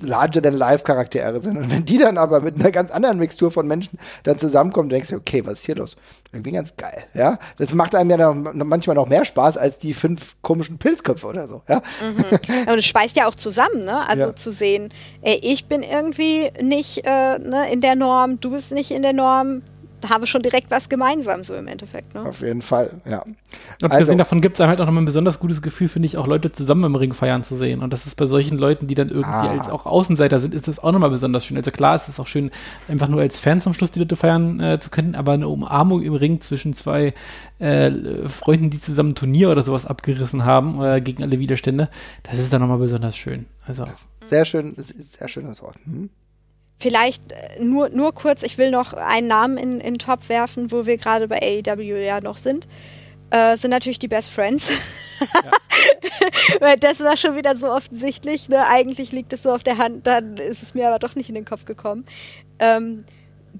[0.00, 1.56] larger than life Charaktere sind.
[1.56, 5.10] Und wenn die dann aber mit einer ganz anderen Mixtur von Menschen dann zusammenkommen, denkst
[5.10, 5.96] du, okay, was ist hier los?
[6.32, 7.38] Irgendwie ganz geil, ja.
[7.58, 11.48] Das macht einem ja noch, manchmal noch mehr Spaß als die fünf komischen Pilzköpfe oder
[11.48, 11.82] so, ja.
[12.02, 12.24] Mhm.
[12.70, 14.08] Und es schweißt ja auch zusammen, ne?
[14.08, 14.36] Also ja.
[14.36, 14.90] zu sehen,
[15.22, 19.12] ey, ich bin irgendwie nicht äh, ne, in der Norm, du bist nicht in der
[19.12, 19.62] Norm,
[20.08, 22.14] haben wir schon direkt was gemeinsam, so im Endeffekt.
[22.14, 22.22] Ne?
[22.22, 23.22] Auf jeden Fall, ja.
[23.22, 23.34] Und
[23.84, 26.16] abgesehen also, davon gibt es einem halt auch nochmal ein besonders gutes Gefühl, finde ich,
[26.16, 27.82] auch Leute zusammen im Ring feiern zu sehen.
[27.82, 29.50] Und das ist bei solchen Leuten, die dann irgendwie ah.
[29.50, 31.56] als auch Außenseiter sind, ist das auch nochmal besonders schön.
[31.56, 32.50] Also klar, es ist auch schön,
[32.88, 36.02] einfach nur als Fan zum Schluss die Leute feiern äh, zu können, aber eine Umarmung
[36.02, 37.14] im Ring zwischen zwei
[37.58, 37.90] äh,
[38.28, 41.88] Freunden, die zusammen ein Turnier oder sowas abgerissen haben, äh, gegen alle Widerstände,
[42.22, 43.46] das ist dann nochmal besonders schön.
[43.66, 43.84] Also.
[44.22, 45.76] Sehr schön, sehr schönes Wort.
[45.84, 46.10] Hm?
[46.78, 50.86] Vielleicht äh, nur, nur kurz, ich will noch einen Namen in den Top werfen, wo
[50.86, 52.66] wir gerade bei AEW ja noch sind.
[53.30, 54.68] Äh, sind natürlich die Best Friends.
[56.60, 58.48] Weil das war schon wieder so offensichtlich.
[58.48, 58.66] Ne?
[58.66, 61.34] Eigentlich liegt es so auf der Hand, dann ist es mir aber doch nicht in
[61.34, 62.04] den Kopf gekommen.
[62.58, 63.04] Ähm,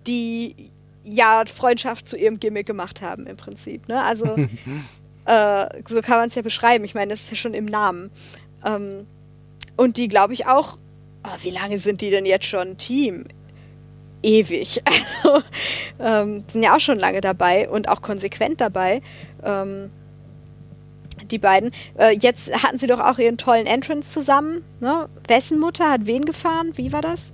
[0.06, 0.70] die
[1.04, 3.88] ja Freundschaft zu ihrem Gimmick gemacht haben im Prinzip.
[3.88, 4.02] Ne?
[4.02, 4.24] Also
[5.26, 6.84] äh, so kann man es ja beschreiben.
[6.84, 8.10] Ich meine, das ist ja schon im Namen.
[8.64, 9.06] Ähm,
[9.76, 10.78] und die, glaube ich, auch
[11.24, 13.24] oh, wie lange sind die denn jetzt schon Team?
[14.22, 14.80] Ewig.
[15.24, 15.42] Also
[15.98, 19.00] ähm, sind ja auch schon lange dabei und auch konsequent dabei.
[19.42, 19.90] Ähm,
[21.30, 21.72] die beiden.
[21.98, 24.64] Äh, jetzt hatten sie doch auch ihren tollen Entrance zusammen.
[24.80, 25.08] Ne?
[25.28, 26.72] Wessen Mutter hat wen gefahren?
[26.76, 27.33] Wie war das?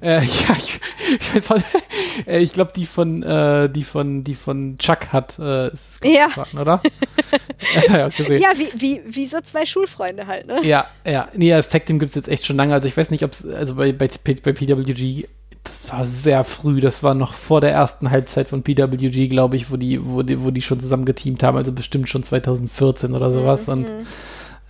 [0.00, 0.80] Äh, ja, ich,
[1.20, 1.60] ich weiß auch,
[2.26, 6.10] äh, ich glaube, die von, äh, die von, die von Chuck hat, äh, ist es
[6.12, 6.28] ja.
[6.58, 6.82] Oder?
[7.88, 10.64] ja, ja wie, wie, wie so zwei Schulfreunde halt, ne?
[10.64, 11.28] Ja, ja.
[11.34, 12.74] Nee, das Tag Team gibt es jetzt echt schon lange.
[12.74, 15.26] Also ich weiß nicht, ob es, also bei, bei, bei PWG,
[15.64, 19.70] das war sehr früh, das war noch vor der ersten Halbzeit von PWG, glaube ich,
[19.70, 23.30] wo die, wo die, wo die schon zusammen geteamt haben, also bestimmt schon 2014 oder
[23.30, 23.66] sowas.
[23.66, 23.72] Mhm.
[23.72, 23.86] Und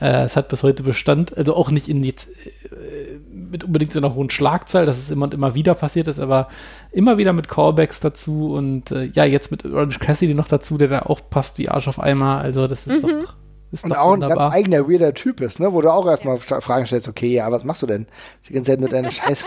[0.00, 3.18] äh, es hat bis heute Bestand, also auch nicht in jetzt äh,
[3.50, 6.48] mit unbedingt so einer hohen Schlagzahl, dass es immer und immer wieder passiert ist, aber
[6.92, 10.88] immer wieder mit Callbacks dazu und äh, ja, jetzt mit Orange Cassidy noch dazu, der
[10.88, 13.08] da auch passt wie Arsch auf Eimer, also das ist mhm.
[13.08, 13.34] doch
[13.70, 14.36] ist und auch wunderbar.
[14.36, 15.72] ein ganz eigener weirder Typ ist, ne?
[15.72, 16.60] wo du auch erstmal ja.
[16.60, 18.06] Fragen stellst, okay, ja, was machst du denn?
[18.48, 19.44] Die ganze Zeit mit deiner scheiß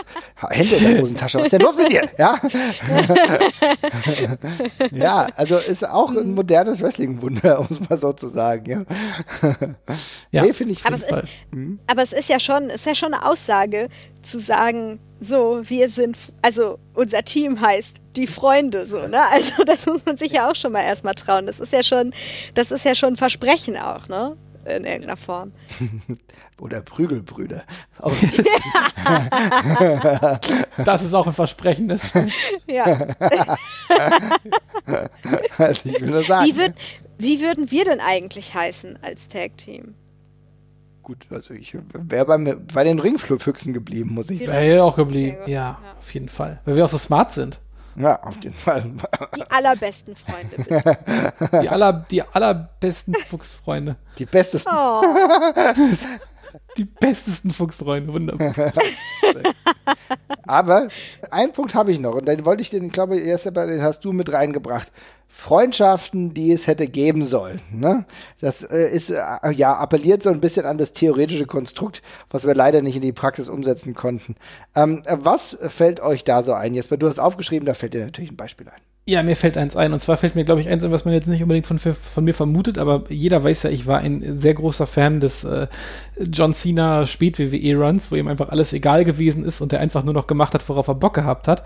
[0.50, 1.38] Hände in der Hosentasche.
[1.38, 2.08] Was ist denn los mit dir?
[2.18, 2.40] Ja,
[4.92, 6.34] ja also ist auch ein mhm.
[6.34, 8.86] modernes Wrestling-Wunder, um es mal so zu sagen.
[9.42, 9.54] Ja,
[10.30, 10.42] ja.
[10.42, 10.86] Nee, finde ich.
[10.86, 11.12] Aber es, ist,
[11.50, 11.80] mhm.
[11.86, 13.88] aber es ist ja schon, ist ja schon eine Aussage
[14.22, 19.20] zu sagen, so, wir sind, also unser Team heißt die Freunde, so, ne?
[19.30, 21.46] Also das muss man sich ja auch schon mal erstmal trauen.
[21.46, 22.12] Das ist ja schon,
[22.54, 24.36] das ist ja schon ein Versprechen auch, ne?
[24.64, 25.52] In irgendeiner Form.
[26.60, 27.64] Oder Prügelbrüder.
[30.84, 32.32] das ist auch ein Versprechen, das stimmt.
[32.66, 33.08] Ja.
[35.58, 36.46] also ich will nur sagen.
[36.46, 36.74] Wie, würd,
[37.18, 39.94] wie würden wir denn eigentlich heißen als Tag-Team?
[41.02, 42.38] Gut, also ich wäre
[42.72, 44.52] bei den Ringfüchsen geblieben, muss ich sagen.
[44.52, 46.60] Wäre auch geblieben, ja, ja, auf jeden Fall.
[46.64, 47.58] Weil wir auch so smart sind.
[47.96, 48.84] Ja, auf jeden Fall.
[49.36, 50.98] Die allerbesten Freunde, bitte.
[51.62, 53.96] Die, aller, die allerbesten Fuchsfreunde.
[54.18, 54.72] Die bestesten.
[54.74, 55.02] Oh.
[56.76, 58.72] Die bestesten Fuchsfreunde, wunderbar.
[60.46, 60.88] Aber
[61.30, 64.04] einen Punkt habe ich noch und den wollte ich den, ich glaube, erst den hast
[64.04, 64.92] du mit reingebracht.
[65.34, 67.60] Freundschaften, die es hätte geben sollen.
[67.72, 68.04] Ne?
[68.40, 72.54] Das äh, ist äh, ja appelliert so ein bisschen an das theoretische Konstrukt, was wir
[72.54, 74.36] leider nicht in die Praxis umsetzen konnten.
[74.76, 76.74] Ähm, was fällt euch da so ein?
[76.74, 78.80] Jesper, du hast aufgeschrieben, da fällt dir natürlich ein Beispiel ein.
[79.08, 79.94] Ja, mir fällt eins ein.
[79.94, 82.24] Und zwar fällt mir, glaube ich, eins ein, was man jetzt nicht unbedingt von, von
[82.24, 85.66] mir vermutet, aber jeder weiß ja, ich war ein sehr großer Fan des äh,
[86.20, 90.26] John Cena Spät-WWE-Runs, wo ihm einfach alles egal gewesen ist und er einfach nur noch
[90.26, 91.64] gemacht hat, worauf er Bock gehabt hat.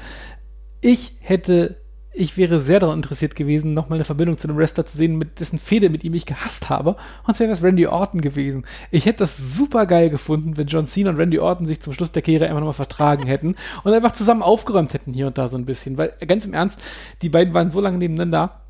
[0.80, 1.76] Ich hätte
[2.16, 5.38] ich wäre sehr daran interessiert gewesen, nochmal eine Verbindung zu einem Wrestler zu sehen, mit
[5.38, 6.96] dessen Fehde mit ihm ich gehasst habe.
[7.26, 8.64] Und zwar wäre das Randy Orton gewesen.
[8.90, 12.12] Ich hätte das super geil gefunden, wenn John Cena und Randy Orton sich zum Schluss
[12.12, 13.54] der Karriere einfach nochmal vertragen hätten
[13.84, 15.98] und einfach zusammen aufgeräumt hätten hier und da so ein bisschen.
[15.98, 16.78] Weil, ganz im Ernst,
[17.20, 18.62] die beiden waren so lange nebeneinander,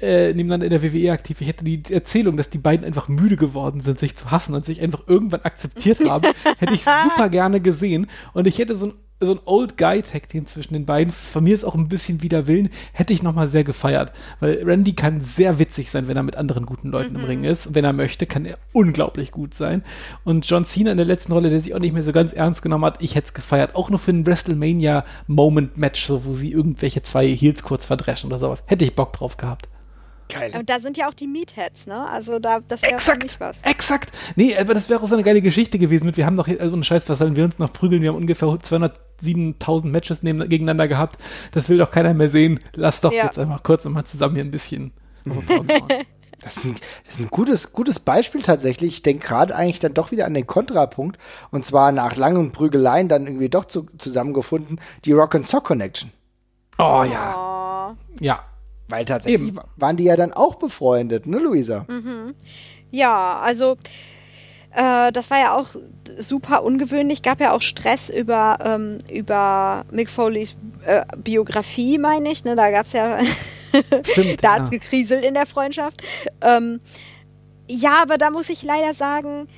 [0.00, 1.42] äh, nebeneinander in der WWE aktiv.
[1.42, 4.64] Ich hätte die Erzählung, dass die beiden einfach müde geworden sind, sich zu hassen und
[4.64, 6.26] sich einfach irgendwann akzeptiert haben,
[6.56, 8.06] hätte ich super gerne gesehen.
[8.32, 11.12] Und ich hätte so ein so ein Old Guy Tag Team zwischen den beiden.
[11.12, 14.92] Von mir ist auch ein bisschen wider Willen, hätte ich nochmal sehr gefeiert, weil Randy
[14.92, 17.20] kann sehr witzig sein, wenn er mit anderen guten Leuten mhm.
[17.20, 17.66] im Ring ist.
[17.66, 19.82] Und wenn er möchte, kann er unglaublich gut sein.
[20.24, 22.62] Und John Cena in der letzten Rolle, der sich auch nicht mehr so ganz ernst
[22.62, 23.74] genommen hat, ich hätte es gefeiert.
[23.74, 28.30] Auch nur für ein WrestleMania Moment Match, so wo sie irgendwelche zwei Heels kurz verdreschen
[28.30, 28.62] oder sowas.
[28.66, 29.68] Hätte ich Bock drauf gehabt.
[30.28, 30.52] Geil.
[30.58, 32.06] Und da sind ja auch die Meatheads, ne?
[32.06, 33.62] Also da, das wäre für mich was.
[33.62, 34.10] Exakt.
[34.36, 36.74] Nee, aber das wäre auch so eine geile Geschichte gewesen mit, wir haben doch, also
[36.74, 38.02] einen Scheiß, was sollen wir uns noch prügeln?
[38.02, 38.48] Wir haben ungefähr
[39.22, 41.18] 207.000 Matches neben, gegeneinander gehabt.
[41.52, 42.60] Das will doch keiner mehr sehen.
[42.74, 43.24] Lass doch ja.
[43.24, 44.92] jetzt einfach kurz nochmal zusammen hier ein bisschen.
[46.40, 48.92] Das ist, ein, das ist ein gutes, gutes Beispiel tatsächlich.
[48.92, 51.18] Ich denke gerade eigentlich dann doch wieder an den Kontrapunkt.
[51.50, 56.12] Und zwar nach langen Prügeleien dann irgendwie doch zu, zusammengefunden, die Rock and Sock Connection.
[56.78, 57.34] Oh ja.
[57.90, 57.96] Oh.
[58.20, 58.44] Ja,
[58.88, 59.60] weil tatsächlich Eben.
[59.76, 61.84] waren die ja dann auch befreundet, ne, Luisa?
[61.88, 62.34] Mhm.
[62.90, 63.76] Ja, also
[64.78, 65.70] äh, das war ja auch
[66.18, 67.22] super ungewöhnlich.
[67.22, 70.56] Gab ja auch Stress über, ähm, über Mick Foleys
[70.86, 72.44] äh, Biografie, meine ich.
[72.44, 72.54] Ne?
[72.54, 73.18] Da gab es ja,
[74.04, 74.78] Stimmt, da hat es ja.
[74.78, 76.00] gekriselt in der Freundschaft.
[76.42, 76.78] Ähm,
[77.68, 79.48] ja, aber da muss ich leider sagen,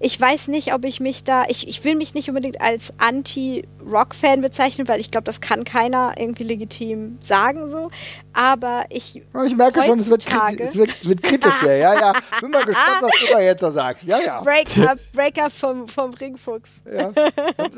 [0.00, 4.40] ich weiß nicht, ob ich mich da, ich, ich will mich nicht unbedingt als Anti-Rock-Fan
[4.40, 7.90] bezeichnen, weil ich glaube, das kann keiner irgendwie legitim sagen so.
[8.32, 9.22] Aber ich.
[9.44, 10.26] Ich merke schon, es wird,
[10.58, 11.76] es wird, es wird kritisch hier.
[11.76, 12.12] Ja, ja.
[12.40, 14.04] Bin mal gespannt, was du da jetzt so sagst.
[14.06, 14.42] Ja, ja.
[14.42, 16.70] Breakup, Breakup vom, vom Ringfuchs.
[16.92, 17.12] Ja.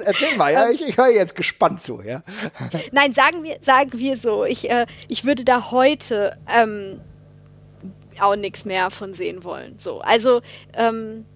[0.04, 0.70] Erzähl mal, ja.
[0.70, 2.22] Ich, ich höre jetzt gespannt zu, ja.
[2.92, 4.44] Nein, sagen wir, sagen wir so.
[4.44, 7.00] Ich, äh, ich würde da heute ähm,
[8.20, 9.74] auch nichts mehr von sehen wollen.
[9.78, 10.40] So, also,
[10.72, 11.26] ähm,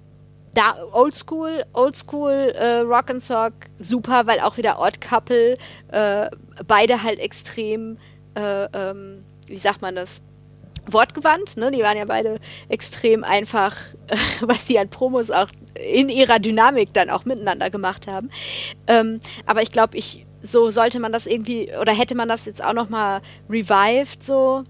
[0.54, 5.56] da Oldschool, Oldschool äh, Rock and Sock, super, weil auch wieder Odd Couple,
[5.88, 6.30] äh,
[6.66, 7.98] beide halt extrem,
[8.34, 10.22] äh, ähm, wie sagt man das?
[10.86, 11.70] Wortgewandt, ne?
[11.70, 13.76] Die waren ja beide extrem einfach,
[14.40, 18.30] was die an Promos auch in ihrer Dynamik dann auch miteinander gemacht haben.
[18.88, 22.64] Ähm, aber ich glaube, ich so sollte man das irgendwie oder hätte man das jetzt
[22.64, 24.64] auch noch mal revived so,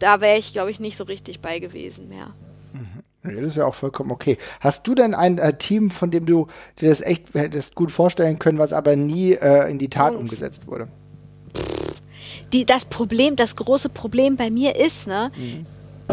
[0.00, 2.18] da wäre ich glaube ich nicht so richtig bei gewesen mehr.
[2.18, 2.34] Ja,
[3.22, 4.38] das ist ja auch vollkommen okay.
[4.60, 6.46] Hast du denn ein äh, Team, von dem du
[6.80, 10.24] dir das echt hättest gut vorstellen können, was aber nie äh, in die Tat Jungs.
[10.24, 10.88] umgesetzt wurde?
[12.52, 15.66] Die, das Problem, das große Problem bei mir ist, ne, mhm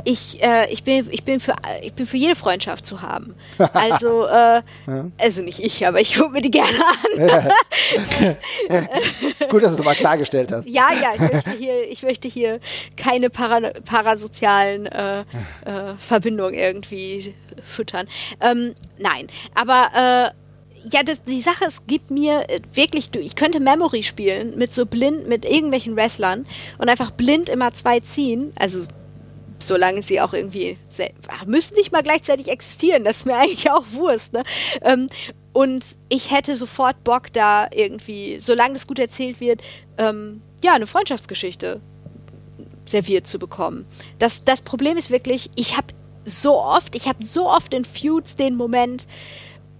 [0.03, 3.35] ich, äh, ich, bin, ich, bin für, ich bin für jede Freundschaft zu haben.
[3.73, 5.11] Also, äh, ja.
[5.17, 8.37] also nicht ich, aber ich gucke mir die gerne an.
[9.49, 10.67] Gut, dass du es mal klargestellt hast.
[10.67, 12.59] Ja, ja, ich möchte hier, ich möchte hier
[12.95, 15.23] keine para, parasozialen äh, äh,
[15.97, 18.07] Verbindungen irgendwie füttern.
[18.41, 20.47] Ähm, nein, aber äh,
[20.91, 24.85] ja, das, die Sache, es gibt mir äh, wirklich, ich könnte Memory spielen mit so
[24.85, 26.45] blind, mit irgendwelchen Wrestlern
[26.77, 28.85] und einfach blind immer zwei ziehen, also
[29.59, 30.77] solange sie auch irgendwie
[31.45, 34.33] müssen nicht mal gleichzeitig existieren, das ist mir eigentlich auch Wurst.
[34.33, 34.43] Ne?
[34.81, 35.07] Ähm,
[35.53, 39.61] und ich hätte sofort Bock, da irgendwie, solange das gut erzählt wird,
[39.97, 41.81] ähm, ja, eine Freundschaftsgeschichte
[42.85, 43.85] serviert zu bekommen.
[44.19, 45.87] Das, das Problem ist wirklich, ich habe
[46.25, 49.07] so oft, ich habe so oft in Feuds den Moment,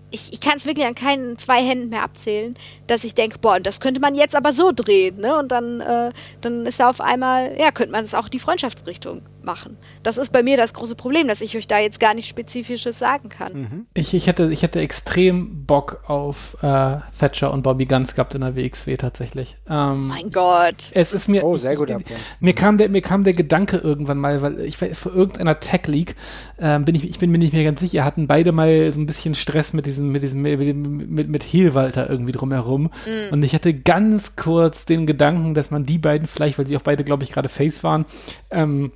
[0.10, 2.56] ich, ich kann es wirklich an keinen zwei Händen mehr abzählen,
[2.88, 5.38] dass ich denke, boah, das könnte man jetzt aber so drehen, ne?
[5.38, 9.22] Und dann, äh, dann ist da auf einmal, ja, könnte man es auch die Freundschaftsrichtung
[9.48, 9.78] machen.
[10.04, 13.00] Das ist bei mir das große Problem, dass ich euch da jetzt gar nichts Spezifisches
[13.00, 13.54] sagen kann.
[13.54, 13.88] Mhm.
[13.96, 18.42] Ich, ich, hätte, ich hätte extrem Bock auf äh, Thatcher und Bobby Guns gehabt in
[18.42, 19.58] der WXW tatsächlich.
[19.68, 20.92] Ähm, mein Gott.
[20.92, 21.44] Es ist mir.
[21.44, 22.14] Oh, sehr guter Punkt.
[22.40, 26.16] Mir kam, der, mir kam der Gedanke irgendwann mal, weil ich vor irgendeiner Tech League
[26.60, 29.06] ähm, bin ich, ich bin mir nicht mehr ganz sicher, hatten beide mal so ein
[29.06, 30.60] bisschen Stress mit diesem, mit diesem, mit,
[31.10, 32.84] mit, mit Heelwalter irgendwie drumherum.
[32.84, 33.32] Mhm.
[33.32, 36.82] Und ich hatte ganz kurz den Gedanken, dass man die beiden vielleicht, weil sie auch
[36.82, 38.06] beide, glaube ich, gerade Face waren,
[38.52, 38.92] ähm,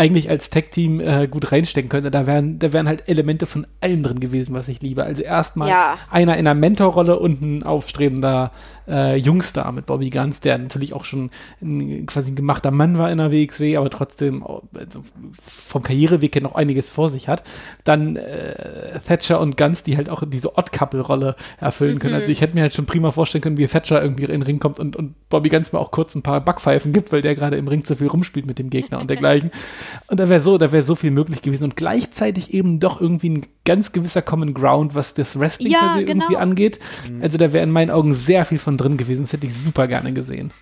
[0.00, 2.10] eigentlich als Tech-Team äh, gut reinstecken könnte.
[2.10, 5.04] Da wären, da wären halt Elemente von allem drin gewesen, was ich liebe.
[5.04, 5.98] Also erstmal ja.
[6.10, 8.50] einer in einer Mentorrolle und ein aufstrebender
[8.88, 13.10] äh, Jungstar mit Bobby Guns, der natürlich auch schon ein, quasi ein gemachter Mann war
[13.12, 15.02] in der WXW, aber trotzdem also
[15.42, 17.42] vom Karriereweg her noch einiges vor sich hat.
[17.84, 22.14] Dann äh, Thatcher und Guns, die halt auch diese Odd-Couple-Rolle erfüllen können.
[22.14, 22.30] Also mhm.
[22.30, 24.60] Also ich hätte mir halt schon prima vorstellen können, wie Thatcher irgendwie in den Ring
[24.60, 27.56] kommt und, und Bobby Guns mal auch kurz ein paar Backpfeifen gibt, weil der gerade
[27.56, 29.50] im Ring zu viel rumspielt mit dem Gegner und dergleichen.
[30.06, 33.30] Und da wäre so, da wäre so viel möglich gewesen und gleichzeitig eben doch irgendwie
[33.30, 36.24] ein ganz gewisser Common Ground, was das Wrestling ja, genau.
[36.24, 36.78] irgendwie angeht.
[37.08, 37.22] Mhm.
[37.22, 39.22] Also da wäre in meinen Augen sehr viel von drin gewesen.
[39.22, 40.52] Das hätte ich super gerne gesehen.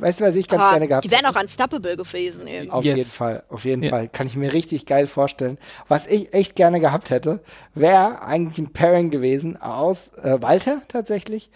[0.00, 2.46] Weißt du, was ich ganz Aber gerne gehabt Die wären auch unstoppable gewesen.
[2.46, 2.70] Irgendwie.
[2.70, 2.96] Auf yes.
[2.96, 3.90] jeden Fall, auf jeden ja.
[3.90, 4.08] Fall.
[4.08, 5.58] Kann ich mir richtig geil vorstellen.
[5.88, 7.40] Was ich echt gerne gehabt hätte,
[7.74, 11.50] wäre eigentlich ein Pairing gewesen aus äh, Walter tatsächlich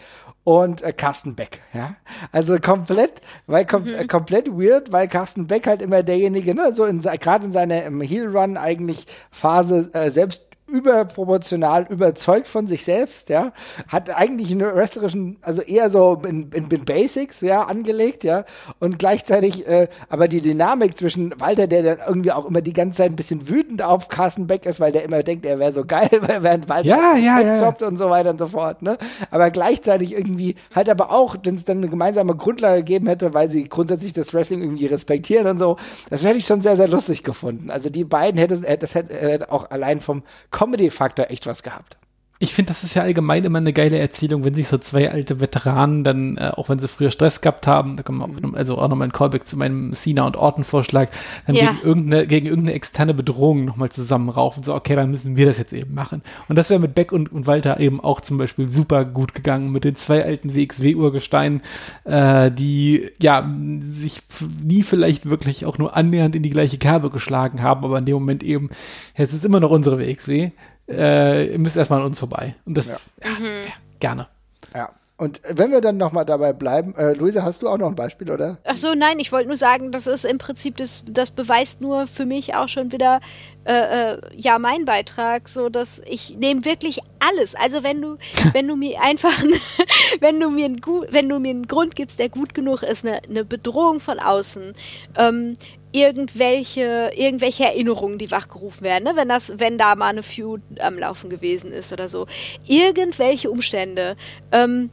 [0.44, 1.97] und äh, Carsten Beck, ja.
[2.32, 4.06] Also komplett, weil kom mhm.
[4.09, 8.56] komplett weird, weil Carsten Beck halt immer derjenige, ne, so gerade in seiner Heel Run
[8.56, 13.52] eigentlich Phase äh, selbst überproportional überzeugt von sich selbst, ja,
[13.88, 18.44] hat eigentlich einen wrestlerischen, also eher so in, in, in Basics, ja, angelegt, ja,
[18.80, 22.98] und gleichzeitig, äh, aber die Dynamik zwischen Walter, der dann irgendwie auch immer die ganze
[22.98, 25.84] Zeit ein bisschen wütend auf Carsten Beck ist, weil der immer denkt, er wäre so
[25.84, 27.74] geil, weil während Walter ja, ja, ja.
[27.86, 28.96] und so weiter und so fort, ne,
[29.30, 33.50] aber gleichzeitig irgendwie halt aber auch, wenn es dann eine gemeinsame Grundlage gegeben hätte, weil
[33.50, 35.76] sie grundsätzlich das Wrestling irgendwie respektieren und so,
[36.08, 37.70] das hätte ich schon sehr, sehr lustig gefunden.
[37.70, 40.22] Also die beiden hätte, das hätte, hätte auch allein vom
[40.62, 41.97] Comedy-Faktor echt was gehabt.
[42.43, 45.39] Ich finde, das ist ja allgemein immer eine geile Erzählung, wenn sich so zwei alte
[45.39, 48.78] Veteranen dann, äh, auch wenn sie früher Stress gehabt haben, da kommen wir auch, also
[48.78, 51.10] auch nochmal ein Callback zu meinem Cena und Orton-Vorschlag,
[51.47, 51.70] dann ja.
[51.70, 55.73] gegen, irgendeine, gegen irgendeine externe Bedrohung nochmal zusammenraufen, so, okay, dann müssen wir das jetzt
[55.73, 56.23] eben machen.
[56.48, 59.70] Und das wäre mit Beck und, und Walter eben auch zum Beispiel super gut gegangen,
[59.70, 61.60] mit den zwei alten WXW-Urgesteinen,
[62.02, 63.48] äh, die ja
[63.85, 64.20] sich
[64.60, 68.14] nie vielleicht wirklich auch nur annähernd in die gleiche Kerbe geschlagen haben, aber in dem
[68.14, 68.70] Moment eben,
[69.16, 70.51] jetzt ist immer noch unsere WXW
[70.88, 72.54] äh, ihr müsst erstmal an uns vorbei.
[72.64, 72.96] Und das, ja.
[73.22, 73.72] Ja, mhm.
[74.00, 74.28] gerne.
[74.74, 74.90] Ja.
[75.22, 78.28] Und wenn wir dann nochmal dabei bleiben, äh, Luisa, hast du auch noch ein Beispiel,
[78.28, 78.59] oder?
[78.64, 82.09] Ach so, nein, ich wollte nur sagen, das ist im Prinzip, das, das beweist nur
[82.09, 83.20] für mich auch schon wieder,
[83.64, 87.54] äh, äh, ja, mein Beitrag, so dass ich nehme wirklich alles.
[87.54, 88.16] Also wenn du,
[88.52, 89.40] wenn du mir einfach,
[90.20, 90.80] wenn du mir, ein,
[91.10, 94.72] wenn du mir einen Grund gibst, der gut genug ist, eine, eine Bedrohung von außen,
[95.16, 95.56] ähm,
[95.93, 99.12] irgendwelche, irgendwelche Erinnerungen, die wachgerufen werden, ne?
[99.14, 102.27] wenn das, wenn da mal eine Feud am Laufen gewesen ist oder so.
[102.66, 104.16] Irgendwelche Umstände.
[104.51, 104.90] Ähm,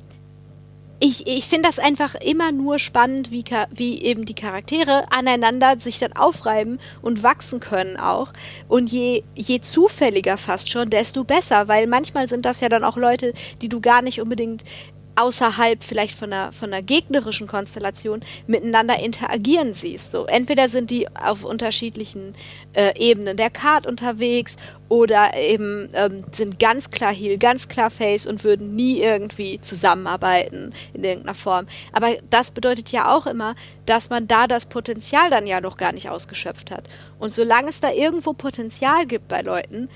[1.01, 5.97] ich, ich finde das einfach immer nur spannend, wie, wie eben die Charaktere aneinander sich
[5.97, 8.33] dann aufreiben und wachsen können auch.
[8.67, 12.97] Und je, je zufälliger fast schon, desto besser, weil manchmal sind das ja dann auch
[12.97, 14.63] Leute, die du gar nicht unbedingt
[15.15, 20.11] außerhalb vielleicht von einer, von einer gegnerischen Konstellation miteinander interagieren siehst.
[20.11, 22.33] So, entweder sind die auf unterschiedlichen
[22.73, 24.55] äh, Ebenen der Card unterwegs
[24.87, 30.73] oder eben ähm, sind ganz klar Heal, ganz klar Face und würden nie irgendwie zusammenarbeiten
[30.93, 31.67] in irgendeiner Form.
[31.91, 33.55] Aber das bedeutet ja auch immer,
[33.85, 36.87] dass man da das Potenzial dann ja noch gar nicht ausgeschöpft hat.
[37.19, 39.89] Und solange es da irgendwo Potenzial gibt bei Leuten,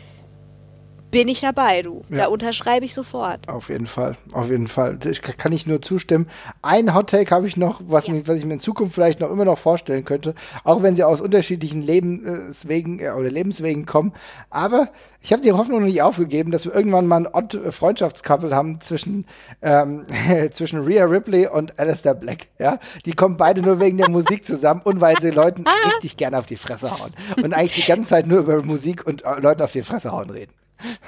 [1.13, 2.01] bin ich dabei, du.
[2.09, 2.17] Ja.
[2.17, 3.47] Da unterschreibe ich sofort.
[3.47, 4.97] Auf jeden Fall, auf jeden Fall.
[5.09, 6.27] Ich, kann ich nur zustimmen.
[6.61, 8.13] Ein Hottake habe ich noch, was, ja.
[8.13, 11.03] mich, was ich mir in Zukunft vielleicht noch immer noch vorstellen könnte, auch wenn sie
[11.03, 14.11] aus unterschiedlichen Lebenswegen äh, oder Lebenswegen kommen.
[14.49, 14.89] Aber
[15.21, 18.81] ich habe die Hoffnung noch nicht aufgegeben, dass wir irgendwann mal ein odd Freundschaftscouple haben
[18.81, 19.25] zwischen,
[19.61, 20.05] ähm,
[20.51, 22.47] zwischen Rhea Ripley und Alistair Black.
[22.59, 22.79] Ja?
[23.05, 26.45] Die kommen beide nur wegen der Musik zusammen und weil sie Leuten richtig gerne auf
[26.45, 27.11] die Fresse hauen.
[27.41, 30.29] Und eigentlich die ganze Zeit nur über Musik und äh, Leuten auf die Fresse hauen
[30.29, 30.51] reden.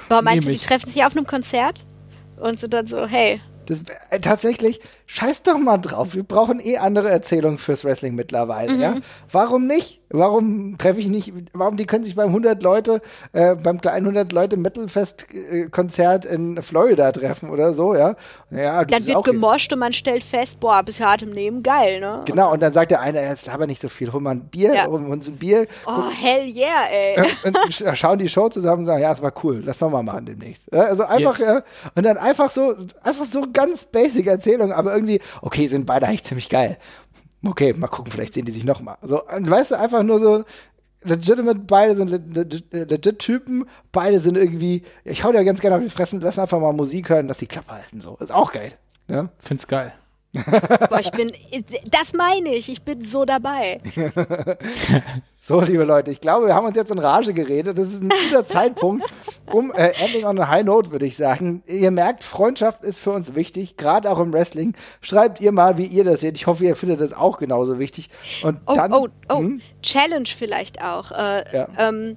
[0.10, 1.86] Boah, meinst du, die treffen sich auf einem Konzert
[2.38, 3.42] und sind dann so, hey.
[3.66, 6.16] Das, äh, tatsächlich, scheiß doch mal drauf.
[6.16, 8.82] Wir brauchen eh andere Erzählungen fürs Wrestling mittlerweile, mhm.
[8.82, 8.96] ja?
[9.32, 10.02] Warum nicht?
[10.10, 13.02] Warum treffe ich nicht, warum die können sich beim 100 Leute,
[13.34, 15.26] äh, beim kleinen 100 Leute Metalfest
[15.72, 18.16] Konzert in Florida treffen oder so, ja?
[18.52, 22.22] ja dann wird gemoscht und man stellt fest, boah, bis hart im Leben, geil, ne?
[22.26, 24.76] Genau, und dann sagt der eine, jetzt aber nicht so viel, hol mal ein Bier,
[24.76, 24.88] ja.
[24.88, 25.66] hol uns ein Bier.
[25.88, 27.24] Oh, hell yeah, ey.
[27.44, 27.58] und
[27.98, 30.72] schauen die Show zusammen und sagen, ja, es war cool, lass mal machen demnächst.
[30.72, 31.64] Also einfach, ja,
[31.96, 36.24] und dann einfach so, einfach so ganz basic Erzählung, aber irgendwie, okay, sind beide eigentlich
[36.24, 36.78] ziemlich geil
[37.50, 38.98] okay, mal gucken, vielleicht sehen die sich noch mal.
[39.02, 40.46] So, weißt du, einfach nur so
[41.04, 45.90] legitimate, beide sind legit Typen, beide sind irgendwie, ich hau dir ganz gerne auf die
[45.90, 48.18] Fressen, lass einfach mal Musik hören, dass die Klappe halten, so.
[48.20, 48.74] Ist auch geil.
[49.08, 49.30] Ja?
[49.38, 49.94] Find's geil.
[50.90, 51.34] Boah, ich bin,
[51.90, 53.82] das meine ich, ich bin so dabei.
[55.48, 57.78] So, liebe Leute, ich glaube, wir haben uns jetzt in Rage geredet.
[57.78, 59.06] Das ist ein guter Zeitpunkt,
[59.54, 61.62] um äh, Ending on a High Note, würde ich sagen.
[61.68, 64.74] Ihr merkt, Freundschaft ist für uns wichtig, gerade auch im Wrestling.
[65.02, 66.36] Schreibt ihr mal, wie ihr das seht.
[66.36, 68.10] Ich hoffe, ihr findet das auch genauso wichtig.
[68.42, 69.62] Und oh, dann, oh, oh, hm?
[69.84, 71.12] Challenge vielleicht auch.
[71.12, 71.68] Äh, ja.
[71.78, 72.16] ähm,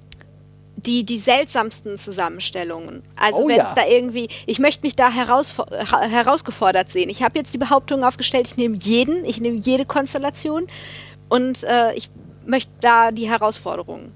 [0.85, 3.03] die, die seltsamsten Zusammenstellungen.
[3.15, 3.73] Also oh, wenn es ja.
[3.75, 7.09] da irgendwie, ich möchte mich da heraus, herausgefordert sehen.
[7.09, 10.67] Ich habe jetzt die Behauptung aufgestellt, ich nehme jeden, ich nehme jede Konstellation
[11.29, 12.09] und äh, ich
[12.45, 14.11] möchte da die Herausforderung.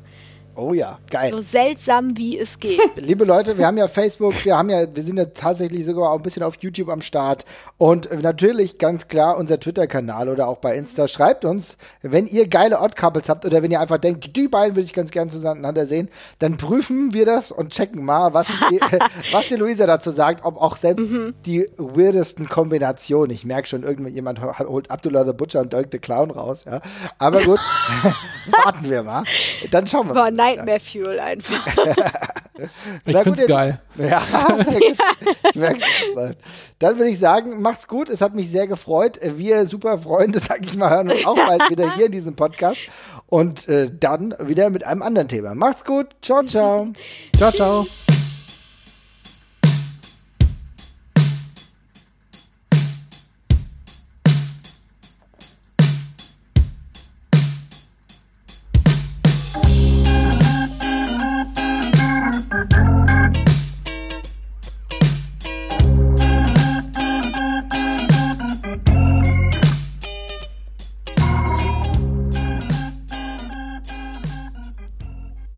[0.55, 1.31] Oh ja, geil.
[1.31, 2.79] So seltsam wie es geht.
[2.95, 6.17] Liebe Leute, wir haben ja Facebook, wir haben ja, wir sind ja tatsächlich sogar auch
[6.17, 7.45] ein bisschen auf YouTube am Start
[7.77, 11.07] und natürlich ganz klar unser Twitter-Kanal oder auch bei Insta.
[11.07, 14.85] Schreibt uns, wenn ihr geile Odd-Couples habt oder wenn ihr einfach denkt, die beiden würde
[14.85, 18.79] ich ganz gerne zusammeneinander sehen, dann prüfen wir das und checken mal, was die,
[19.31, 21.33] was die Luisa dazu sagt, ob auch selbst mhm.
[21.47, 26.29] die weirdesten Kombinationen, ich merke schon, irgendjemand holt Abdullah the Butcher und Dirk the Clown
[26.29, 26.79] raus, ja.
[27.17, 27.59] Aber gut,
[28.51, 29.23] warten wir mal.
[29.71, 30.42] Dann schauen wir mal.
[30.43, 31.67] Nightmare Fuel einfach.
[33.05, 33.79] ich finde es geil.
[33.97, 34.21] Ja,
[35.49, 36.35] ich merke schon.
[36.79, 38.09] Dann würde ich sagen, macht's gut.
[38.09, 39.19] Es hat mich sehr gefreut.
[39.21, 42.79] Wir super Freunde, sag ich mal, hören uns auch bald wieder hier in diesem Podcast.
[43.27, 45.55] Und äh, dann wieder mit einem anderen Thema.
[45.55, 46.07] Macht's gut.
[46.21, 46.89] Ciao, ciao.
[47.35, 48.02] ciao, ciao.